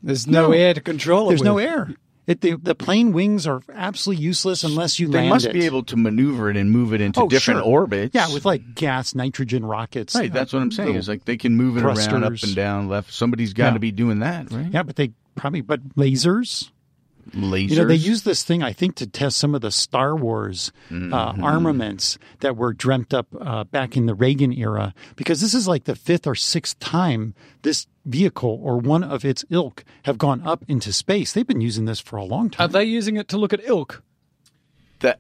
[0.03, 0.53] There's no, No.
[0.53, 1.29] air to control it.
[1.31, 1.95] There's no air.
[2.27, 5.53] It, the, the plane wings are absolutely useless unless you They land must it.
[5.53, 7.69] be able to maneuver it and move it into Oh, different sure.
[7.69, 8.15] orbits.
[8.15, 10.15] Yeah, with like gas, nitrogen rockets.
[10.15, 10.94] Right, that's what I'm saying.
[10.94, 12.44] Is like they can move it around up thrusters.
[12.44, 13.12] and down, left.
[13.12, 13.78] Somebody's got to Yeah.
[13.78, 14.69] be doing that, right?
[14.73, 16.70] Yeah, but they probably but lasers.
[17.32, 17.70] Lasers.
[17.70, 20.73] You know, they use this thing, I think, to test some of the Star Wars
[20.90, 21.15] Mm-hmm.
[21.15, 25.66] uh, armaments that were dreamt up uh, back in the Reagan era, because this is
[25.69, 30.47] like the fifth or sixth time this vehicle or one of its ilk have gone
[30.47, 31.33] up into space.
[31.33, 32.65] They've been using this for a long time.
[32.65, 34.03] Are they using it to look at ilk?
[35.03, 35.19] that.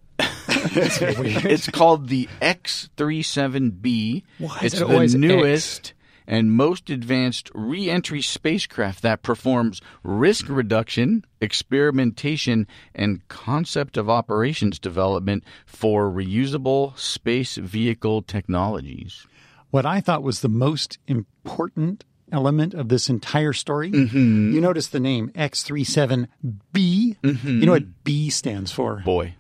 [1.44, 4.22] it's called the X-37B.
[4.38, 5.20] Why it's it the always X?
[5.20, 5.94] newest
[6.26, 15.42] and most advanced re-entry spacecraft that performs risk reduction, experimentation, and concept of operations development
[15.66, 19.26] for reusable space vehicle technologies.
[19.70, 24.52] what I thought was the most important element of this entire story, Mm-hmm.
[24.54, 27.16] you notice the name X37B.
[27.22, 29.02] You know what B stands for?
[29.04, 29.34] Boy,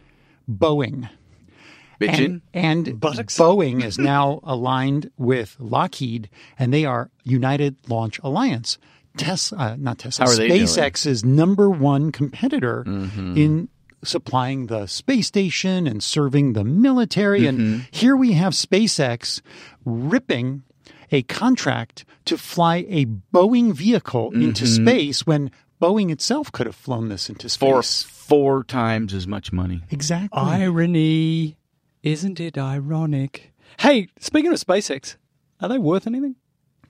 [0.50, 1.08] Boeing.
[2.00, 2.40] Bitchin'.
[2.52, 3.36] And, and Buttocks.
[3.38, 6.28] Boeing is now aligned with Lockheed,
[6.58, 8.78] and they are United Launch Alliance.
[9.16, 10.62] Tesla, uh, not Tesla, How are they doing?
[10.62, 13.68] SpaceX's number one competitor in
[14.02, 17.46] supplying the space station and serving the military.
[17.46, 19.42] And here we have SpaceX
[19.84, 20.62] ripping
[21.12, 24.84] a contract to fly a Boeing vehicle into mm-hmm.
[24.84, 28.02] space when Boeing itself could have flown this into space.
[28.04, 29.82] For four times as much money.
[29.90, 30.40] Exactly.
[30.40, 31.56] Irony.
[32.02, 33.52] Isn't it ironic?
[33.78, 35.16] Hey, speaking of SpaceX,
[35.60, 36.36] are they worth anything?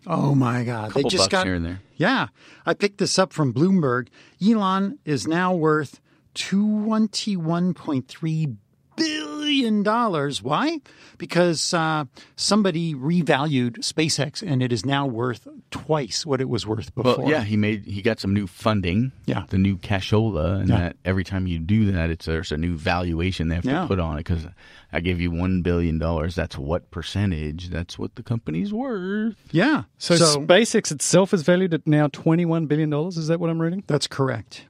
[0.06, 0.88] Oh my God!
[0.88, 1.80] Couple they just bucks got here and there.
[1.96, 2.28] Yeah,
[2.66, 4.08] I picked this up from Bloomberg.
[4.44, 6.00] Elon is now worth
[6.34, 8.48] twenty-one point three
[8.96, 10.42] billion dollars.
[10.42, 10.80] Why?
[11.18, 12.04] Because uh,
[12.36, 17.18] somebody revalued SpaceX, and it is now worth twice what it was worth before.
[17.18, 19.12] Well, yeah, he made he got some new funding.
[19.26, 19.44] Yeah.
[19.50, 20.78] the new cashola, and Yeah.
[20.78, 23.82] that every time you do that, it's there's a new valuation they have Yeah.
[23.82, 24.24] to put on it.
[24.24, 24.46] Because
[24.92, 27.68] I give you one billion dollars, that's what percentage?
[27.70, 29.36] That's what the company's worth.
[29.52, 29.84] yeah.
[29.98, 32.92] So, SpaceX itself is valued at now $21 billion.
[32.92, 33.84] Is that what I'm reading?
[33.86, 34.66] That's correct.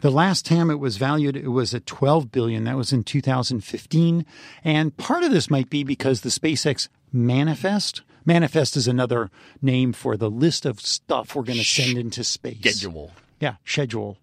[0.00, 2.64] The last time it was valued, it was at 12 billion.
[2.64, 4.26] That was in 2015.
[4.62, 8.02] And part of this might be because the SpaceX manifest.
[8.26, 9.30] Manifest is another
[9.60, 12.58] name for the list of stuff we're going to send into space.
[12.58, 13.12] Schedule.
[13.40, 14.18] Yeah, schedule.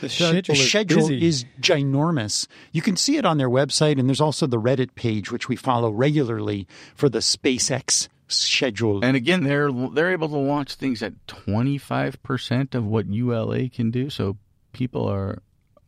[0.00, 2.46] The The schedule, is, is ginormous.
[2.70, 5.56] You can see it on their website, and there's also the Reddit page, which we
[5.56, 9.02] follow regularly for the SpaceX schedule.
[9.02, 13.70] And again, they're they're able to launch things at twenty five percent of what ULA
[13.70, 14.10] can do.
[14.10, 14.36] So
[14.76, 15.42] people are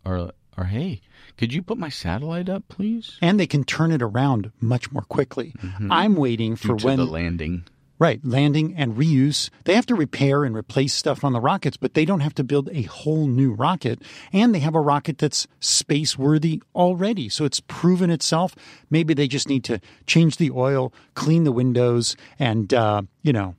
[0.06, 1.00] are are hey,
[1.36, 3.18] could you put my satellite up, please?
[3.20, 5.54] and they can turn it around much more quickly.
[5.90, 7.64] I'm waiting for Due when the landing.
[8.00, 9.50] Right, landing and reuse.
[9.64, 12.44] They have to repair and replace stuff on the rockets, but they don't have to
[12.44, 14.00] build a whole new rocket.
[14.32, 17.28] And they have a rocket that's space worthy already.
[17.28, 18.54] So it's proven itself.
[18.88, 23.56] Maybe they just need to change the oil, clean the windows, and, uh, you know,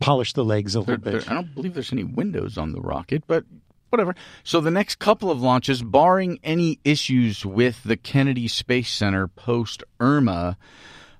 [0.00, 1.24] polish the legs a little There- bit.
[1.24, 3.44] there- I don't believe there's any windows on the rocket, but
[3.90, 4.14] whatever.
[4.44, 9.82] So the next couple of launches, barring any issues with the Kennedy Space Center post
[10.00, 10.56] Irma,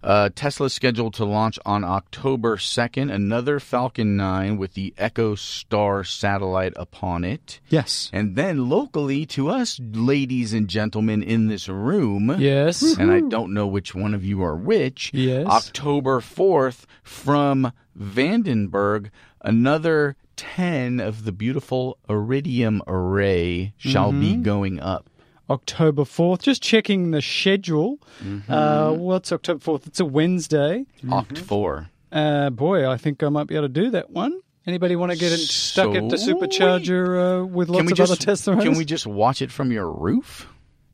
[0.00, 6.72] uh, Tesla scheduled to launch on October 2nd another Falcon 9 with the EchoStar satellite
[6.76, 7.58] upon it.
[7.68, 8.08] Yes.
[8.12, 12.96] And then locally to us, ladies and gentlemen in this room, Yes.
[12.96, 15.10] and I don't know which one of you are which.
[15.12, 15.46] Yes.
[15.48, 19.10] October 4th from Vandenberg,
[19.42, 24.42] another 10 of the beautiful Iridium array shall be Mm-hmm.
[24.42, 25.10] going up.
[25.50, 26.42] October 4th.
[26.42, 27.98] Just checking the schedule.
[28.22, 28.50] Mm-hmm.
[28.52, 29.86] Uh, what's October 4th?
[29.86, 30.86] It's a Wednesday.
[31.04, 31.90] Oct 4.
[32.12, 34.40] Uh, boy, I think I might be able to do that one.
[34.66, 37.92] Anybody want to get in, stuck at the So- supercharger uh, with lots Can we,
[37.92, 40.46] of just, other Tesla can we just watch it from your roof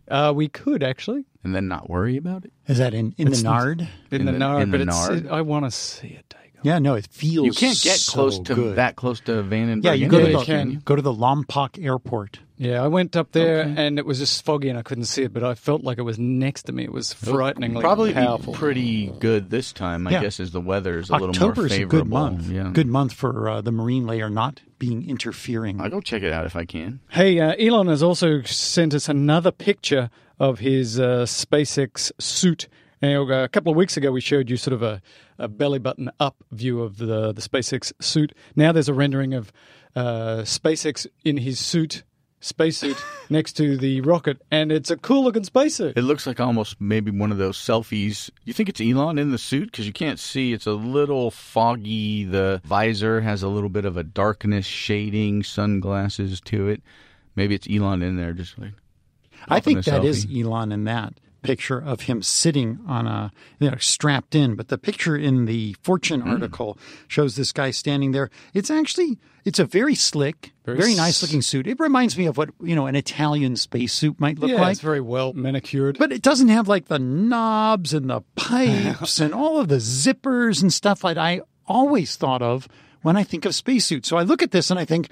[0.08, 2.52] Uh, we could actually and then not worry about it?
[2.68, 3.80] Is that in, in the Nard?
[4.12, 5.26] in, In the, the- Nard, in the but it's, Nard?
[5.26, 6.34] it- I want to see it.
[6.64, 6.72] Dago.
[6.72, 8.76] Yeah, no, it feels You can't get so close to good.
[8.76, 9.84] that close to Vandenberg.
[9.84, 10.82] Yeah, you go Yeah, to the can.
[10.84, 12.40] go to the Lompoc Airport.
[12.56, 15.32] Yeah, I went up there and it was just foggy and I couldn't see it,
[15.32, 16.84] but I felt like it was next to me.
[16.84, 18.52] It was frighteningly Probably be powerful.
[18.54, 20.20] pretty good this time, I Yeah.
[20.22, 21.98] guess, as the weather is a little more October's a favorable.
[21.98, 22.48] good month.
[22.48, 22.70] Yeah.
[22.72, 25.80] Good month for uh, the marine layer not being interfering.
[25.80, 27.00] I'll go check it out if I can.
[27.10, 30.08] Hey, uh, Elon has also sent us another picture
[30.38, 32.68] of his uh, SpaceX suit.
[33.02, 35.02] Now, a couple of weeks ago, we showed you sort of a,
[35.38, 38.32] a belly button up view of the, the SpaceX suit.
[38.56, 39.52] Now there's a rendering of
[39.96, 42.02] uh, SpaceX in his suit,
[42.40, 42.96] spacesuit,
[43.30, 45.96] next to the rocket, and it's a cool looking spacesuit.
[45.96, 48.30] It looks like almost maybe one of those selfies.
[48.44, 50.52] You think it's Elon in the suit because you can't see.
[50.52, 52.24] It's a little foggy.
[52.24, 56.82] The visor has a little bit of a darkness shading, sunglasses to it.
[57.36, 58.72] Maybe it's Elon in there, just like.
[59.48, 60.44] I think that is selfie.
[60.44, 61.14] Elon in that
[61.44, 63.30] picture of him sitting on a
[63.60, 66.30] you know strapped in but the picture in the fortune Hmm.
[66.30, 71.20] article shows this guy standing there it's actually it's a very slick very, Very nice
[71.22, 74.60] looking suit it reminds me of what you know an italian spacesuit might look yeah,
[74.60, 75.98] like it's very well manicured.
[75.98, 80.62] but it doesn't have like the knobs and the pipes and all of the zippers
[80.62, 82.66] and stuff like I always thought of
[83.02, 84.06] when I think of spacesuit.
[84.06, 85.08] So I look at this and I think,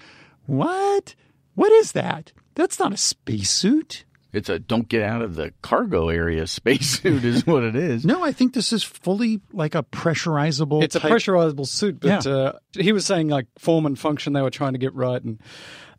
[0.46, 1.14] what?
[1.54, 2.32] What is that?
[2.54, 4.04] That's not a spacesuit.
[4.32, 8.04] It's a don't get out of the cargo area spacesuit, is what it is.
[8.04, 10.82] No, I think this is fully like a pressurizable.
[10.82, 12.32] It's a pressurizable suit, but Yeah.
[12.32, 15.22] uh, he was saying like form and function they were trying to get right.
[15.22, 15.38] And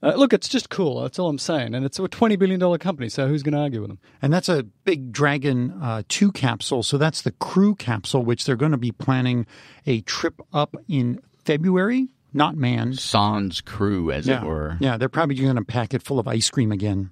[0.02, 1.02] uh, look, it's just cool.
[1.02, 1.76] That's all I'm saying.
[1.76, 4.00] And it's a twenty billion dollar company, so who's going to argue with them?
[4.22, 6.84] And that's a big Dragon uh, 2 capsule.
[6.84, 9.46] So that's the crew capsule, which they're going to be planning
[9.86, 13.00] a trip up in February, not manned.
[13.00, 14.42] Sans crew, as Yeah.
[14.42, 14.78] it were.
[14.82, 17.12] Yeah, they're probably going to pack it full of ice cream again.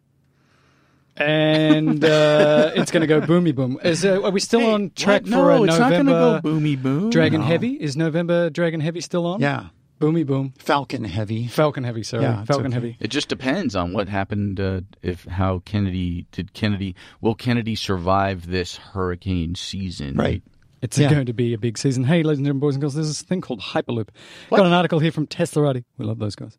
[1.18, 3.80] And uh, it's going to go boomy boom.
[3.84, 5.32] Is uh, are we still Hey, on track what?
[5.32, 7.10] for No, a it's not November gonna go boomy boom.
[7.10, 7.48] Dragon No.
[7.48, 7.74] Heavy?
[7.74, 9.42] Is November Dragon Heavy still on?
[9.42, 9.68] Yeah.
[10.00, 10.54] Boomy boom.
[10.58, 11.46] Falcon Heavy.
[11.48, 12.02] Falcon Heavy.
[12.02, 12.74] Sorry, Yeah, Falcon okay.
[12.74, 12.98] Heavy.
[13.00, 14.60] It just depends on what happened.
[14.60, 20.16] Uh, if how Kennedy did Kennedy will Kennedy survive this hurricane season?
[20.16, 20.42] Right.
[20.82, 21.12] It's Yeah.
[21.12, 22.04] going to be a big season.
[22.04, 24.08] Hey, ladies and gentlemen, boys and girls, there's this thing called Hyperloop.
[24.50, 25.84] Got an article here from Tesla Teslarati.
[26.00, 26.58] We love those guys.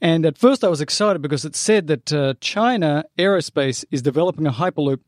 [0.00, 4.46] And at first I was excited because it said that uh, China Aerospace is developing
[4.46, 5.00] a Hyperloop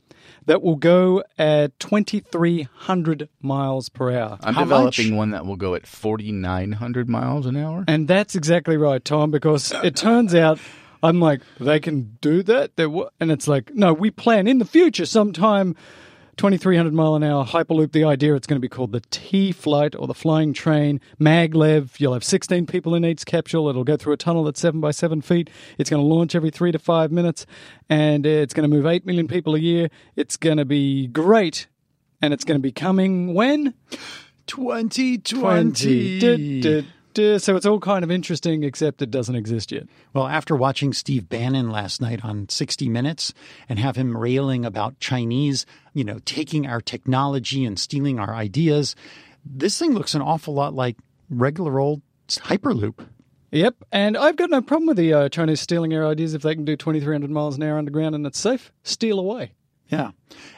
[0.46, 4.38] that will go at 2,300 miles per hour.
[4.42, 5.16] I'm How developing much?
[5.16, 7.84] one that will go at 4,900 miles an hour.
[7.88, 10.58] And that's exactly right, Tom, because it turns out
[11.02, 12.76] I'm like, they can do that?
[12.76, 15.74] They're, and it's like, no, we plan in the future sometime
[16.36, 19.94] 2300 mile an hour Hyperloop, the idea it's going to be called the T flight
[19.94, 22.00] or the flying train, maglev.
[22.00, 23.68] You'll have 16 people in each capsule.
[23.68, 25.50] It'll go through a tunnel that's seven by seven feet.
[25.78, 27.44] It's going to launch every three to five minutes
[27.90, 29.90] and uh, it's going to move 8 million people a year.
[30.16, 31.66] It's going to be great.
[32.22, 33.74] And it's going to be coming when?
[34.46, 36.20] 2020.
[36.20, 36.86] 20
[37.18, 39.84] uh, so it's all kind of interesting, except it doesn't exist yet.
[40.12, 43.32] Well, after watching Steve Bannon last night on 60 Minutes
[43.68, 48.94] and have him railing about Chinese, you know, taking our technology and stealing our ideas,
[49.44, 50.96] this thing looks an awful lot like
[51.30, 53.06] regular old Hyperloop.
[53.50, 56.54] Yep, and I've got no problem with the uh, Chinese stealing our ideas if they
[56.54, 58.72] can do 2,300 miles an hour underground and it's safe.
[58.82, 59.52] Steal away.
[59.92, 60.12] Yeah.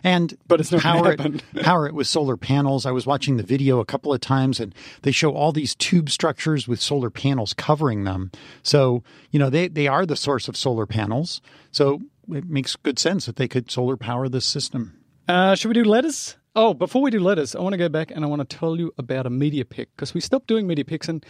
[0.05, 2.87] And But it's power it, power it with solar panels.
[2.87, 6.09] I was watching the video a couple of times and they show all these tube
[6.09, 8.31] structures with solar panels covering them.
[8.63, 9.03] So,
[9.33, 11.43] you know, they, they are the source of solar panels.
[11.73, 12.01] So
[12.31, 14.97] it makes good sense that they could solar power this system.
[15.27, 16.37] Uh, should we do letters?
[16.55, 18.79] Oh, before we do letters, I want to go back and I want to tell
[18.79, 21.27] you about a media pick because we stopped doing media picks and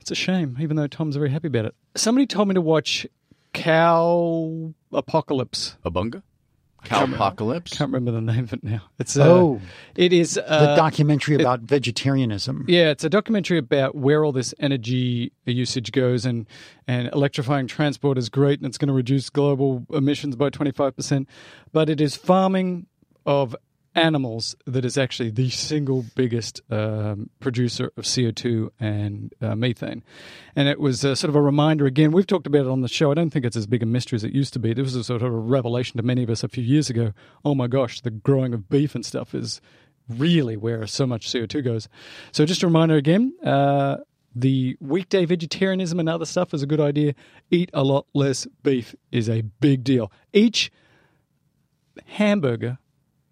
[0.00, 1.74] it's a shame, even though Tom's very happy about it.
[1.96, 3.08] Somebody told me to watch
[3.52, 5.76] Cow Apocalypse.
[5.84, 6.22] A bunga?
[6.84, 7.74] Cowpocalypse?
[7.74, 8.82] I can't remember the name of it now.
[8.98, 9.60] It's uh, Oh.
[9.96, 12.64] it is The uh, documentary about vegetarianism.
[12.68, 16.46] Yeah, it's a documentary about where all this energy usage goes, and
[16.86, 20.94] and electrifying transport is great, and it's going to reduce global emissions by twenty five
[20.96, 21.28] percent.
[21.72, 22.86] But it is farming
[23.26, 23.54] of
[23.98, 30.02] animals that is actually the single biggest um, producer of CO two and uh, methane.
[30.56, 32.12] And it was uh, sort of a reminder again.
[32.12, 33.10] We've talked about it on the show.
[33.10, 34.72] I don't think it's as big a mystery as it used to be.
[34.72, 37.12] This was a sort of a revelation to many of us a few years ago.
[37.44, 39.60] Oh my gosh, the growing of beef and stuff is
[40.08, 41.88] really where so much CO2 goes.
[42.32, 43.98] So just a reminder again, uh,
[44.34, 47.14] the weekday vegetarianism and other stuff is a good idea.
[47.50, 50.12] Eat a lot less beef is a big deal.
[50.32, 50.70] Each
[52.06, 52.78] hamburger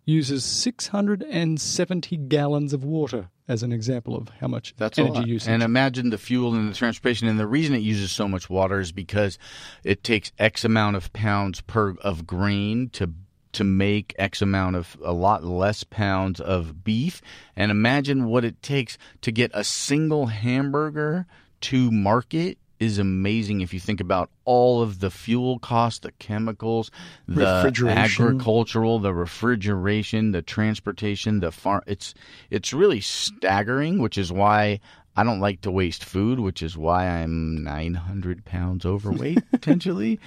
[0.06, 5.48] uses 670 gallons of water as an example of how much That's energy usage.
[5.48, 7.28] And imagine the fuel and the transportation.
[7.28, 9.38] And the reason it uses so much water is because
[9.84, 13.12] it takes X amount of pounds per of grain to
[13.52, 17.22] to make X amount of a lot less pounds of beef.
[17.56, 21.26] And imagine what it takes to get a single hamburger
[21.62, 26.90] to market is amazing if you think about all of the fuel costs, the chemicals,
[27.26, 27.46] the
[27.88, 31.82] agricultural, the refrigeration, the transportation, the farm.
[31.86, 32.14] It's
[32.50, 34.80] it's really staggering, which is why
[35.16, 40.20] I don't like to waste food, which is why I'm 900 pounds overweight potentially.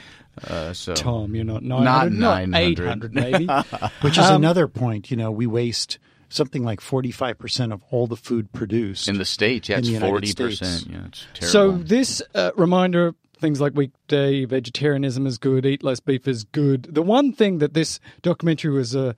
[0.48, 3.46] Uh, so Tom, you're not Not 900, not 800 maybe.
[4.02, 5.12] Which is Um, another point.
[5.12, 9.07] You know, we waste something like 45% of all the food produced.
[9.07, 10.60] in the states, yeah, in it's the United 40 States.
[10.60, 10.88] percent.
[10.91, 11.51] Yeah, it's terrible.
[11.51, 16.84] So this uh, reminder, things like weekday vegetarianism is good, eat less beef is good.
[16.93, 19.14] The one thing that this documentary was, uh,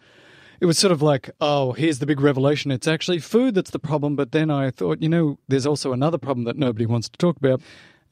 [0.60, 2.70] it was sort of like, oh, here's the big revelation.
[2.72, 4.16] It's actually food that's the problem.
[4.16, 7.38] But then I thought, you know, there's also another problem that nobody wants to talk
[7.38, 7.62] about,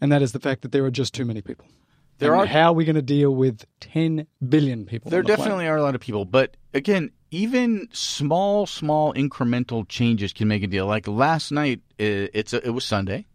[0.01, 1.65] and that is the fact that there are just too many people.
[2.17, 5.09] There And are- How are we going to deal with 10 billion people?
[5.11, 5.39] There on the planet?
[5.45, 10.64] definitely are a lot of people, but again, even small, small incremental changes can make
[10.64, 10.85] a deal.
[10.85, 13.26] Like last night, it's a, it was Sunday,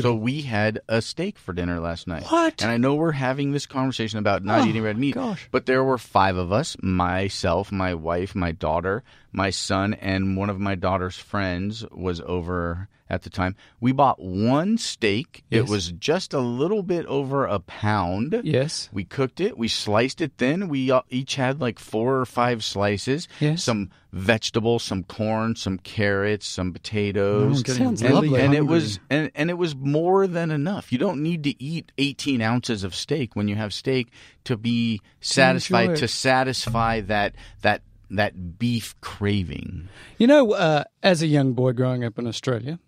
[0.00, 2.24] so we had a steak for dinner last night.
[2.24, 2.62] What?
[2.62, 5.48] And I know we're having this conversation about not Oh, eating red meat, gosh.
[5.50, 9.02] but there were five of us: myself, my wife, my daughter,
[9.32, 13.56] my son, and one of my daughter's friends was over at the time.
[13.80, 15.44] We bought one steak.
[15.50, 18.40] It was just a little bit over a pound.
[18.44, 18.88] Yes.
[18.92, 19.58] We cooked it.
[19.58, 20.68] We sliced it thin.
[20.68, 23.26] We uh, each had like four or five slices.
[23.40, 23.64] Yes.
[23.64, 27.68] Some vegetables, some corn, some carrots, some potatoes.
[27.68, 28.40] I'm Sounds and, lovely.
[28.40, 30.92] and it was and, and it was more than enough.
[30.92, 34.08] You don't need to eat 18 ounces of steak when you have steak
[34.44, 35.96] to be satisfied it.
[35.96, 39.88] to satisfy that that that beef craving.
[40.18, 42.78] You know, uh, as a young boy growing up in Australia,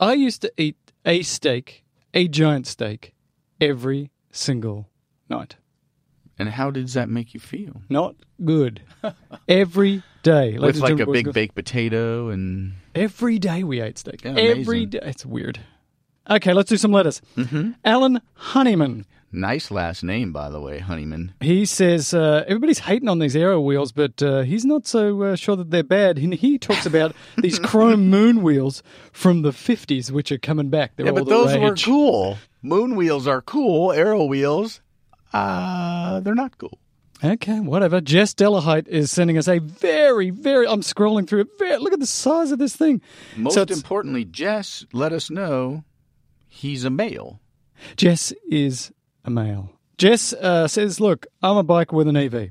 [0.00, 3.14] I used to eat a steak, a giant steak,
[3.60, 4.88] every single
[5.28, 5.56] night.
[6.38, 7.82] And how does that make you feel?
[7.90, 8.80] Not good.
[9.48, 10.56] Every day.
[10.56, 14.24] With like a big baked potato and Every day we ate steak.
[14.24, 15.00] Yeah, Every day.
[15.02, 15.60] It's weird.
[16.30, 17.20] Okay, let's do some letters.
[17.36, 17.72] Mm-hmm.
[17.84, 19.04] Alan Honeyman.
[19.32, 21.34] Nice last name, by the way, Honeyman.
[21.40, 25.36] He says uh, everybody's hating on these aero wheels, but uh, he's not so uh,
[25.36, 26.18] sure that they're bad.
[26.18, 28.82] He, he talks about these chrome moon wheels
[29.12, 30.96] from the 50s, which are coming back.
[30.96, 32.38] They're Yeah, all but those were cool.
[32.62, 33.92] Moon wheels are cool.
[33.92, 34.80] Arrow wheels,
[35.32, 36.78] uh, they're not cool.
[37.22, 38.00] Okay, whatever.
[38.00, 40.66] Jess Delahite is sending us a very, very.
[40.66, 41.48] I'm scrolling through it.
[41.58, 43.02] Very, look at the size of this thing.
[43.36, 45.84] Most So importantly, Jess let us know
[46.48, 47.40] he's a male.
[47.96, 48.90] Jess is
[49.24, 49.70] a male.
[49.98, 52.50] Jess uh, says, Look, I'm a biker with an EV,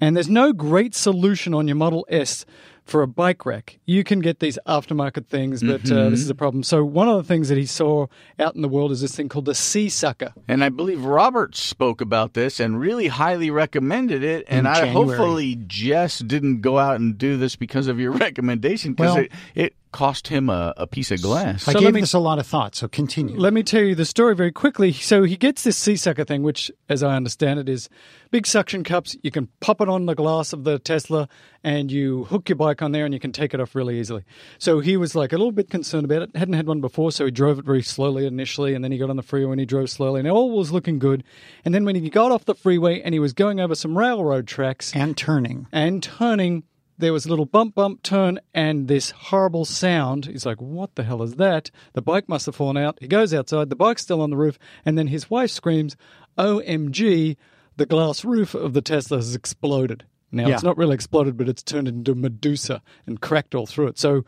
[0.00, 2.44] and there's no great solution on your Model S
[2.84, 3.78] for a bike rack.
[3.86, 6.62] You can get these aftermarket things, but uh, this is a problem.
[6.64, 8.08] So, one of the things that he saw
[8.38, 10.32] out in the world is this thing called the SeaSucker.
[10.48, 14.44] And I believe Robert spoke about this and really highly recommended it.
[14.48, 19.14] And I hopefully Jess didn't go out and do this because of your recommendation because
[19.14, 21.68] Well- it, it cost him a, a piece of glass.
[21.68, 23.38] I gave me- this a lot of thought, so continue.
[23.38, 24.92] Let me tell you the story very quickly.
[24.92, 27.88] So he gets this SeaSucker thing, which, as I understand it, is
[28.30, 29.16] big suction cups.
[29.22, 31.28] You can pop it on the glass of the Tesla
[31.62, 34.24] and you hook your bike on there and you can take it off really easily.
[34.58, 36.34] So he was like a little bit concerned about it.
[36.34, 39.10] Hadn't had one before, so he drove it very slowly initially and then he got
[39.10, 41.22] on the freeway and he drove slowly and all was looking good.
[41.64, 44.46] And then when he got off the freeway and he was going over some railroad
[44.48, 45.66] tracks, and turning.
[45.70, 46.64] and turning,
[47.02, 50.24] there was a little bump, bump, turn, and this horrible sound.
[50.26, 51.70] He's like, What the hell is that?
[51.92, 52.98] The bike must have fallen out.
[53.00, 55.96] He goes outside, the bike's still on the roof, and then his wife screams,
[56.38, 57.36] OMG,
[57.76, 60.04] the glass roof of the Tesla has exploded.
[60.30, 60.54] Now, Yeah.
[60.54, 63.98] it's not really exploded, but it's turned into Medusa and cracked all through it.
[63.98, 64.24] So,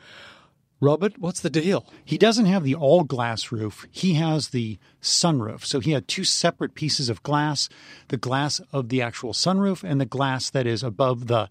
[0.80, 1.86] Robert, what's the deal?
[2.04, 3.86] He doesn't have the all glass roof.
[3.90, 5.64] He has the sunroof.
[5.64, 7.68] So he had two separate pieces of glass
[8.08, 11.48] the glass of the actual sunroof and the glass that is above the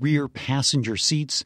[0.00, 1.42] rear passenger seats.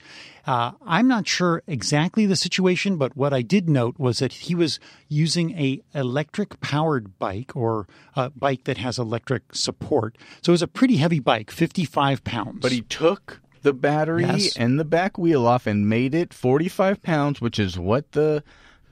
[0.47, 4.55] Uh, I'm not sure exactly the situation, but what I did note was that he
[4.55, 10.19] was using a electric powered bike or a bike that has electric support.
[10.43, 12.59] So it was a pretty heavy bike, 55 pounds.
[12.61, 14.57] But he took the battery Yes.
[14.57, 18.45] and the back wheel off and made it 45 pounds, which is what the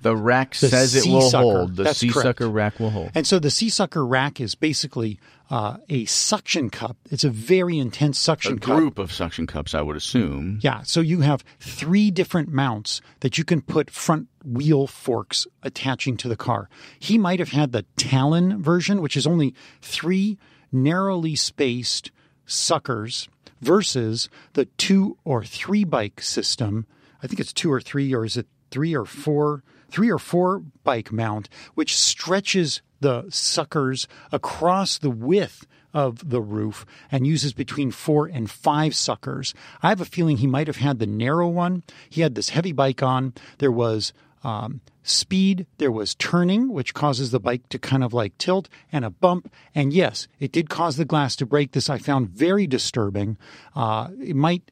[0.02, 1.42] the rack The says it will sucker.
[1.42, 1.76] hold.
[1.76, 2.26] The That's sea correct.
[2.26, 3.10] sucker rack will hold.
[3.14, 5.18] And so the SeaSucker rack is basically
[5.48, 6.96] uh, a suction cup.
[7.10, 8.76] It's a very intense A suction cup.
[8.76, 10.58] group of suction cups, I would assume.
[10.62, 16.16] Yeah, so you have three different mounts that you can put front wheel forks attaching
[16.18, 16.68] to the car.
[16.98, 20.38] He might have had the Talon version, which is only three
[20.72, 22.10] narrowly spaced
[22.46, 23.28] suckers
[23.60, 26.86] versus the two or three bike system.
[27.22, 29.62] I think it's two or three, or is it three or four?
[29.92, 36.86] Three or four bike mount, which stretches the suckers across the width of the roof
[37.10, 39.54] and uses between four and five suckers.
[39.82, 41.82] I have a feeling he might have had the narrow one.
[42.08, 43.34] He had this heavy bike on.
[43.58, 48.36] There was um, speed, there was turning, which causes the bike to kind of like
[48.38, 49.52] tilt, and a bump.
[49.74, 51.72] And yes, it did cause the glass to break.
[51.72, 53.36] This I found very disturbing.
[53.74, 54.70] Uh, it might.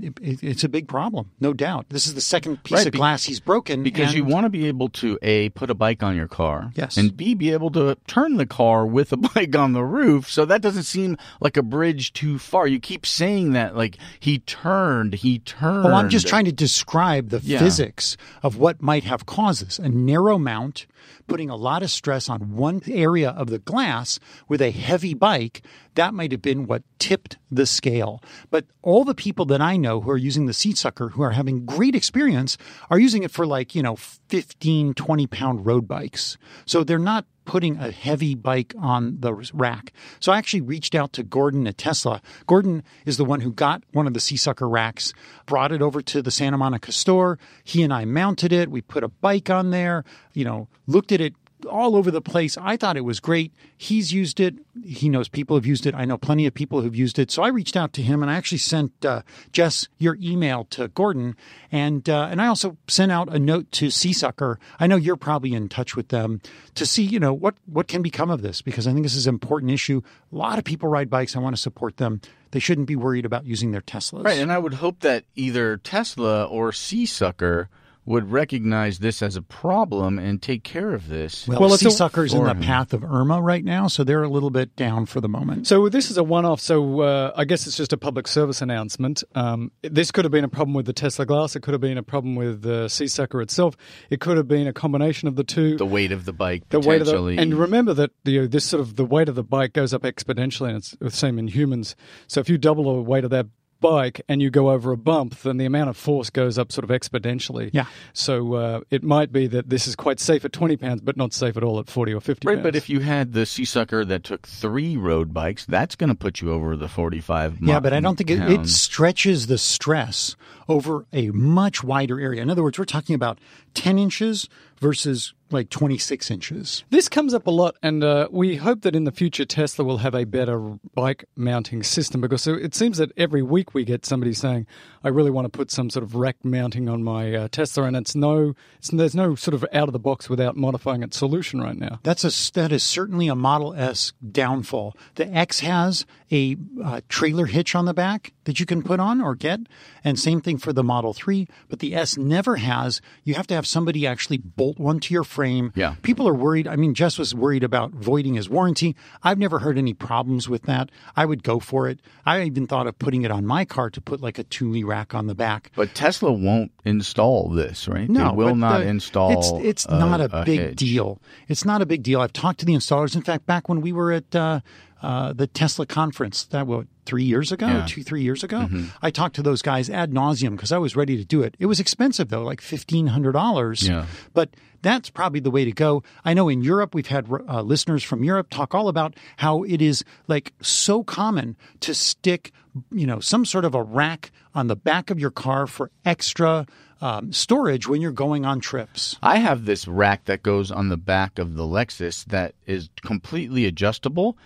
[0.00, 1.86] It, it- it's a big problem, no doubt.
[1.88, 4.50] This is the second piece Right, of be- glass he's broken Because you want to
[4.50, 6.96] be able to a put a bike on your car, Yes.
[6.96, 10.30] and b be able to turn the car with a bike on the roof.
[10.30, 12.66] So that doesn't seem like a bridge too far.
[12.66, 15.86] You keep saying that like he turned, he turned.
[15.86, 17.58] Oh, I'm just trying to describe the Yeah.
[17.58, 19.78] physics of what might have caused this.
[19.78, 20.86] A narrow mount,
[21.26, 24.18] putting a lot of stress on one area of the glass
[24.48, 25.62] with a heavy bike,
[25.94, 28.22] that might have been what tipped the scale.
[28.50, 31.66] But all the people that I know who are using the SeaSucker, who are having
[31.66, 32.56] great experience,
[32.90, 36.38] are using it for like, you know, 15, 20 pound road bikes.
[36.64, 39.92] So they're not putting a heavy bike on the rack.
[40.20, 42.22] So I actually reached out to Gordon at Tesla.
[42.46, 45.12] Gordon is the one who got one of the SeaSucker racks,
[45.46, 47.38] brought it over to the Santa Monica store.
[47.64, 48.70] He and I mounted it.
[48.70, 51.34] We put a bike on there, you know, looked at it
[51.66, 52.56] all over the place.
[52.58, 53.52] I thought it was great.
[53.76, 54.54] He's used it.
[54.84, 55.94] He knows people have used it.
[55.94, 57.30] I know plenty of people who've used it.
[57.30, 59.22] So I reached out to him and I actually sent uh,
[59.52, 61.36] Jess your email to Gordon,
[61.70, 64.56] and uh, and I also sent out a note to Seasucker.
[64.78, 66.40] I know you're probably in touch with them
[66.74, 69.26] to see you know what what can become of this because I think this is
[69.26, 70.02] an important issue.
[70.32, 71.36] A lot of people ride bikes.
[71.36, 72.20] I want to support them.
[72.52, 74.24] They shouldn't be worried about using their Teslas.
[74.24, 77.68] right, and I would hope that either Tesla or SeaSucker
[78.04, 81.46] would recognize this as a problem and take care of this.
[81.46, 84.24] Well, Well, it's Sea a- Sucker's in the path of Irma right now, so they're
[84.24, 85.68] a little bit down for the moment.
[85.68, 86.60] So this is a one-off.
[86.60, 89.22] So uh, I guess it's just a public service announcement.
[89.36, 91.54] Um, this could have been a problem with the Tesla Glass.
[91.54, 93.76] It could have been a problem with the SeaSucker itself.
[94.10, 95.76] It could have been a combination of the two.
[95.76, 97.38] the weight of the bike, the weight of the potentially.
[97.38, 100.68] and remember that the, this sort of the weight of the bike goes up exponentially,
[100.68, 101.94] and it's the same in humans.
[102.26, 103.46] So if you double the weight of that
[103.82, 106.84] bike and you go over a bump, then the amount of force goes up sort
[106.84, 107.68] of exponentially.
[107.74, 107.84] Yeah.
[108.14, 111.34] So uh, it might be that this is quite safe at twenty pounds, but not
[111.34, 112.48] safe at all at forty or fifty.
[112.48, 112.62] Right, pounds.
[112.62, 116.40] but if you had the SeaSucker that took three road bikes, that's going to put
[116.40, 120.36] you over the 45 Yeah, but I don't think it, it stretches the stress
[120.68, 122.42] over a much wider area.
[122.42, 123.38] In other words, we're talking about
[123.74, 124.48] 10 inches
[124.80, 126.84] versus like 26 inches.
[126.90, 129.98] This comes up a lot, and uh, we hope that in the future Tesla will
[129.98, 130.58] have a better
[130.94, 134.66] bike mounting system because it seems that every week we get somebody saying,
[135.04, 137.96] "I really want to put some sort of rack mounting on my uh, Tesla," and
[137.96, 141.60] it's no, it's, there's no sort of out of the box without modifying it solution
[141.60, 142.00] right now.
[142.02, 144.96] That's a that is certainly a Model S downfall.
[145.14, 149.20] The X has a uh, trailer hitch on the back that you can put on
[149.20, 149.60] or get,
[150.02, 153.00] and same thing for the Model 3, but the S never has.
[153.22, 155.72] You have to have somebody actually bolt one to your frame.
[155.74, 155.96] Yeah.
[156.02, 156.66] People are worried.
[156.66, 158.96] I mean, Jess was worried about voiding his warranty.
[159.22, 160.90] I've never heard any problems with that.
[161.14, 162.00] I would go for it.
[162.24, 165.14] I even thought of putting it on my car to put like a Thule rack
[165.14, 165.70] on the back.
[165.74, 168.08] But Tesla won't install this, right?
[168.08, 169.32] No, they will not the- install.
[169.32, 169.50] It's
[169.86, 170.76] it's not a, big hitch.
[170.76, 171.20] deal.
[171.48, 172.20] It's not a big deal.
[172.20, 173.16] I've talked to the installers.
[173.16, 174.60] In fact, back when we were at uh,
[175.02, 177.86] uh, the Tesla conference, that what three years ago, Yeah.
[177.88, 178.84] two three years ago, Mm-hmm.
[179.02, 181.56] I talked to those guys ad nauseum because I was ready to do it.
[181.58, 183.88] It was expensive though, like fifteen hundred dollars.
[183.88, 184.06] Yeah.
[184.34, 184.50] but
[184.82, 186.02] that's probably the way to go.
[186.24, 189.80] I know in Europe we've had uh, listeners from Europe talk all about how it
[189.80, 192.52] is like so common to stick,
[192.90, 196.66] you know, some sort of a rack on the back of your car for extra.
[197.00, 199.16] Um, storage when you're going on trips.
[199.24, 203.66] I have this rack that goes on the back of the Lexus that is completely
[203.66, 204.38] adjustable,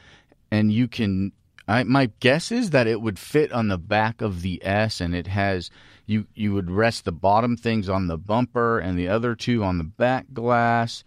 [0.51, 1.33] and you can.
[1.69, 5.15] I, my guess is that it would fit on the back of the S, and
[5.15, 5.71] it has
[6.07, 6.27] you.
[6.35, 9.85] You would rest the bottom things on the bumper, and the other two on the
[9.85, 11.03] back glass.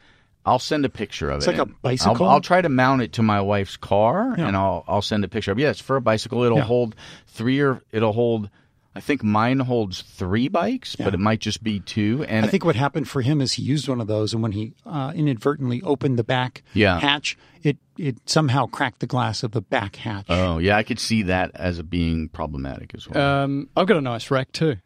[0.46, 1.52] I'll send a picture of It's it.
[1.52, 2.26] It's like a bicycle?
[2.26, 4.48] I'll, I'll try to mount it to my wife's car, Yeah.
[4.48, 5.60] and I'll I'll send a picture of.
[5.60, 5.62] it.
[5.62, 6.44] Yeah, for a bicycle.
[6.44, 6.64] It'll Yeah.
[6.64, 6.96] hold
[7.28, 8.50] three or it'll hold.
[8.96, 12.26] I think mine holds three bikes, but it might just be two.
[12.28, 14.52] And I think what happened for him is he used one of those, and when
[14.52, 17.00] he uh, inadvertently opened the back Yeah.
[17.00, 20.26] hatch, it it somehow cracked the glass of the back hatch.
[20.30, 23.44] Oh, yeah, I could see that as being problematic as well.
[23.44, 24.78] Um, I've got a nice rack too.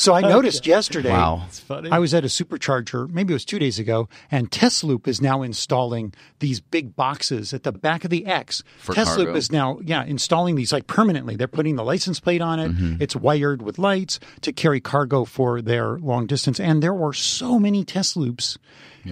[0.02, 1.12] so I noticed yesterday.
[1.12, 1.44] wow.
[1.48, 1.90] It's funny.
[1.92, 5.42] I was at a supercharger, maybe it was two days ago, and Tesloop is now
[5.42, 8.64] installing these big boxes at the back of the X.
[8.80, 9.36] For Tesloop cargo.
[9.36, 11.36] is now, yeah, installing these like permanently.
[11.36, 12.72] They're putting the license plate on it.
[12.72, 13.02] Mm-hmm.
[13.02, 16.60] It's wired with lights to carry cargo for their long distance.
[16.60, 18.58] And there were so many Tesloops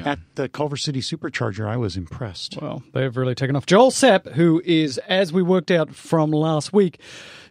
[0.06, 1.68] at the Culver City supercharger.
[1.68, 2.58] I was impressed.
[2.62, 3.66] Well, they've really taken off.
[3.66, 7.00] Joel Sapp, who is, as we worked out from last week,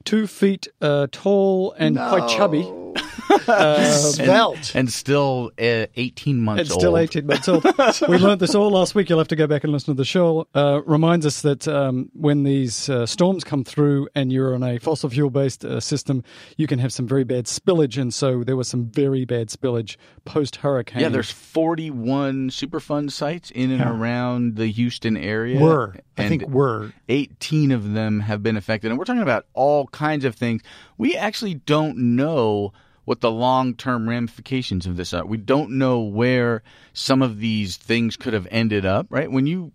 [0.04, 2.62] two feet uh, tall and quite chubby,
[3.28, 4.74] Svelte.
[4.74, 7.64] and still uh, 18 months and still 18 months old.
[8.08, 9.08] we learned this all last week.
[9.08, 10.46] You'll have to go back and listen to the show.
[10.54, 14.78] Uh, reminds us that um, when these uh, storms come through and you're on a
[14.78, 16.22] fossil fuel based uh, system,
[16.56, 18.00] you can have some very bad spillage.
[18.00, 21.02] And so there was some very bad spillage post hurricane.
[21.02, 25.60] Yeah, there's 41 Superfund sites in and around the Houston area.
[25.60, 25.96] Were.
[26.16, 26.92] I think were.
[27.08, 28.90] 18 of them have been affected.
[28.90, 30.62] And we're talking about all kinds of things.
[30.96, 32.72] We actually don't know
[33.08, 35.24] what the long term ramifications of this are.
[35.24, 36.62] We don't know where
[36.92, 39.32] some of these things could have ended up, right?
[39.32, 39.72] When you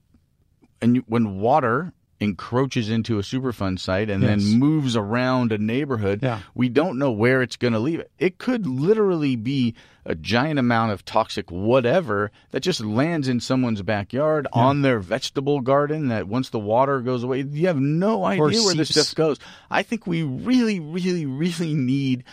[0.81, 4.29] and you, when water encroaches into a Superfund site and Yes.
[4.45, 6.39] then moves around a neighborhood, Yeah.
[6.53, 8.11] we don't know where it's going to leave it.
[8.19, 9.73] It could literally be
[10.05, 15.59] a giant amount of toxic whatever that just lands in someone's backyard on their vegetable
[15.61, 19.15] garden that once the water goes away, you have no idea Or where this stuff
[19.15, 19.37] goes.
[19.71, 22.23] I think we really, really, really need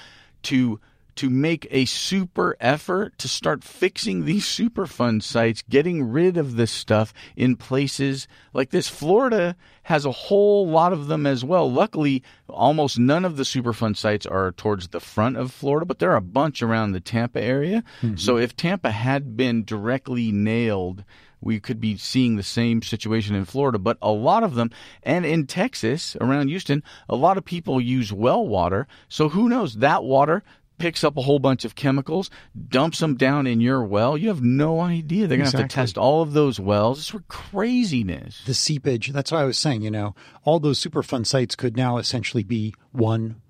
[0.43, 0.79] to
[1.17, 6.71] to make a super effort to start fixing these Superfund sites, getting rid of this
[6.71, 8.89] stuff in places like this.
[8.89, 11.71] Florida has a whole lot of them as well.
[11.71, 16.13] Luckily, almost none of the Superfund sites are towards the front of Florida, but there
[16.13, 17.83] are a bunch around the Tampa area.
[18.03, 18.17] Mm-hmm.
[18.17, 21.05] So if Tampa had been directly nailed,
[21.41, 24.71] we could be seeing the same situation in Florida, but a lot of them,
[25.03, 28.87] and in Texas, around Houston, a lot of people use well water.
[29.09, 29.77] So who knows?
[29.77, 30.43] That water
[30.81, 32.31] picks up a whole bunch of chemicals,
[32.69, 34.17] dumps them down in your well.
[34.17, 35.27] You have no idea.
[35.27, 36.99] They're going to have to test all of those wells.
[36.99, 38.43] It's craziness.
[38.45, 39.13] the seepage.
[39.13, 42.75] That's why I was saying, you know, all those Superfund sites could now essentially be
[42.91, 43.43] one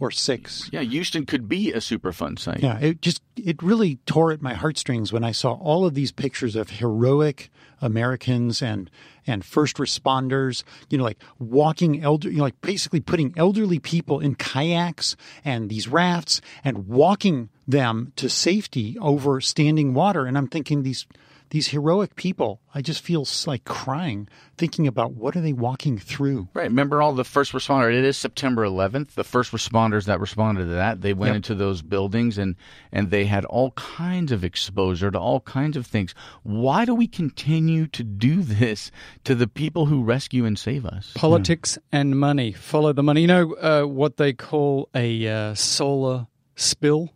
[0.00, 0.68] or six.
[0.72, 2.60] Yeah, Houston could be a Superfund site.
[2.60, 6.10] Yeah, it just it really tore at my heartstrings when I saw all of these
[6.10, 7.50] pictures of heroic
[7.82, 8.90] Americans and
[9.26, 14.18] and first responders, you know, like walking elder, you know, like basically putting elderly people
[14.20, 20.26] in kayaks and these rafts and walking them to safety over standing water.
[20.26, 21.06] And I'm thinking these
[21.52, 24.26] these heroic people, I just feel like crying
[24.56, 26.48] thinking about what are they walking through.
[26.54, 26.70] Right.
[26.70, 27.98] Remember all the first responders.
[27.98, 29.10] It is September 11th.
[29.16, 31.36] The first responders that responded to that, they went Yep.
[31.36, 32.56] into those buildings and
[32.90, 36.14] and they had all kinds of exposure to all kinds of things.
[36.42, 38.90] Why do we continue to do this
[39.24, 41.12] to the people who rescue and save us?
[41.14, 42.52] Politics and money.
[42.52, 43.20] Follow the money.
[43.20, 47.12] You know uh, what they call a uh, solar spill?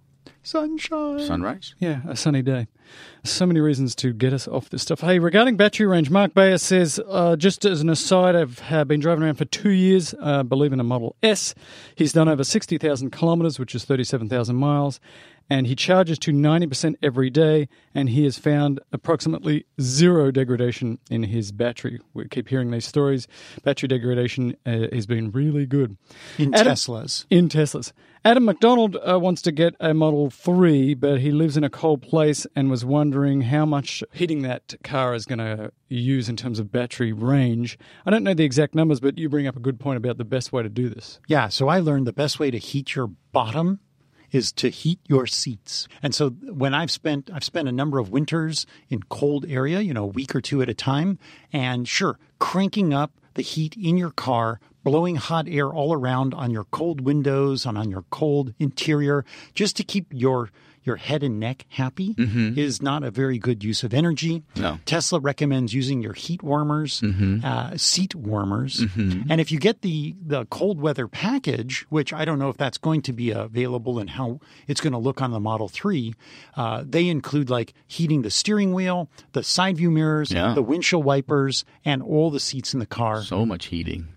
[0.47, 1.19] Sunshine.
[1.19, 1.75] Sunrise.
[1.81, 2.69] Yeah, a sunny day.
[3.25, 5.01] So many reasons to get us off this stuff.
[5.01, 9.01] Hey, regarding battery range, Mark Bayer says, uh, just as an aside, I've uh, been
[9.01, 11.53] driving around for two years, uh, believe in a Model S.
[11.97, 15.01] He's done over 60,000 kilometers, which is 37,000 miles,
[15.49, 21.25] and he charges to 90% every day, and he has found approximately zero degradation in
[21.25, 22.01] his battery.
[22.15, 23.29] We keep hearing these stories.
[23.63, 25.97] Battery degradation uh, has been really good
[26.39, 27.27] In Adam- Teslas.
[27.31, 27.93] in Teslas.
[28.25, 32.03] Adam McDonald uh, wants to get a Model 3, but he lives in a cold
[32.03, 36.59] place and was wondering how much heating that car is going to use in terms
[36.59, 37.79] of battery range.
[38.05, 40.25] I don't know the exact numbers, but you bring up a good point about the
[40.25, 41.21] best way to do this.
[41.29, 43.79] Yeah, so I learned the best way to heat your bottom
[44.33, 45.89] is to heat your seats.
[46.03, 49.95] And so when I've spent I've spent a number of winters in cold area, you
[49.95, 51.19] know, a week or two at a time,
[51.53, 56.51] and sure, cranking up the heat in your car, blowing hot air all around on
[56.51, 59.25] your cold windows and on your cold interior
[59.55, 60.51] just to keep your
[60.87, 64.43] your head and neck happy is not a very good use of energy.
[64.57, 64.79] No.
[64.87, 70.45] Tesla recommends using your heat warmers, uh, seat warmers, and if you get the the
[70.47, 74.41] cold weather package, which I don't know if that's going to be available and how
[74.69, 76.15] it's going to look on the Model Three,
[76.57, 80.55] uh, they include like heating the steering wheel, the side view mirrors, Yeah.
[80.55, 83.23] the windshield wipers, and all the seats in the car.
[83.23, 84.09] So much heating.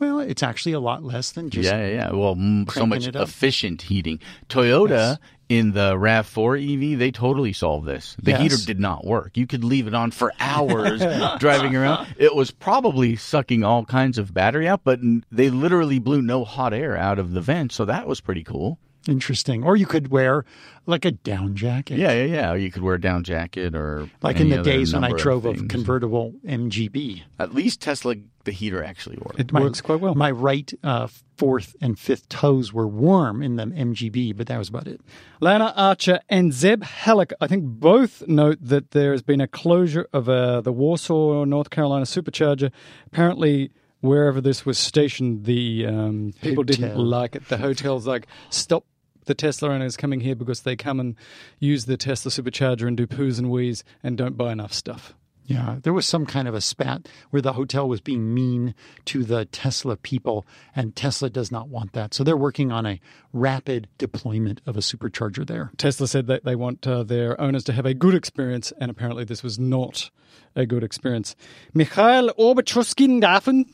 [0.00, 2.12] Well, it's actually a lot less than just yeah, yeah, yeah.
[2.12, 2.34] Well,
[2.72, 4.18] so much efficient heating.
[4.48, 5.18] Toyota
[5.48, 8.16] in the RAV4 EV, they totally solved this.
[8.22, 8.40] The Yes.
[8.40, 9.36] heater did not work.
[9.36, 11.00] You could leave it on for hours
[11.38, 12.06] driving around.
[12.18, 15.00] It was probably sucking all kinds of battery out, but
[15.30, 18.78] they literally blew no hot air out of the vent, so that was pretty cool.
[19.08, 19.64] Interesting.
[19.64, 20.44] Or you could wear
[20.86, 21.98] like a down jacket.
[21.98, 22.54] Yeah, yeah, yeah.
[22.54, 25.12] You could wear a down jacket or Like any in the other days when I
[25.12, 27.22] drove a convertible MGB.
[27.38, 29.40] At least Tesla, the heater actually worked.
[29.40, 30.14] It My- works quite well.
[30.14, 34.68] My right uh, fourth and fifth toes were warm in the MGB, but that was
[34.68, 35.00] about it.
[35.40, 40.06] Lana Archer and Zeb Halleck, I think both note that there has been a closure
[40.12, 42.70] of uh, the Warsaw, North Carolina supercharger.
[43.06, 43.70] Apparently,
[44.00, 47.48] wherever this was stationed, the um, people didn't like it.
[47.48, 48.84] The hotel's like, stop
[49.24, 51.16] the Tesla owners coming here because they come and
[51.58, 55.14] use the Tesla supercharger and do poos and wheeze and don't buy enough stuff.
[55.46, 58.74] Yeah, there was some kind of a spat where the hotel was being mean
[59.04, 62.14] to the Tesla people, and Tesla does not want that.
[62.14, 62.98] So they're working on a
[63.34, 65.70] rapid deployment of a supercharger there.
[65.76, 69.24] Tesla said that they want uh, their owners to have a good experience, and apparently
[69.24, 70.10] this was not
[70.56, 71.36] a good experience.
[71.74, 73.66] Mikhail Orbachuskin Dafen.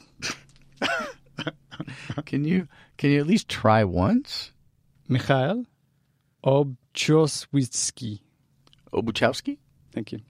[2.27, 2.69] Can you
[2.99, 4.53] can you at least try once?
[5.11, 5.65] Michael
[6.43, 8.23] Obcioswicki.
[8.93, 9.59] Obuciowski?
[9.93, 10.21] Thank you.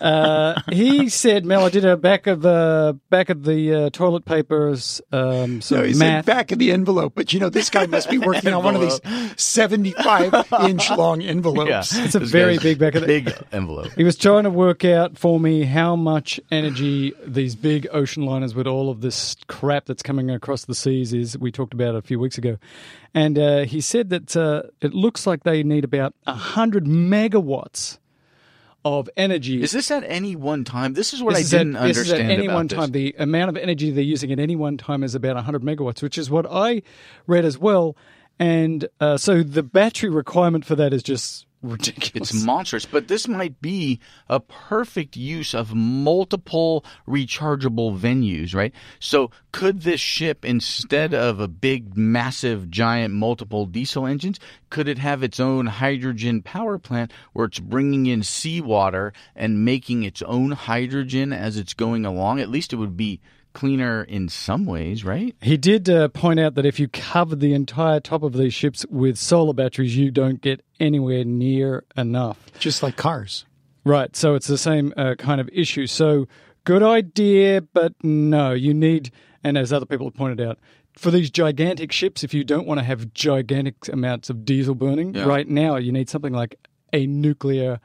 [0.00, 4.24] Uh, he said, "Mel, I did a back of the back of the uh, toilet
[4.24, 5.00] papers.
[5.12, 6.24] Um, some No, he math.
[6.24, 8.74] said back of the envelope, but you know this guy must be working on one
[8.74, 9.00] of these
[9.36, 10.34] seventy-five
[10.68, 11.96] inch long envelopes.
[11.96, 13.92] Yeah, It's a very big back of the- big envelope.
[13.96, 18.54] He was trying to work out for me how much energy these big ocean liners
[18.54, 21.38] with all of this crap that's coming across the seas is.
[21.38, 22.58] We talked about it a few weeks ago.
[23.14, 27.98] And uh, he said that uh, it looks like they need about 100 megawatts
[28.84, 29.62] of energy.
[29.62, 30.94] Is this at any one time?
[30.94, 32.78] This is what This I is didn't this is understand at any one this.
[32.78, 32.92] time.
[32.92, 36.16] The amount of energy they're using at any one time is about 100 megawatts, which
[36.16, 36.82] is what I
[37.26, 37.96] read as well.
[38.38, 42.30] And uh, so the battery requirement for that is just ridiculous.
[42.30, 48.72] It's monstrous, but this might be a perfect use of multiple rechargeable venues, right?
[49.00, 54.38] So, could this ship, instead of a big, massive, giant, multiple diesel engines,
[54.70, 60.02] could it have its own hydrogen power plant where it's bringing in seawater and making
[60.02, 62.40] its own hydrogen as it's going along?
[62.40, 63.20] At least it would be
[63.58, 65.34] cleaner in some ways, right?
[65.42, 68.86] He did uh, point out that if you cover the entire top of these ships
[68.88, 72.38] with solar batteries, you don't get anywhere near enough.
[72.60, 73.44] Just like cars.
[73.84, 74.14] Right.
[74.14, 75.88] So it's the same uh, kind of issue.
[75.88, 76.28] So
[76.62, 79.10] good idea, but no, you need,
[79.42, 80.58] and as other people have pointed out,
[80.96, 85.14] for these gigantic ships, if you don't want to have gigantic amounts of diesel burning,
[85.14, 85.24] Yeah.
[85.24, 86.56] right now you need something like
[86.92, 87.80] a nuclear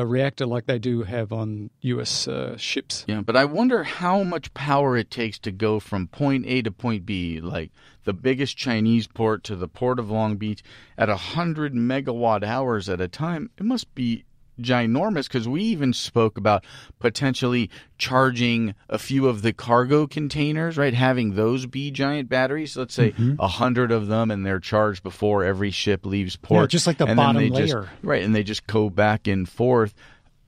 [0.00, 2.26] a reactor like they do have on U.S.
[2.26, 3.04] Uh, ships.
[3.06, 6.70] Yeah, but I wonder how much power it takes to go from point A to
[6.70, 7.70] point B, like
[8.04, 10.62] the biggest Chinese port to the port of Long Beach,
[10.96, 13.50] at 100 megawatt hours at a time.
[13.58, 14.24] It must be
[14.60, 16.64] ginormous because we even spoke about
[16.98, 20.94] potentially charging a few of the cargo containers, right?
[20.94, 22.76] Having those be giant batteries.
[22.76, 26.62] Let's say a hundred of them, and they're charged before every ship leaves port.
[26.62, 27.88] Yeah, just like the and bottom they just- layer.
[28.02, 28.22] right?
[28.22, 29.94] And they just go back and forth.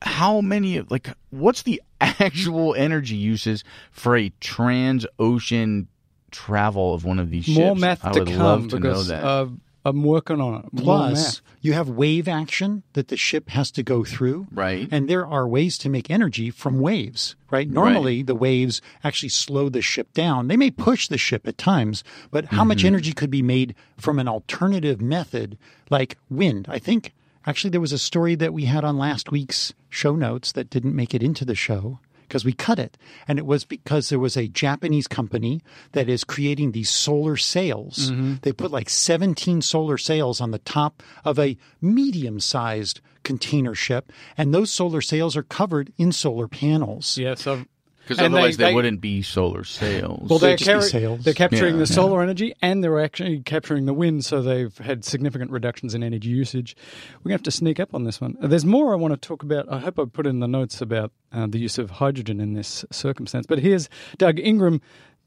[0.05, 0.81] How many?
[0.81, 3.63] Like, what's the actual energy uses
[3.93, 5.89] for a trans-ocean
[6.31, 7.59] travel of one of these ships?
[7.59, 9.25] More math I to come love to know because that.
[9.25, 9.47] Uh,
[9.85, 10.77] I'm working on it.
[10.77, 14.47] Plus, you have wave action that the ship has to go through.
[14.53, 14.89] Right.
[14.93, 17.69] And there are ways to make energy from waves, right?
[17.69, 20.47] Normally, the waves actually slow the ship down.
[20.49, 22.69] They may push the ship at times, but how Mm-hmm.
[22.69, 25.59] much energy could be made from an alternative method
[25.91, 26.67] like wind?
[26.69, 27.13] I think
[27.45, 30.95] actually there was a story that we had on last week's show notes that didn't
[30.95, 31.99] make it into the show
[32.33, 32.97] because we cut it.
[33.29, 35.61] And it was because there was a Japanese company
[35.93, 38.11] that is creating these solar sails.
[38.11, 38.37] Mm-hmm.
[38.41, 44.11] They put like 17 solar sails on the top of a medium sized container ship.
[44.39, 47.19] And those solar sails are covered in solar panels.
[47.19, 47.67] Yeah, so
[48.03, 50.29] Because otherwise they- they, they- wouldn't be solar sails.
[50.29, 51.23] Well, they're, just be sails.
[51.25, 51.95] they're capturing Yeah, the yeah.
[51.95, 56.29] solar energy and they're actually capturing the wind, so they've had significant reductions in energy
[56.31, 56.77] usage.
[57.19, 58.37] We're going to have to sneak up on this one.
[58.41, 59.71] There's more I want to talk about.
[59.73, 62.85] I hope I put in the notes about uh, the use of hydrogen in this
[62.91, 63.47] circumstance.
[63.47, 63.89] But here's
[64.19, 64.81] Doug Ingram.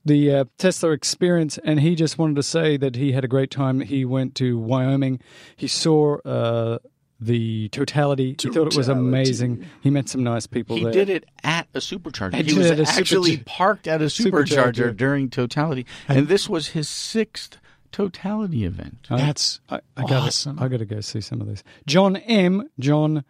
[0.07, 3.49] The uh, Tesla experience, and he just wanted to say that he had a great
[3.49, 3.80] time.
[3.80, 5.19] He went to Wyoming.
[5.56, 6.77] He saw uh,
[7.20, 8.36] the totality.
[8.42, 9.66] He thought it was amazing.
[9.82, 10.92] He met some nice people he there.
[10.92, 12.36] did it at a supercharger.
[12.36, 13.46] He He was it at a actually supercharger.
[13.46, 14.74] parked at a Supercharger.
[14.74, 17.58] supercharger during totality, and this was his sixth
[17.92, 19.08] totality event.
[19.10, 20.60] That's I, I gotta, awesome.
[20.60, 21.64] I got to go see some of these.
[21.88, 22.70] John M.
[22.80, 23.24] John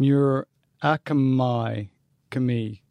[0.00, 1.88] Murakamai
[2.30, 2.82] Kami.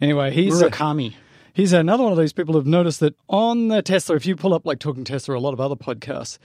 [0.00, 1.14] Anyway, he's a, Murakami.
[1.54, 4.52] he's another one of these people who've noticed that on the Tesla, if you pull
[4.52, 6.38] up like Talking Tesla or a lot of other podcasts,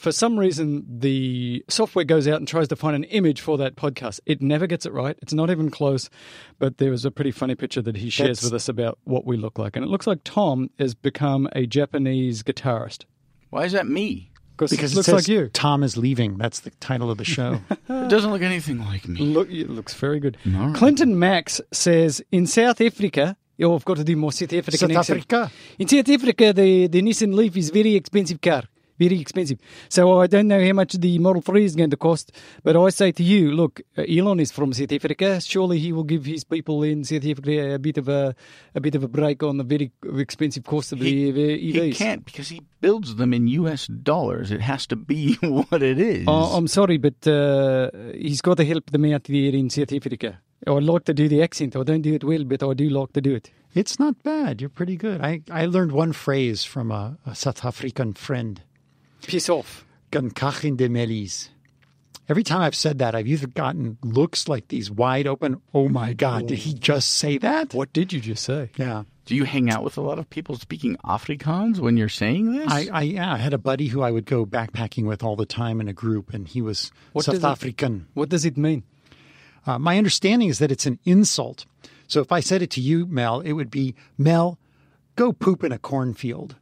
[0.00, 3.76] for some reason the software goes out and tries to find an image for that
[3.76, 4.20] podcast.
[4.26, 5.16] It never gets it right.
[5.22, 6.08] It's not even close.
[6.58, 9.24] But there was a pretty funny picture that he shares That's- with us about what
[9.26, 13.04] we look like, and it looks like Tom has become a Japanese guitarist.
[13.50, 14.30] Why is that me?
[14.56, 15.48] Because Because it it looks says like you.
[15.48, 16.36] Tom is leaving.
[16.38, 17.60] That's the title of the show.
[17.88, 19.20] It doesn't look anything like me.
[19.20, 20.36] Look, it looks very good.
[20.54, 20.74] All right.
[20.76, 23.36] Clinton Max says in South Africa.
[23.62, 25.18] Oh, I've got to do more South African South accent.
[25.32, 25.50] Africa.
[25.78, 28.62] In South Africa, the, the Nissan Leaf is very expensive car.
[29.00, 29.58] Very expensive.
[29.88, 32.32] So I don't know how much the Model 3 is going to cost,
[32.62, 35.40] but I say to you, look, uh, Elon is from South Africa.
[35.40, 38.34] Surely he will give his people in South Africa a bit of a
[38.74, 41.82] a bit of a break on the very expensive cost of He, the EVs.
[41.84, 43.86] he can't because he builds them in U.S.
[43.86, 44.50] dollars.
[44.52, 46.26] It has to be what it is.
[46.28, 50.40] Oh, I'm sorry, but uh, he's got to help them out there in South Africa.
[50.66, 51.74] I like to do the accent.
[51.74, 53.50] I don't do it well, but I do like to do it.
[53.74, 54.60] It's not bad.
[54.60, 55.22] You're pretty good.
[55.22, 58.60] I, I learned one phrase from a, a South African friend.
[59.26, 59.84] Piss off.
[60.10, 61.50] Gan kachin de melis.
[62.28, 66.12] Every time I've said that, I've either gotten looks like these wide open, oh my
[66.12, 67.74] God, did he just say that?
[67.74, 68.70] What did you just say?
[68.76, 69.02] Yeah.
[69.26, 72.70] Do you hang out with a lot of people speaking Afrikaans when you're saying this?
[72.70, 75.46] I, I, yeah, I had a buddy who I would go backpacking with all the
[75.46, 78.06] time in a group, and he was What South does it- African.
[78.14, 78.84] What does it mean?
[79.66, 81.66] Uh, my understanding is that it's an insult.
[82.06, 84.58] So if I said it to you, Mel, it would be, Mel,
[85.16, 86.56] go poop in a cornfield.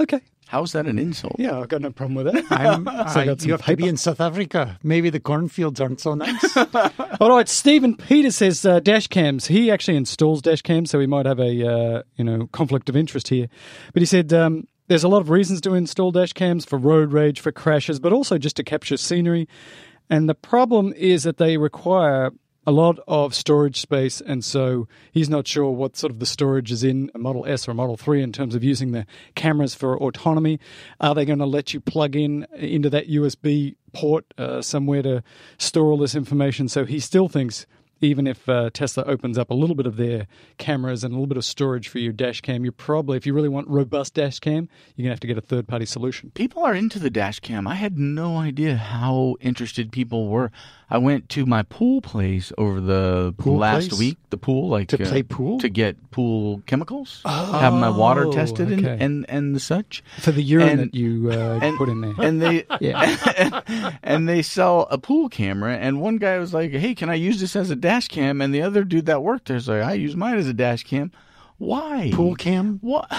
[0.00, 0.20] Okay.
[0.48, 1.36] How's that an insult?
[1.38, 2.44] Yeah, I've got no problem with that.
[2.50, 4.78] I'm, So I I, got you have to be in South Africa.
[4.82, 6.56] Maybe the cornfields aren't so nice.
[7.20, 9.46] All right, Stephen Peter says uh, dash cams.
[9.46, 12.96] He actually installs dash cams, so he might have a uh, you know conflict of
[12.96, 13.48] interest here.
[13.92, 17.12] But he said um, there's a lot of reasons to install dash cams for road
[17.12, 19.48] rage, for crashes, but also just to capture scenery.
[20.08, 22.30] And the problem is that they require
[22.66, 26.72] a lot of storage space, and so he's not sure what sort of the storage
[26.72, 29.06] is in a Model S or a Model 3 in terms of using the
[29.36, 30.58] cameras for autonomy.
[31.00, 35.22] Are they going to let you plug in into that USB port uh, somewhere to
[35.58, 36.68] store all this information?
[36.68, 37.66] So he still thinks.
[38.02, 40.26] Even if uh, Tesla opens up a little bit of their
[40.58, 43.32] cameras and a little bit of storage for your dash cam, you probably, if you
[43.32, 46.30] really want robust dash cam, you're going to have to get a third party solution.
[46.34, 47.66] People are into the dash cam.
[47.66, 50.50] I had no idea how interested people were.
[50.88, 53.98] I went to my pool place over the Pool last place?
[53.98, 54.18] week.
[54.30, 55.58] The pool, like uh, To play pool?
[55.58, 59.04] to get pool chemicals, have my water Oh, tested and, okay.
[59.04, 60.04] and and the such.
[60.20, 62.14] For the urine And- that you uh, and- put in there.
[62.20, 63.94] And they yeah.
[64.04, 65.76] and they sell a pool camera.
[65.76, 68.54] And one guy was like, "Hey, can I use this as a dash cam?" And
[68.54, 71.10] the other dude that worked there's like, "I use mine as a dash cam."
[71.58, 72.78] Why Pool cam?
[72.82, 73.10] What?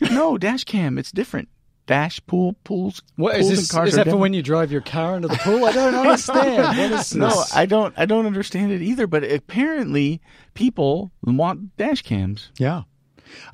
[0.00, 0.98] No, dash cam.
[0.98, 1.48] It's different.
[1.86, 3.00] Dash pool pools.
[3.14, 3.90] What pools is and this?
[3.94, 5.64] Is that for when you drive your car into the pool?
[5.64, 6.76] I don't understand.
[6.78, 7.54] What is No, this?
[7.56, 7.94] I don't.
[7.96, 9.06] I don't understand it either.
[9.06, 10.20] But apparently,
[10.54, 12.50] people want dash cams.
[12.58, 12.82] Yeah.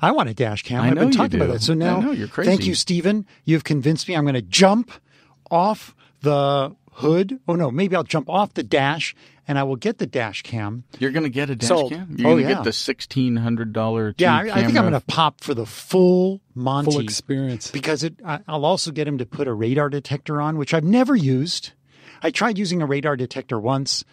[0.01, 0.81] I want a dash cam.
[0.81, 1.61] I I've been talking about that.
[1.61, 2.49] So I now, know, you're crazy.
[2.49, 3.25] thank you, Stephen.
[3.43, 4.15] You've convinced me.
[4.15, 4.91] I'm going to jump
[5.51, 7.39] off the hood.
[7.47, 9.15] Oh no, maybe I'll jump off the dash
[9.47, 10.83] and I will get the dash cam.
[10.99, 11.91] You're gonna get a dash Sold.
[11.91, 12.15] cam.
[12.17, 12.55] You're Oh, gonna yeah.
[12.55, 14.13] get the sixteen hundred dollar.
[14.17, 17.69] Yeah, I, I think I'm going to pop for the full Monty Full experience.
[17.71, 18.15] because it.
[18.25, 21.71] I, I'll also get him to put a radar detector on, which I've never used.
[22.21, 24.05] I tried using a radar detector once.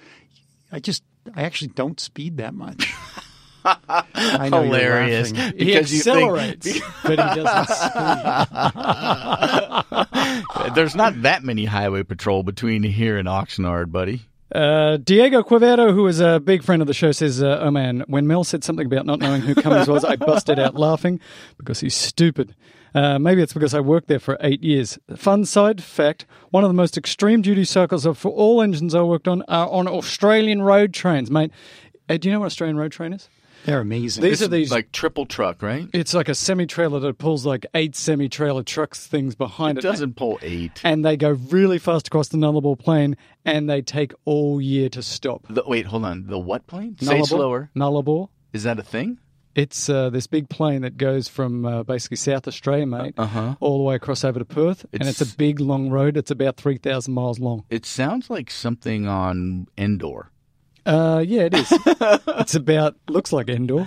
[0.73, 1.03] I just,
[1.35, 2.93] I actually don't speed that much.
[3.65, 5.33] I know you're Hilarious.
[5.33, 5.59] laughing.
[5.59, 7.69] He Because you think- accelerates, but he doesn't
[10.65, 10.75] speed.
[10.75, 14.23] There's not that many highway patrol between here and Oxnard, buddy.
[14.53, 18.03] Uh, Diego Quevedo, who is a big friend of the show, says, uh, "Oh man,
[18.09, 21.21] when Mel said something about not knowing who Cummins was, I busted out laughing
[21.57, 22.57] because he's stupid.
[22.93, 24.99] Uh, maybe it's because I worked there for eight years.
[25.15, 29.03] Fun side fact: one of the most extreme duty cycles of for all engines I
[29.03, 31.53] worked on are on Australian road trains, mate.
[32.09, 33.29] Uh, do you know what Australian road train is?
[33.67, 34.23] They're amazing.
[34.23, 35.87] These are these like triple truck, right?
[35.93, 39.85] It's like a semi trailer that pulls like eight semi trailer trucks things behind It
[39.85, 39.89] it.
[39.89, 40.81] doesn't pull eight.
[40.85, 45.03] And they go really fast across the Nullarbor Plain and they take all year to
[45.03, 45.45] stop.
[45.51, 46.27] The, wait, hold on.
[46.27, 46.97] The what plane?
[47.01, 47.71] Say Nullarbor- slower.
[47.77, 48.29] Nullarbor.
[48.53, 49.19] Is that a thing?
[49.57, 53.57] It's uh, this big plane that goes from uh, basically South Australia, mate, Uh-huh.
[53.59, 54.87] all the way across over to Perth.
[54.93, 56.17] and it's It's- a big, long road.
[56.17, 57.65] It's about 3,000 miles long.
[57.69, 60.31] It sounds like something on Endor.
[60.91, 61.69] Uh, yeah, it is.
[62.41, 63.87] it's about, looks like Endor.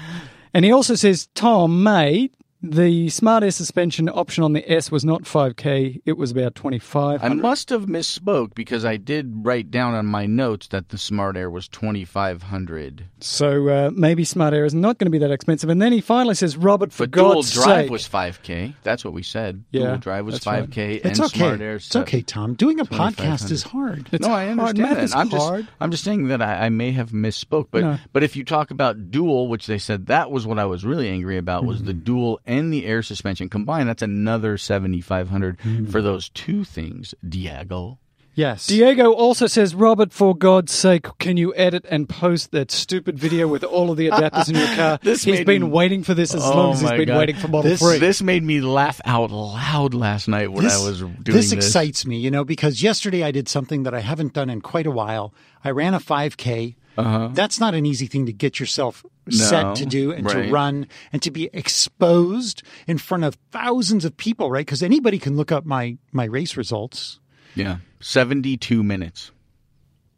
[0.54, 5.03] And he also says, Tom, mate, the Smart Air suspension option on the S was
[5.03, 7.22] not 5K, it was about 25.
[7.23, 11.35] I must have misspoke because I did write down on my notes that the Smart
[11.35, 13.06] Air was twenty five hundred.
[13.19, 15.69] So uh, maybe Smart Air is not going to be that expensive.
[15.69, 17.91] And then he finally says, Robert, for But dual drive sake.
[17.91, 18.73] was five k.
[18.84, 19.64] That's what we said.
[19.72, 21.38] Yeah, dual drive was five k, It's and okay.
[21.40, 21.76] Smart Air.
[21.76, 22.53] It's okay, Tom.
[22.53, 24.07] Doing a podcast is hard.
[24.14, 24.60] It's no, I hard.
[24.60, 25.03] understand Math that.
[25.03, 25.68] is I'm just, hard.
[25.81, 27.68] I'm just saying that I, I may have misspoke.
[27.72, 27.98] But, No.
[28.14, 31.10] but if you talk about dual, which they said that was what I was really
[31.10, 31.88] angry about, was Mm-hmm.
[31.88, 33.90] the dual and the air suspension combined.
[33.90, 35.86] That's another seventy five hundred Mm-hmm.
[35.88, 38.00] for those two things, Diego.
[38.36, 38.66] Yes.
[38.66, 43.48] Diego also says, Robert, for God's sake, can you edit and post that stupid video
[43.48, 44.98] with all of the adapters in your car?
[45.04, 47.18] This he's made been me- waiting for this as Oh long as he's been God.
[47.20, 48.00] waiting for Model This- 3.
[48.00, 51.36] This made me laugh out loud last night when I was doing this.
[51.36, 54.62] this excites me, you know, because yesterday I did something that I haven't done in
[54.62, 55.32] quite a while.
[55.64, 56.74] I ran a 5K.
[56.98, 57.30] Uh-huh.
[57.34, 61.22] That's not an easy thing to get yourself set to do and to run and
[61.22, 64.65] to be exposed in front of thousands of people, right?
[64.65, 67.20] Because anybody can look up my my race results.
[67.56, 69.32] Yeah, seventy-two minutes.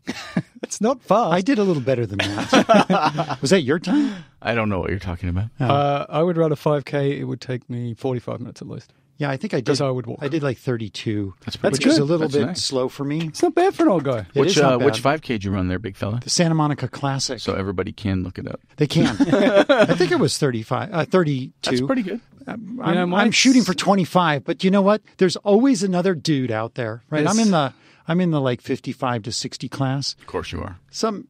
[0.64, 1.34] it's not fast.
[1.34, 3.38] I did a little better than that.
[3.42, 4.24] Was that your time?
[4.42, 5.50] I don't know what you're talking about.
[5.60, 7.18] uh, I would run a 5K.
[7.18, 8.94] It would take me 45 minutes at least.
[9.18, 9.66] Yeah, I think I did.
[9.66, 10.20] Because I would walk.
[10.22, 11.92] I did like 32, That's pretty which good.
[11.94, 12.64] is a little That's bit nice.
[12.64, 13.28] slow for me.
[13.28, 14.20] It's not bad for an old guy.
[14.34, 16.20] It which is not uh, which five K did you run there, big fella?
[16.22, 17.40] The Santa Monica Classic.
[17.40, 18.60] So everybody can look it up.
[18.76, 19.08] They can.
[19.70, 21.52] I think it was 35, uh, 32.
[21.64, 22.20] That's pretty good.
[22.48, 25.02] I'm, know, I'm mine's- shooting for 25, but you know what?
[25.18, 27.26] There's always another dude out there, right?
[27.28, 27.46] I'm Yes.
[27.46, 27.74] in the
[28.08, 30.16] I'm in the like 55 to 60 class.
[30.20, 30.78] Of course you are.
[30.92, 31.28] Some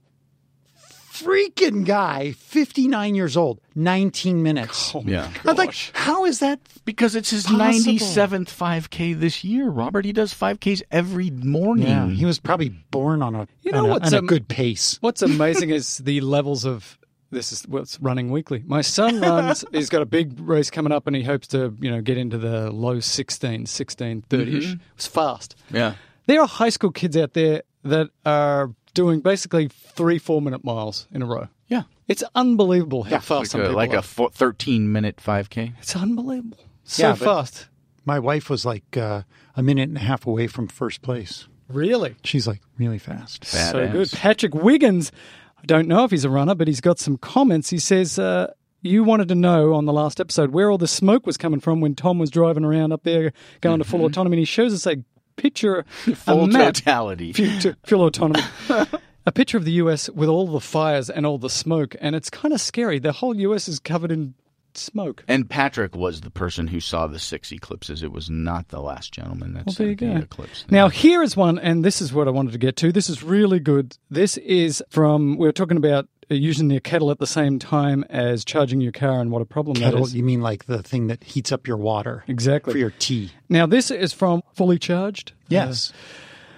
[1.24, 4.94] freaking guy, 59 years old, 19 minutes.
[5.04, 5.32] Yeah.
[5.46, 6.60] I'm like, how is that?
[6.86, 7.60] Because it's his Possible.
[7.66, 10.06] ninety seventh five K this year, Robert.
[10.06, 11.88] He does five Ks every morning.
[11.88, 14.28] Yeah, he was probably born on a You know on a, what's on a um,
[14.28, 14.98] good pace.
[15.02, 16.98] What's amazing is the levels of
[17.32, 18.64] this is what's running weekly.
[18.66, 21.90] My son runs, he's got a big race coming up and he hopes to, you
[21.92, 24.80] know, get into the low 16, 16, 30ish.
[24.96, 25.56] It's fast.
[25.72, 25.96] yeah.
[26.28, 31.08] There are high school kids out there that are doing basically three, four minute miles
[31.12, 31.48] in a row.
[31.68, 31.84] Yeah.
[32.08, 33.98] It's unbelievable how fast Like some a, people like are.
[33.98, 35.74] a four, 13 minute 5K.
[35.80, 36.58] It's unbelievable.
[36.84, 37.68] So Yeah, but- fast.
[38.08, 39.24] My wife was like uh,
[39.56, 41.48] a minute and a half away from first place.
[41.68, 42.16] Really?
[42.24, 43.46] She's like really fast.
[43.46, 43.92] So Badass.
[43.92, 44.12] good.
[44.12, 45.12] Patrick Wiggins,
[45.58, 47.72] I don't know if he's a runner, but he's got some comments.
[47.72, 48.54] He says, uh,
[48.84, 51.82] You wanted to know on the last episode where all the smoke was coming from
[51.82, 54.36] when Tom was driving around up there going to full autonomy.
[54.36, 54.98] And he shows us a
[55.36, 55.84] picture,
[56.16, 57.34] Full a map, totality.
[57.86, 58.44] full autonomy.
[59.28, 62.30] A picture of the US with all the fires and all the smoke, and it's
[62.30, 63.00] kind of scary.
[63.00, 64.36] The whole US is covered in
[64.76, 65.24] smoke.
[65.28, 68.04] And Patrick was the person who saw the six eclipses.
[68.04, 70.66] It was not the last gentleman that Well, saw the eclipse.
[70.70, 72.92] Now, here is one, and this is what I wanted to get to.
[72.92, 73.98] This is really good.
[74.12, 78.44] This is from, we were talking about using your kettle at the same time as
[78.46, 80.16] charging your car and what a problem that Kettle, is.
[80.16, 82.74] you mean like the thing that heats up your water Exactly.
[82.74, 83.32] for your tea?
[83.50, 85.34] Now, this is from Fully Charged.
[85.48, 85.94] Yes.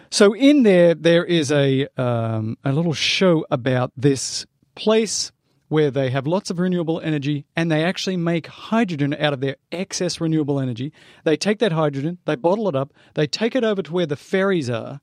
[0.09, 4.45] So in there, there is a um, a little show about this
[4.75, 5.31] place
[5.69, 9.57] where they have lots of renewable energy and they actually make hydrogen out of their
[9.69, 10.93] excess renewable energy.
[11.25, 14.15] They take that hydrogen, they bottle it up, they take it over to where the
[14.15, 15.01] ferries are.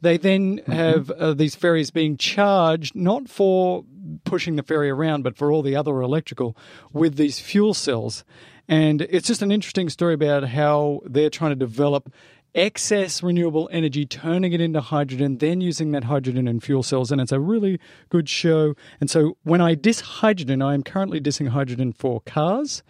[0.00, 3.84] They then have uh, these ferries being charged not for
[4.24, 6.56] pushing the ferry around, but for all the other electrical
[6.92, 8.24] with these fuel cells.
[8.68, 12.12] And it's just an interesting story about how they're trying to develop
[12.54, 17.12] excess renewable energy, turning it into hydrogen, then using that hydrogen in fuel cells.
[17.12, 17.78] And it's a really
[18.08, 18.74] good show.
[19.00, 22.82] And so when I diss hydrogen, I am currently dissing hydrogen for cars,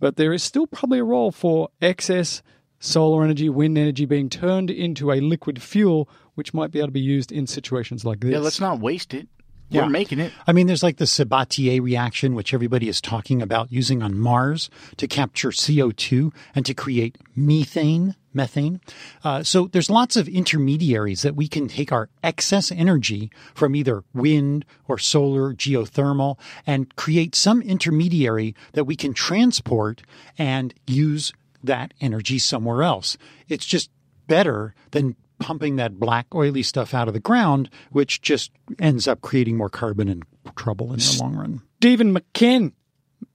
[0.00, 2.42] but there is still probably a role for excess
[2.78, 6.92] solar energy, wind energy being turned into a liquid fuel, which might be able to
[6.92, 8.30] be used in situations like this.
[8.30, 9.28] yeah, let's not waste it.
[9.68, 9.82] Yeah.
[9.82, 10.32] We're making it.
[10.46, 14.70] I mean, there's like the Sabatier reaction, which everybody is talking about using on Mars
[14.96, 18.14] to capture CO2 and to create methane.
[18.32, 18.80] Methane.
[19.24, 24.04] Uh, so there's lots of intermediaries that we can take our excess energy from either
[24.12, 30.02] wind or solar, geothermal, and create some intermediary that we can transport
[30.38, 31.32] and use
[31.64, 33.16] that energy somewhere else.
[33.48, 33.90] It's just
[34.28, 39.20] better than pumping that black oily stuff out of the ground, which just ends up
[39.20, 40.24] creating more carbon and
[40.56, 41.62] trouble in the long run.
[41.78, 42.72] Stephen McKinn.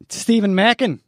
[0.10, 1.02] Stephen Mackin.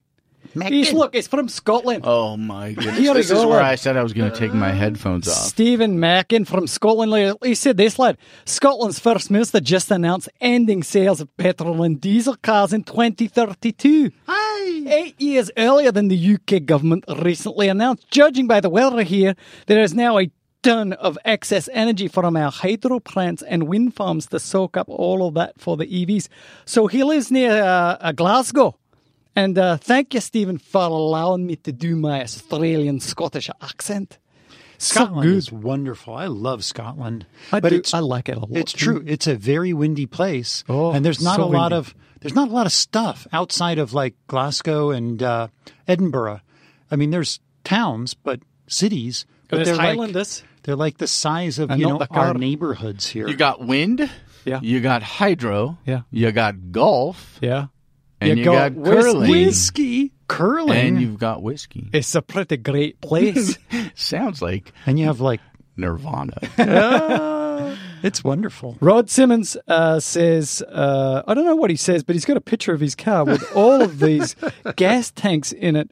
[0.68, 2.04] He's, look, it's from Scotland.
[2.06, 2.98] Oh my goodness!
[2.98, 3.72] Here we This is go, where lad.
[3.72, 5.34] I said I was going to take my headphones off.
[5.34, 7.38] Stephen Mackin from Scotland.
[7.42, 8.18] He said this, lad.
[8.46, 14.12] Scotland's First Minister just announced ending sales of petrol and diesel cars in 2032.
[14.86, 18.10] Eight years earlier than the UK government recently announced.
[18.12, 20.30] Judging by the weather here, there is now a
[20.64, 25.28] ton of excess energy from our hydro plants and wind farms to soak up all
[25.28, 26.28] of that for the EVs.
[26.66, 28.76] So he lives near uh, uh, Glasgow.
[29.36, 34.18] And uh, thank you, Stephen, for allowing me to do my Australian Scottish accent.
[34.78, 36.14] Scotland so is wonderful.
[36.14, 37.26] I love Scotland.
[37.52, 38.50] I but do- it's I like it a lot.
[38.52, 39.04] It's true.
[39.06, 41.76] It's a very windy place, Oh, and there's not so a lot windy.
[41.90, 45.48] of there's not a lot of stuff outside of like Glasgow and uh,
[45.88, 46.42] Edinburgh.
[46.92, 50.44] I mean, there's towns, but cities, but There's they're like Highlanders.
[50.64, 53.28] They're like the size of you know the our neighborhoods here.
[53.28, 54.10] You got wind.
[54.46, 54.60] Yeah.
[54.62, 55.78] You got hydro.
[55.86, 56.02] Yeah.
[56.12, 57.40] You got golf.
[57.42, 57.68] Yeah.
[58.20, 59.30] And you, got got, curling.
[59.30, 61.90] whiskey, curling, And you've got whiskey.
[61.92, 63.58] It's a pretty great place.
[63.96, 65.42] Sounds like and you have like
[65.76, 66.38] Nirvana.
[68.04, 68.78] it's wonderful.
[68.80, 72.42] Rod Simmons uh, says, uh, I don't know what he says, but he's got a
[72.42, 74.36] picture of his car with all of these
[74.76, 75.92] gas tanks in it.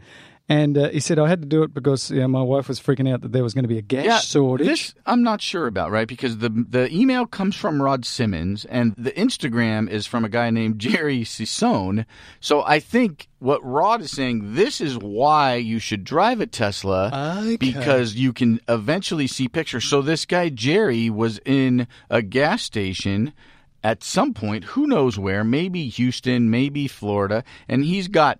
[0.51, 3.11] And uh, he said, I had to do it because yeah, my wife was freaking
[3.11, 4.67] out that there was going to be a gas shortage.
[4.67, 6.07] This I'm not sure about, right?
[6.07, 10.49] Because the the email comes from Rod Simmons, and the Instagram is from a guy
[10.49, 12.05] named Jerry Sisone.
[12.41, 17.37] So I think what Rod is saying, this is why you should drive a Tesla
[17.41, 17.55] Okay.
[17.55, 19.85] because you can eventually see pictures.
[19.85, 23.31] So this guy Jerry was in a gas station
[23.83, 28.39] at some point, who knows where, maybe Houston, maybe Florida, and he's got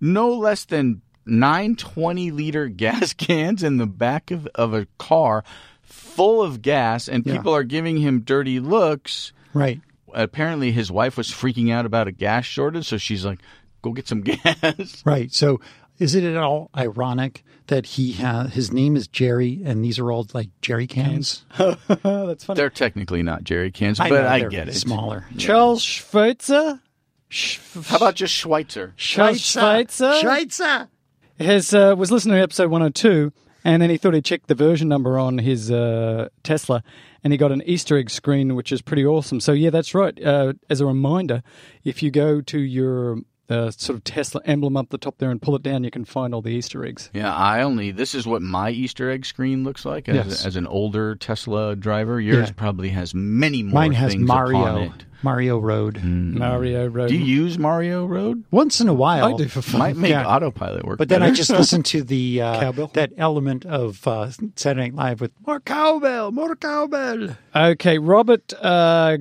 [0.00, 5.44] no less than nine 20 liter gas cans in the back of, of a car
[5.82, 9.32] full of gas, and people are giving him dirty looks.
[9.52, 9.80] Right.
[10.14, 13.40] Apparently, his wife was freaking out about a gas shortage, so she's like,
[13.82, 15.02] go get some gas.
[15.04, 15.32] Right.
[15.32, 15.60] So
[15.98, 20.10] is it at all ironic that he ha- his name is Jerry and these are
[20.12, 21.44] all like jerry cans?
[21.58, 22.56] That's funny.
[22.56, 24.74] They're technically not jerry cans, I but know, I get it.
[24.74, 25.24] Smaller.
[25.36, 26.80] Charles Schweitzer?
[27.28, 28.94] Sch- How about just Schweitzer?
[28.96, 30.14] Charles Schweitzer?
[30.20, 30.88] Schweitzer.
[31.38, 33.32] Has uh, was listening to episode 102
[33.64, 36.82] and then he thought he'd check the version number on his uh, Tesla
[37.24, 39.40] and he got an Easter egg screen which is pretty awesome.
[39.40, 40.20] So yeah, that's right.
[40.22, 41.42] Uh, as a reminder,
[41.84, 43.18] if you go to your
[43.48, 46.04] uh, sort of Tesla emblem up the top there and pull it down, you can
[46.04, 47.10] find all the Easter eggs.
[47.14, 47.90] Yeah, I only.
[47.90, 50.46] This is what my Easter egg screen looks like as, Yes.
[50.46, 52.20] as an older Tesla driver.
[52.20, 52.54] Yours Yeah.
[52.56, 53.74] probably has many more.
[53.82, 54.82] Mine has things upon Mario.
[54.84, 55.04] it.
[55.22, 56.00] Mario Road.
[56.04, 57.08] Mario Road.
[57.08, 58.44] Do you use Mario Road?
[58.50, 59.24] Once in a while.
[59.34, 59.78] I do for fun.
[59.80, 60.26] Might make Yeah.
[60.26, 60.98] autopilot work.
[60.98, 62.90] But then I just listen to the uh, Cowbell?
[62.92, 67.30] that element of uh, Saturday Night Live with more cowbell, more cowbell.
[67.56, 69.16] Okay, Robert uh,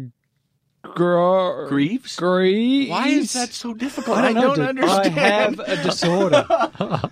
[0.94, 2.16] Gro- Greaves?
[2.16, 2.90] Greaves.
[2.90, 4.18] Why is that so difficult?
[4.18, 4.68] I don't, know, dude.
[4.68, 5.20] understand.
[5.20, 6.45] I have a disorder.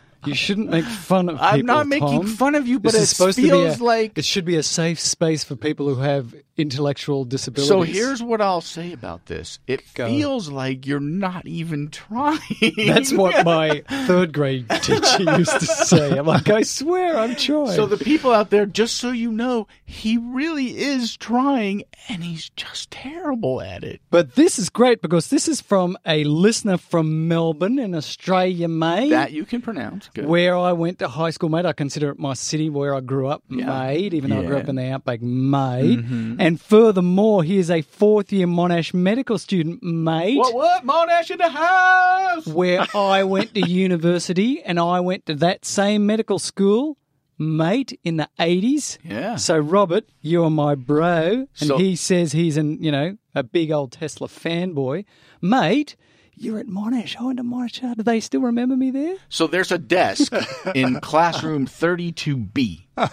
[0.25, 1.47] you shouldn't make fun of people.
[1.47, 2.27] I'm not making Tom.
[2.27, 4.63] fun of you, but This it feels to be a, like it should be a
[4.63, 7.67] safe space for people who have intellectual disabilities.
[7.67, 9.59] So here's what I'll say about this.
[9.67, 10.07] It Go.
[10.07, 12.39] feels like you're not even trying.
[12.77, 16.17] That's what my third grade teacher used to say.
[16.17, 17.71] I'm like, I swear I'm trying.
[17.71, 22.49] So the people out there, just so you know, he really is trying, and he's
[22.51, 24.01] just terrible at it.
[24.11, 29.09] but this is great because this is from a listener from Melbourne in Australia, mate.
[29.09, 30.09] That you can pronounce.
[30.13, 30.25] Good.
[30.25, 31.65] where I went to high school, mate.
[31.65, 33.65] I consider it my city where I grew up, Yeah.
[33.65, 35.99] mate, even though I grew up in the outback, mate.
[35.99, 36.41] Mm-hmm.
[36.45, 40.37] And furthermore, he is a fourth year Monash medical student, mate.
[40.37, 40.53] what?
[40.53, 40.85] What?
[40.85, 42.45] Monash in the house.
[42.47, 46.97] Where I went to university and I went to that same medical school,
[47.37, 48.97] mate, in the 80s.
[49.03, 49.35] Yeah.
[49.37, 51.47] So, Robert, you are my bro.
[51.59, 55.05] And So- he says he's an, you know, a big old Tesla fanboy.
[55.41, 55.95] Mate,
[56.35, 57.15] you're at Monash.
[57.19, 57.95] I went to Monash.
[57.95, 59.15] Do they still remember me there?
[59.29, 60.33] So there's a desk
[60.75, 62.85] in classroom 32B.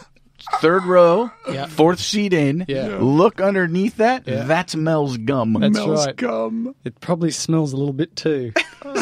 [0.61, 1.67] Third row, Yeah.
[1.67, 2.65] fourth seat in.
[2.69, 2.99] Yeah.
[3.01, 4.25] Look underneath that.
[4.25, 5.55] That's Mel's gum.
[5.55, 6.17] That's Mel's right.
[6.17, 6.75] gum.
[6.85, 8.53] It probably smells a little bit too.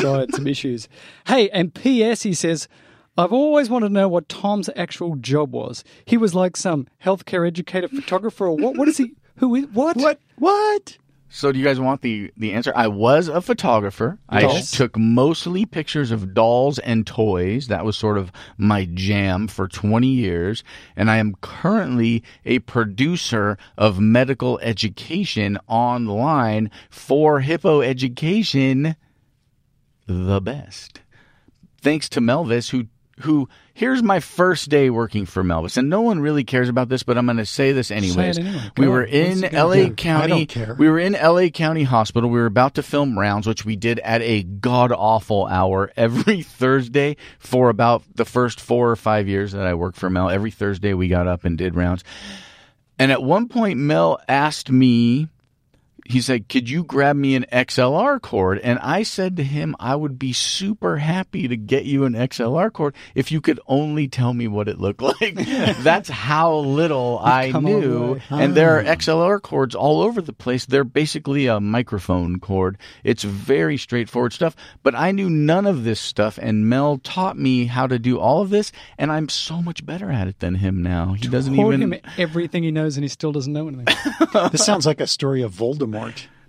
[0.00, 0.88] so I had some issues.
[1.26, 2.22] Hey, and P.S.
[2.22, 2.68] He says,
[3.16, 5.82] I've always wanted to know what Tom's actual job was.
[6.04, 8.76] He was like some healthcare educator, photographer, or what?
[8.76, 9.12] What is he?
[9.36, 9.96] Who is what?
[9.96, 10.20] What?
[10.36, 10.98] What?
[11.30, 12.72] So do you guys want the the answer?
[12.74, 14.18] I was a photographer.
[14.28, 17.68] I took mostly pictures of dolls and toys.
[17.68, 20.64] That was sort of my jam for 20 years,
[20.96, 28.96] and I am currently a producer of medical education online for Hippo Education
[30.06, 31.02] the best.
[31.80, 32.86] Thanks to Melvis who
[33.20, 37.02] who here's my first day working for Melvis and no one really cares about this
[37.02, 38.38] but I'm going to say this anyways.
[38.38, 38.70] anyway.
[38.76, 39.94] We were in LA do?
[39.94, 40.74] County I don't care.
[40.74, 42.28] we were in LA County Hospital.
[42.30, 46.42] We were about to film rounds, which we did at a god awful hour every
[46.42, 50.30] Thursday for about the first four or five years that I worked for Mel.
[50.30, 52.04] Every Thursday we got up and did rounds.
[52.98, 55.28] And at one point, Mel asked me,
[56.08, 58.58] he said, Could you grab me an XLR cord?
[58.60, 62.72] And I said to him, I would be super happy to get you an XLR
[62.72, 65.34] cord if you could only tell me what it looked like.
[65.82, 68.12] That's how little I come a long knew.
[68.14, 68.22] way.
[68.30, 70.66] And there are XLR cords all over the place.
[70.66, 72.78] They're basically a microphone cord.
[73.04, 74.56] It's very straightforward stuff.
[74.82, 78.40] But I knew none of this stuff, and Mel taught me how to do all
[78.40, 81.12] of this, and I'm so much better at it than him now.
[81.12, 81.92] He doesn't Taught even.
[81.92, 83.94] him everything he knows, and he still doesn't know anything.
[84.52, 85.97] This sounds like a story of Voldemort.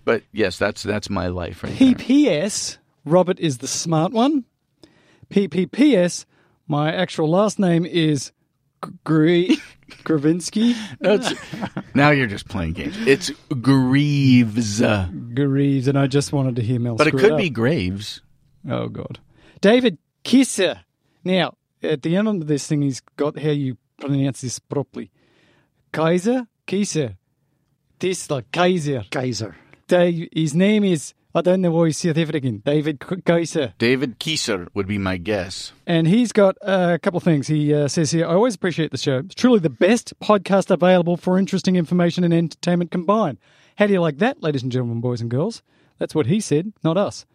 [0.05, 1.73] But yes, that's that's my life right.
[1.73, 4.45] PPS, Robert is the smart one.
[5.29, 6.25] PPPS,
[6.67, 8.31] my actual last name is
[9.03, 9.53] Gre-
[10.03, 10.75] Gravinsky.
[10.99, 11.33] That's,
[11.93, 12.95] now you're just playing games.
[13.05, 13.29] It's
[13.61, 14.81] Greaves,
[15.35, 17.37] Greaves, and I just wanted to hear Mel But it could up.
[17.37, 18.21] be Graves.
[18.69, 19.19] Oh God,
[19.61, 20.81] David Kisser.
[21.23, 25.11] Now at the end of this thing, he's got how you pronounce this properly.
[25.91, 27.17] Kaiser, Kisser,
[27.99, 29.03] Tesla, Kaiser.
[29.11, 29.55] Kaiser.
[29.87, 32.63] Dave, his name is I don't know why he's South African.
[32.65, 33.73] David Kaiser.
[33.77, 35.73] David Kieser would be my guess.
[35.85, 37.47] And he's got uh, a couple of things.
[37.47, 39.19] He uh, says here, I always appreciate the show.
[39.19, 43.37] It's truly the best podcast available for interesting information and entertainment combined.
[43.75, 45.61] How do you like that, ladies and gentlemen, boys and girls?
[45.99, 47.27] That's what he said, not us.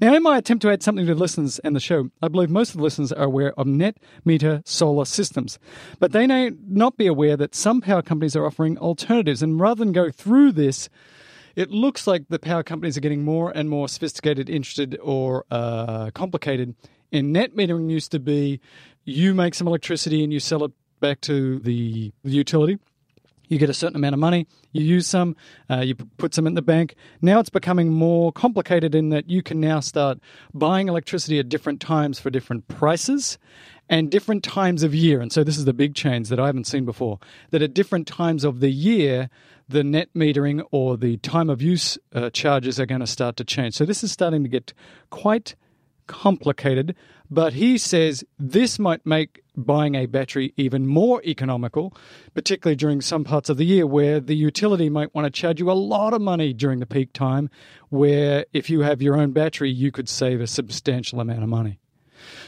[0.00, 2.50] Now, in my attempt to add something to the listeners and the show, I believe
[2.50, 5.58] most of the listeners are aware of net meter solar systems.
[5.98, 9.42] But they may not be aware that some power companies are offering alternatives.
[9.42, 10.88] And rather than go through this,
[11.56, 16.10] it looks like the power companies are getting more and more sophisticated, interested, or uh,
[16.12, 16.74] complicated.
[17.10, 18.60] In net metering used to be
[19.04, 22.78] you make some electricity and you sell it back to the utility.
[23.50, 25.36] You get a certain amount of money, you use some,
[25.68, 26.94] uh, you put some in the bank.
[27.20, 30.18] Now it's becoming more complicated in that you can now start
[30.54, 33.38] buying electricity at different times for different prices
[33.88, 35.20] and different times of year.
[35.20, 37.18] And so this is the big change that I haven't seen before
[37.50, 39.28] that at different times of the year,
[39.68, 43.44] the net metering or the time of use uh, charges are going to start to
[43.44, 43.74] change.
[43.74, 44.72] So this is starting to get
[45.10, 45.56] quite
[46.10, 46.96] complicated,
[47.30, 51.94] but he says this might make buying a battery even more economical,
[52.34, 55.70] particularly during some parts of the year where the utility might want to charge you
[55.70, 57.48] a lot of money during the peak time,
[57.90, 61.78] where if you have your own battery, you could save a substantial amount of money.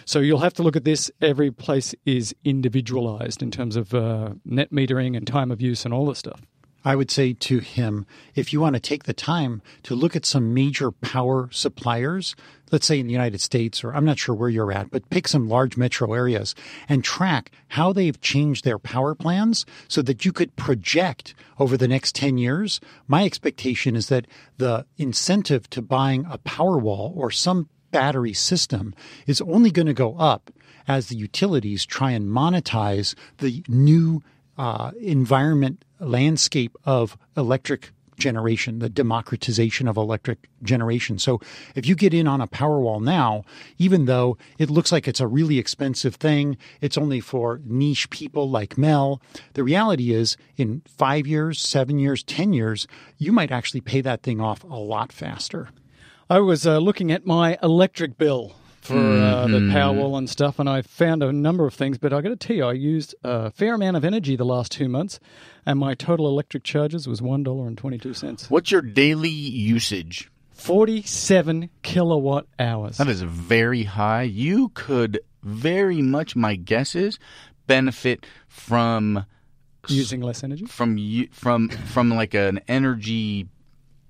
[0.05, 1.11] So you'll have to look at this.
[1.21, 5.95] Every place is individualized in terms of uh, net metering and time of use and
[5.95, 6.43] all this stuff.
[6.85, 10.27] I would say to him, if you want to take the time to look at
[10.27, 12.35] some major power suppliers,
[12.71, 15.29] let's say in the United States, or I'm not sure where you're at, but pick
[15.29, 16.55] some large metro areas
[16.89, 21.89] and track how they've changed their power plans so that you could project over the
[21.89, 22.81] next 10 years.
[23.07, 24.27] My expectation is that
[24.57, 28.95] the incentive to buying a power wall or some battery system
[29.27, 30.51] is only going to go up
[30.89, 34.23] as the utilities try and monetize the new
[34.59, 41.19] uh, environment landscape of electric generation, the democratization of electric generation.
[41.19, 41.41] So
[41.75, 43.45] if you get in on a Powerwall now,
[43.79, 48.49] even though it looks like it's a really expensive thing, it's only for niche people
[48.49, 49.21] like Mel.
[49.55, 52.87] The reality is in five years, seven years, 10 years,
[53.19, 55.71] you might actually pay that thing off a lot faster.
[56.31, 60.69] I was uh, looking at my electric bill for uh, the Powerwall and stuff, and
[60.69, 61.99] I found a number of things.
[61.99, 64.73] But I got to tell you, I used a fair amount of energy the last
[64.73, 65.21] two months,
[65.65, 68.51] and my total electric charges was one dollar and twenty two cents.
[68.51, 70.31] What's your daily usage?
[70.51, 72.99] Forty seven kilowatt hours.
[72.99, 74.23] That is very high.
[74.23, 77.19] You could very much, my guess is,
[77.67, 79.25] benefit from
[79.89, 80.65] using less energy.
[80.67, 83.49] from you from from like an energy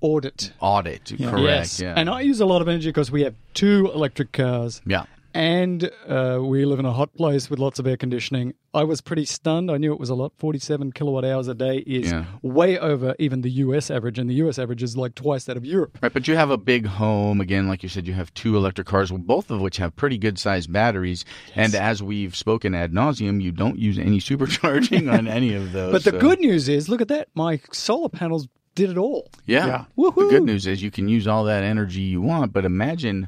[0.03, 0.51] Audit.
[0.59, 1.13] audit.
[1.17, 1.39] Correct.
[1.41, 1.79] Yes.
[1.79, 1.93] Yeah.
[1.97, 4.81] And I use a lot of energy because we have two electric cars.
[4.85, 5.05] yeah.
[5.35, 8.53] And uh, we live in a hot place with lots of air conditioning.
[8.71, 9.71] I was pretty stunned.
[9.71, 10.31] I knew it was a lot.
[10.37, 12.25] 47 kilowatt hours a day is Yeah.
[12.43, 15.65] way over even the US average, and the US average is like twice that of
[15.65, 15.97] Europe.
[16.03, 17.41] Right, but you have a big home.
[17.41, 20.37] Again, like you said, you have two electric cars, both of which have pretty good
[20.37, 21.25] sized batteries.
[21.55, 25.93] And as we've spoken ad nauseum, you don't use any supercharging on any of those.
[25.93, 27.29] But the so- good news is look at that.
[27.33, 29.29] My solar panels did it all.
[29.45, 29.67] yeah.
[29.67, 29.85] Yeah.
[29.95, 33.27] The good news is you can use all that energy you want, but imagine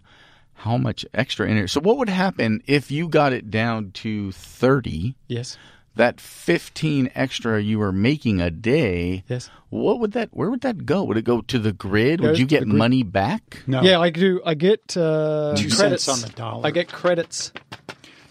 [0.53, 1.67] how much extra energy.
[1.67, 5.15] So, what would happen if you got it down to 30?
[5.27, 5.57] Yes.
[5.95, 9.49] That 15 extra you were making a day, Yes.
[9.69, 11.03] what would that, where would that go?
[11.05, 12.19] Would it go to the grid?
[12.19, 12.75] Goes would you get grid.
[12.75, 13.63] money back?
[13.65, 13.81] No.
[13.81, 14.41] Yeah, I do.
[14.45, 16.67] I get uh, Two credits cents on the dollar.
[16.67, 17.53] I get credits.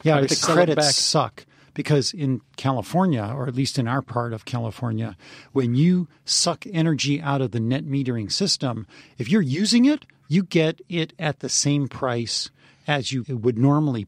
[0.03, 0.95] Yeah, but the sell credits back.
[0.95, 5.17] suck because in California, or at least in our part of California,
[5.53, 8.87] when you suck energy out of the net metering system,
[9.19, 12.51] if you're using it, you get it at the same price
[12.87, 14.07] as you would normally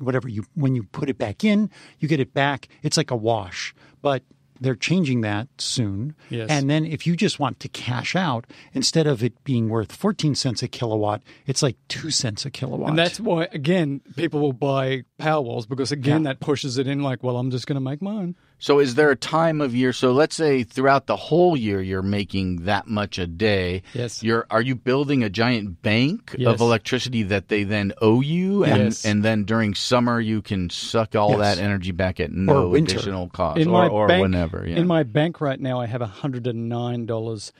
[0.00, 2.68] whatever you when you put it back in, you get it back.
[2.82, 3.74] It's like a wash.
[4.00, 4.22] But
[4.60, 6.14] they're changing that soon.
[6.30, 6.48] Yes.
[6.50, 10.34] And then if you just want to cash out, instead of it being worth 14
[10.34, 12.90] cents a kilowatt, it's like 2 cents a kilowatt.
[12.90, 17.22] And that's why, again, people will buy Powerwalls because, again, that pushes it in like,
[17.22, 18.36] well, I'm just going to make mine.
[18.60, 19.92] So is there a time of year?
[19.92, 23.82] So let's say throughout the whole year you're making that much a day.
[23.94, 24.22] Yes.
[24.22, 26.48] You're are you building a giant bank Yes.
[26.54, 29.04] of electricity that they then owe you and Yes.
[29.04, 31.56] and then during summer you can suck all Yes.
[31.56, 34.64] that energy back at no additional cost in or, my or bank, whenever.
[34.66, 34.76] Yeah.
[34.76, 37.52] In my bank right now, I have $109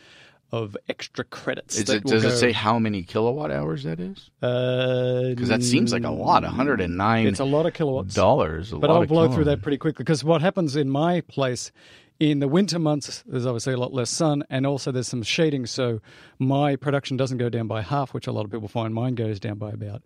[0.50, 1.76] of extra credits.
[1.76, 4.30] Is it, will does it say how many kilowatt hours that is?
[4.40, 6.42] Uh, because Because that seems like a lot.
[6.42, 8.14] One hundred and nine It's a lot of kilowatts.
[8.14, 8.72] dollars.
[8.72, 11.20] a But lot I'll of blow through that pretty quickly because what happens in my
[11.22, 11.70] place
[12.18, 15.66] in the winter months, there's obviously a lot less sun and also there's some shading.
[15.66, 16.00] So
[16.38, 18.94] my production doesn't go down by half, which a lot of people find.
[18.94, 20.02] Mine goes down by about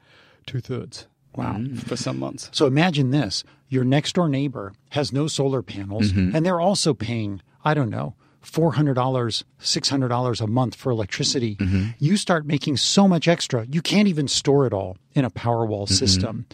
[0.47, 1.07] two thirds.
[1.35, 1.63] Wow.
[1.87, 2.51] For some months.
[2.53, 6.37] So imagine this your next door neighbor has no solar panels, mm-hmm.
[6.37, 11.57] and they're also paying, I don't know, $400, $600 a month for electricity.
[11.57, 11.91] Mm-hmm.
[11.99, 15.89] You start making so much extra, you can't even store it all in a Powerwall
[15.89, 16.47] system.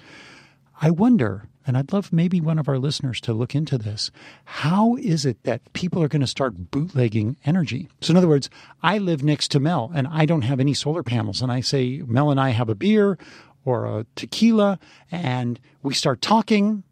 [0.80, 4.10] I wonder, and I'd love maybe one of our listeners to look into this.
[4.44, 7.88] How is it that people are going to start bootlegging energy?
[8.00, 8.48] So, in other words,
[8.82, 11.42] I live next to Mel and I don't have any solar panels.
[11.42, 13.18] And I say, Mel and I have a beer
[13.64, 14.78] or a tequila,
[15.10, 16.84] and we start talking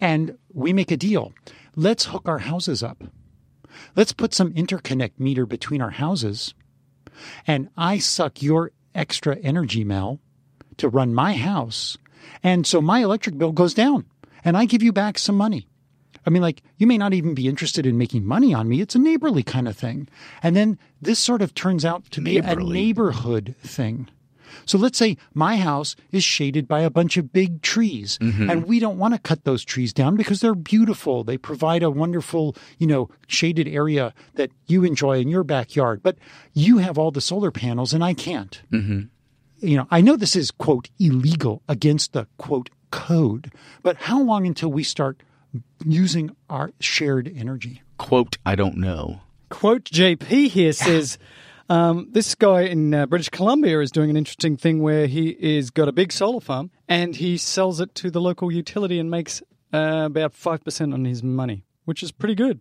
[0.00, 1.32] and we make a deal.
[1.76, 3.02] Let's hook our houses up.
[3.96, 6.54] Let's put some interconnect meter between our houses,
[7.46, 10.20] and I suck your extra energy, Mel,
[10.78, 11.96] to run my house.
[12.42, 14.06] And so my electric bill goes down,
[14.44, 15.68] and I give you back some money.
[16.26, 18.80] I mean, like, you may not even be interested in making money on me.
[18.80, 20.08] It's a neighborly kind of thing.
[20.42, 24.08] And then this sort of turns out to be a neighborhood thing.
[24.66, 28.78] So let's say my house is shaded by a bunch of big trees and we
[28.78, 31.24] don't want to cut those trees down because they're beautiful.
[31.24, 36.16] They provide a wonderful, you know, shaded area that you enjoy in your backyard, but
[36.52, 38.60] you have all the solar panels and I can't.
[38.72, 39.00] Mm-hmm.
[39.66, 43.52] You know, I know this is quote illegal against the quote code,
[43.82, 45.22] but how long until we start
[45.84, 47.82] using our shared energy?
[47.98, 49.20] Quote, I don't know.
[49.48, 51.18] Quote JP here says,
[51.68, 55.70] um, this guy in uh, British Columbia is doing an interesting thing where he is
[55.70, 59.42] got a big solar farm and he sells it to the local utility and makes
[59.72, 62.60] uh, about 5% on his money, which is pretty good.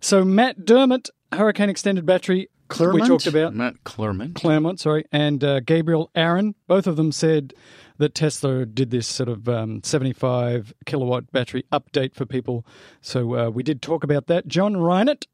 [0.00, 2.48] So Matt Dermott, Hurricane Extended Battery,
[2.78, 3.54] we talked about.
[3.54, 4.34] Matt Clermont.
[4.34, 7.54] Claremont, sorry, and uh, Gabriel Aaron, both of them said
[7.96, 12.64] that Tesla did this sort of um, 75 kilowatt battery update for people.
[13.00, 14.46] So uh, we did talk about that.
[14.46, 15.26] John Reinert,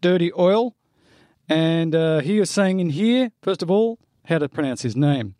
[0.00, 0.74] Dirty Oil,
[1.52, 5.34] and uh, he was saying in here, first of all, how to pronounce his name.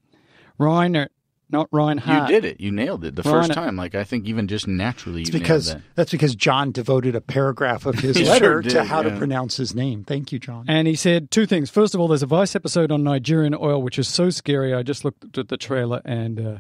[0.59, 1.09] Reinert,
[1.51, 2.31] not Reinhardt.
[2.31, 2.61] You did it.
[2.61, 3.77] You nailed it the Ryan- first time.
[3.77, 5.95] Like I think even just naturally, It's you because nailed that.
[5.97, 9.57] that's because John devoted a paragraph of his letter sure to did, how to pronounce
[9.57, 10.05] his name.
[10.05, 10.65] Thank you, John.
[10.69, 11.69] And he said two things.
[11.71, 14.73] First of all, there's a Vice episode on Nigerian oil, which is so scary.
[14.75, 16.59] I just looked at the trailer and uh,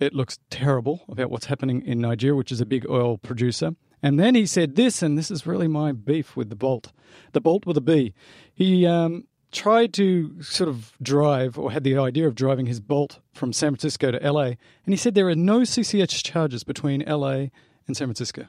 [0.00, 3.72] it looks terrible about what's happening in Nigeria, which is a big oil producer.
[4.00, 6.92] And then he said this, and this is really my beef with the Bolt,
[7.32, 8.14] the Bolt with a B.
[8.58, 13.20] He um, tried to sort of drive, or had the idea of driving his Bolt
[13.32, 14.58] from San Francisco to LA, and
[14.88, 17.46] he said there are no CCS charges between LA
[17.86, 18.46] and San Francisco.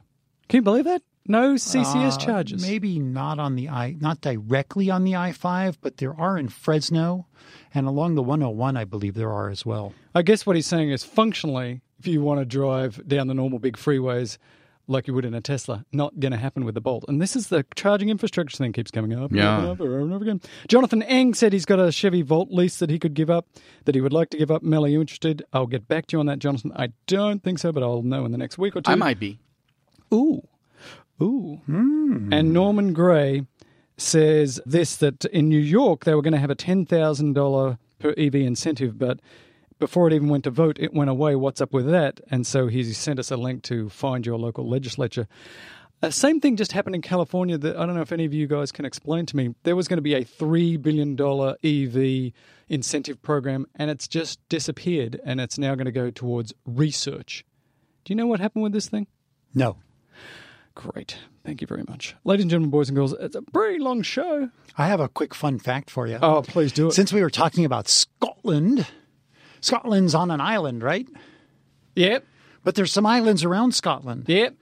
[0.48, 1.04] Can you believe that?
[1.28, 2.62] No CCS Uh, charges.
[2.64, 6.50] Maybe not on the I, not directly on the I five, but there are in
[6.50, 7.28] Fresno,
[7.72, 9.94] and along the 101, I believe there are as well.
[10.16, 13.60] I guess what he's saying is functionally, if you want to drive down the normal
[13.60, 14.40] big freeways
[14.90, 17.06] like you would in a Tesla, not going to happen with the Bolt.
[17.08, 19.58] And this is the charging infrastructure thing keeps coming up, and Yeah.
[19.58, 20.42] up and over and over again.
[20.68, 23.48] Jonathan Eng said he's got a Chevy Volt lease that he could give up,
[23.86, 24.64] that he would like to give up.
[24.64, 25.44] Mel, are you interested?
[25.54, 26.72] I'll get back to you on that, Jonathan.
[26.76, 28.92] I don't think so, but I'll know in the next week or two.
[28.92, 29.40] I might be.
[30.14, 30.42] Ooh.
[31.22, 31.60] Ooh.
[31.66, 32.32] Hmm.
[32.34, 33.46] And Norman Gray
[33.98, 38.36] says this that in New York they were going to have a $10,000 per EV
[38.36, 39.20] incentive, but
[39.80, 41.36] before it even went to vote, it went away.
[41.36, 42.22] What's up with that?
[42.30, 45.28] And so he sent us a link to find your local legislature.
[46.02, 48.48] Uh, same thing just happened in California that I don't know if any of you
[48.48, 49.56] guys can explain to me.
[49.64, 51.20] There was going to be a $3 billion
[51.64, 52.32] EV
[52.70, 57.44] incentive program, and it's just disappeared, and it's now going to go towards research.
[58.06, 59.08] Do you know what happened with this thing?
[59.54, 59.78] No,
[60.80, 61.18] Great.
[61.44, 62.16] Thank you very much.
[62.24, 64.50] Ladies and gentlemen, boys and girls, it's a pretty long show.
[64.78, 66.18] I have a quick fun fact for you.
[66.22, 66.94] Oh, please do it.
[66.94, 68.88] Since we were talking about Scotland,
[69.62, 71.08] Scotland's on an island, right?
[71.96, 72.26] Yep.
[72.64, 74.26] But there's some islands around Scotland.
[74.28, 74.56] Yep.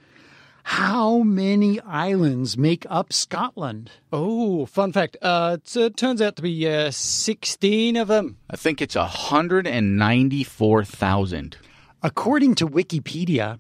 [0.63, 3.89] How many islands make up Scotland?
[4.11, 5.15] Oh, fun fact.
[5.21, 8.37] Uh, it's, it turns out to be uh, 16 of them.
[8.49, 11.57] I think it's hundred and ninety-four thousand.
[12.03, 13.59] According to Wikipedia,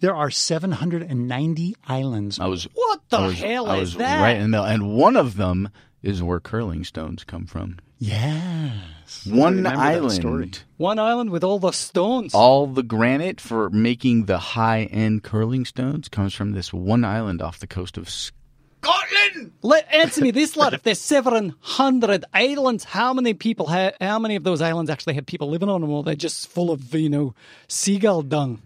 [0.00, 2.38] there are 790 islands.
[2.38, 4.22] I was What the I was, hell I is was that?
[4.22, 5.70] Right in the, middle, and one of them
[6.02, 7.78] is where curling stones come from.
[7.98, 9.26] Yes.
[9.26, 10.62] One island.
[10.76, 12.34] One island with all the stones.
[12.34, 17.58] All the granite for making the high-end curling stones comes from this one island off
[17.58, 19.52] the coast of Scotland.
[19.62, 20.74] Let answer me this, lad.
[20.74, 23.94] If there's 700 islands, how many people have?
[24.00, 26.70] How many of those islands actually have people living on them, or they're just full
[26.70, 27.34] of you know
[27.66, 28.62] seagull dung?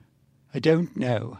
[0.54, 1.38] I don't know.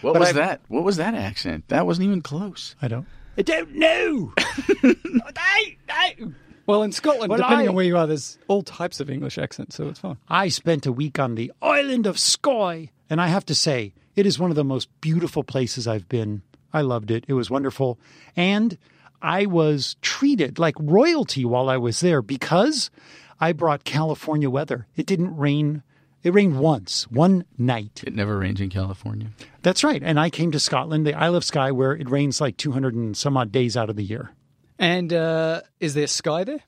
[0.00, 0.60] What But was I've- that?
[0.68, 1.68] What was that accent?
[1.68, 2.74] That wasn't even close.
[2.80, 3.06] I don't.
[3.38, 4.32] I don't know.
[4.38, 5.76] I.
[5.88, 6.34] don't know.
[6.66, 9.38] Well, in Scotland, Well, depending I- on where you are, there's all types of English
[9.38, 10.16] accents, so it's fine.
[10.28, 14.26] I spent a week on the island of Skye, and I have to say, it
[14.26, 16.42] is one of the most beautiful places I've been.
[16.72, 17.24] I loved it.
[17.28, 18.00] It was wonderful.
[18.34, 18.76] And
[19.22, 22.90] I was treated like royalty while I was there because
[23.40, 24.86] I brought California weather.
[24.96, 25.82] It didn't rain.
[26.26, 28.02] It rained once, one night.
[28.04, 29.28] It never rains in California.
[29.62, 30.02] That's right.
[30.02, 33.16] And I came to Scotland, the Isle of Skye, where it rains like 200 and
[33.16, 34.30] some odd days out of the year.
[34.76, 36.64] And uh, is there sky there?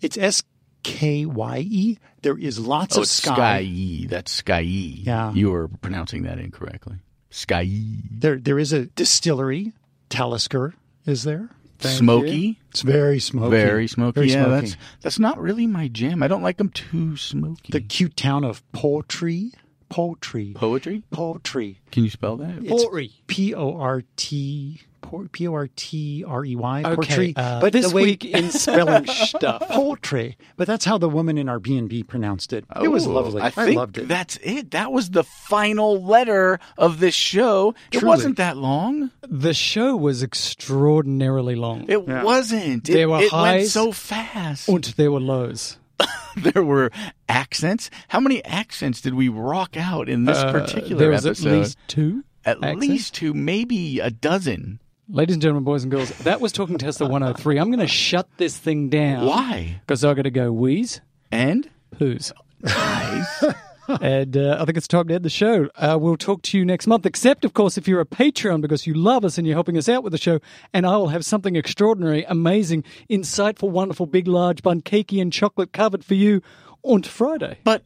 [0.00, 0.42] It's S
[0.82, 1.98] K Y E.
[2.22, 3.34] There is lots Oh, of sky.
[3.64, 4.06] Sky.
[4.08, 4.58] That's Sky.
[4.58, 5.32] Yeah.
[5.34, 6.96] You were pronouncing that incorrectly.
[7.30, 7.68] Sky.
[8.10, 9.72] There, there is a distillery.
[10.08, 10.74] Talisker
[11.06, 11.48] is there.
[11.88, 12.60] Smoky.
[12.70, 13.50] It's very smoky.
[13.50, 14.14] Very smoky.
[14.14, 14.60] Very yeah, smoky.
[14.60, 16.22] that's that's not really my jam.
[16.22, 17.72] I don't like them too smoky.
[17.72, 19.52] the cute town of Poultry.
[19.88, 20.52] Poultry.
[20.54, 21.02] Poetry?
[21.10, 21.80] Poultry.
[21.90, 22.64] Can you spell that?
[22.66, 23.10] Pottery.
[23.26, 24.82] P O R T.
[25.32, 26.80] P O R T R E Y.
[26.84, 27.32] Okay, Poultry.
[27.36, 29.68] uh, but this the way, week in spelling stuff.
[29.68, 30.36] Poultry.
[30.56, 32.64] But that's how the woman in our B and B pronounced it.
[32.82, 33.42] it was lovely.
[33.42, 34.08] I, think loved it.
[34.08, 34.70] That's it.
[34.72, 37.74] That was the final letter of this show.
[37.92, 39.10] It wasn't that long.
[39.22, 42.88] The show was extraordinarily long, It wasn't.
[42.88, 43.72] It, There were it went highs.
[43.72, 44.68] so fast.
[44.68, 45.78] and there were lows.
[46.36, 46.90] there were
[47.28, 47.90] accents.
[48.08, 51.48] How many accents did we rock out in this Uh, particular there was episode?
[51.48, 52.24] at least two.
[52.44, 52.80] At accents.
[52.80, 54.80] least two, maybe a dozen.
[55.12, 57.58] Ladies and gentlemen, boys and girls, that was Talking Tesla 103.
[57.58, 59.26] I'm going to shut this thing down.
[59.26, 59.80] Why?
[59.80, 61.00] Because i got to go wheeze,
[61.32, 62.30] And poos.
[64.00, 65.68] and uh, I think it's time to end the show.
[65.74, 68.86] Uh, we'll talk to you next month, except, of course, if you're a Patreon because
[68.86, 70.38] you love us and you're helping us out with the show.
[70.72, 75.72] And I will have something extraordinary, amazing, insightful, wonderful, big, large, bun, cakey, and chocolate
[75.72, 76.40] covered for you
[76.84, 77.58] on Friday.
[77.64, 77.82] but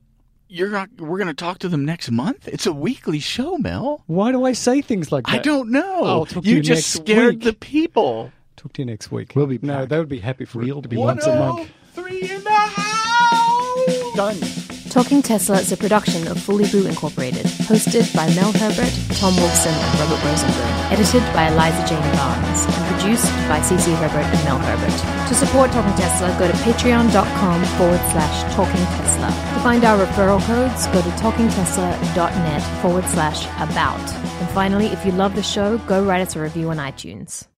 [0.55, 2.47] you're not, we're going to talk to them next month.
[2.47, 4.05] It's a weekly show, Mel.
[4.07, 5.35] Why do I say things like that?
[5.35, 6.05] I don't know.
[6.05, 7.45] I'll talk to you you just next scared week.
[7.45, 8.33] the people.
[8.57, 9.33] Talk to you next week.
[9.35, 11.35] We'll be No, they would be happy for We'll it to be be once a
[11.37, 11.69] month.
[11.97, 14.17] Oh three in the house.
[14.17, 14.64] Done.
[14.95, 19.75] Talking Tesla is a production of Fully Boo Incorporated, hosted by Mel Herbert, Tom Wolfson,
[19.75, 24.57] and Robert Rosenberg, edited by Eliza Jane Barnes, and produced by CC Herbert and Mel
[24.61, 25.29] Herbert.
[25.29, 29.27] To support Talking Tesla, go to patreon.com forward slash Talking Tesla.
[29.55, 33.99] To find our referral codes, go to talkingtesla.net forward slash about.
[33.99, 37.49] And finally, if you love the show, go write us a review on iTunes.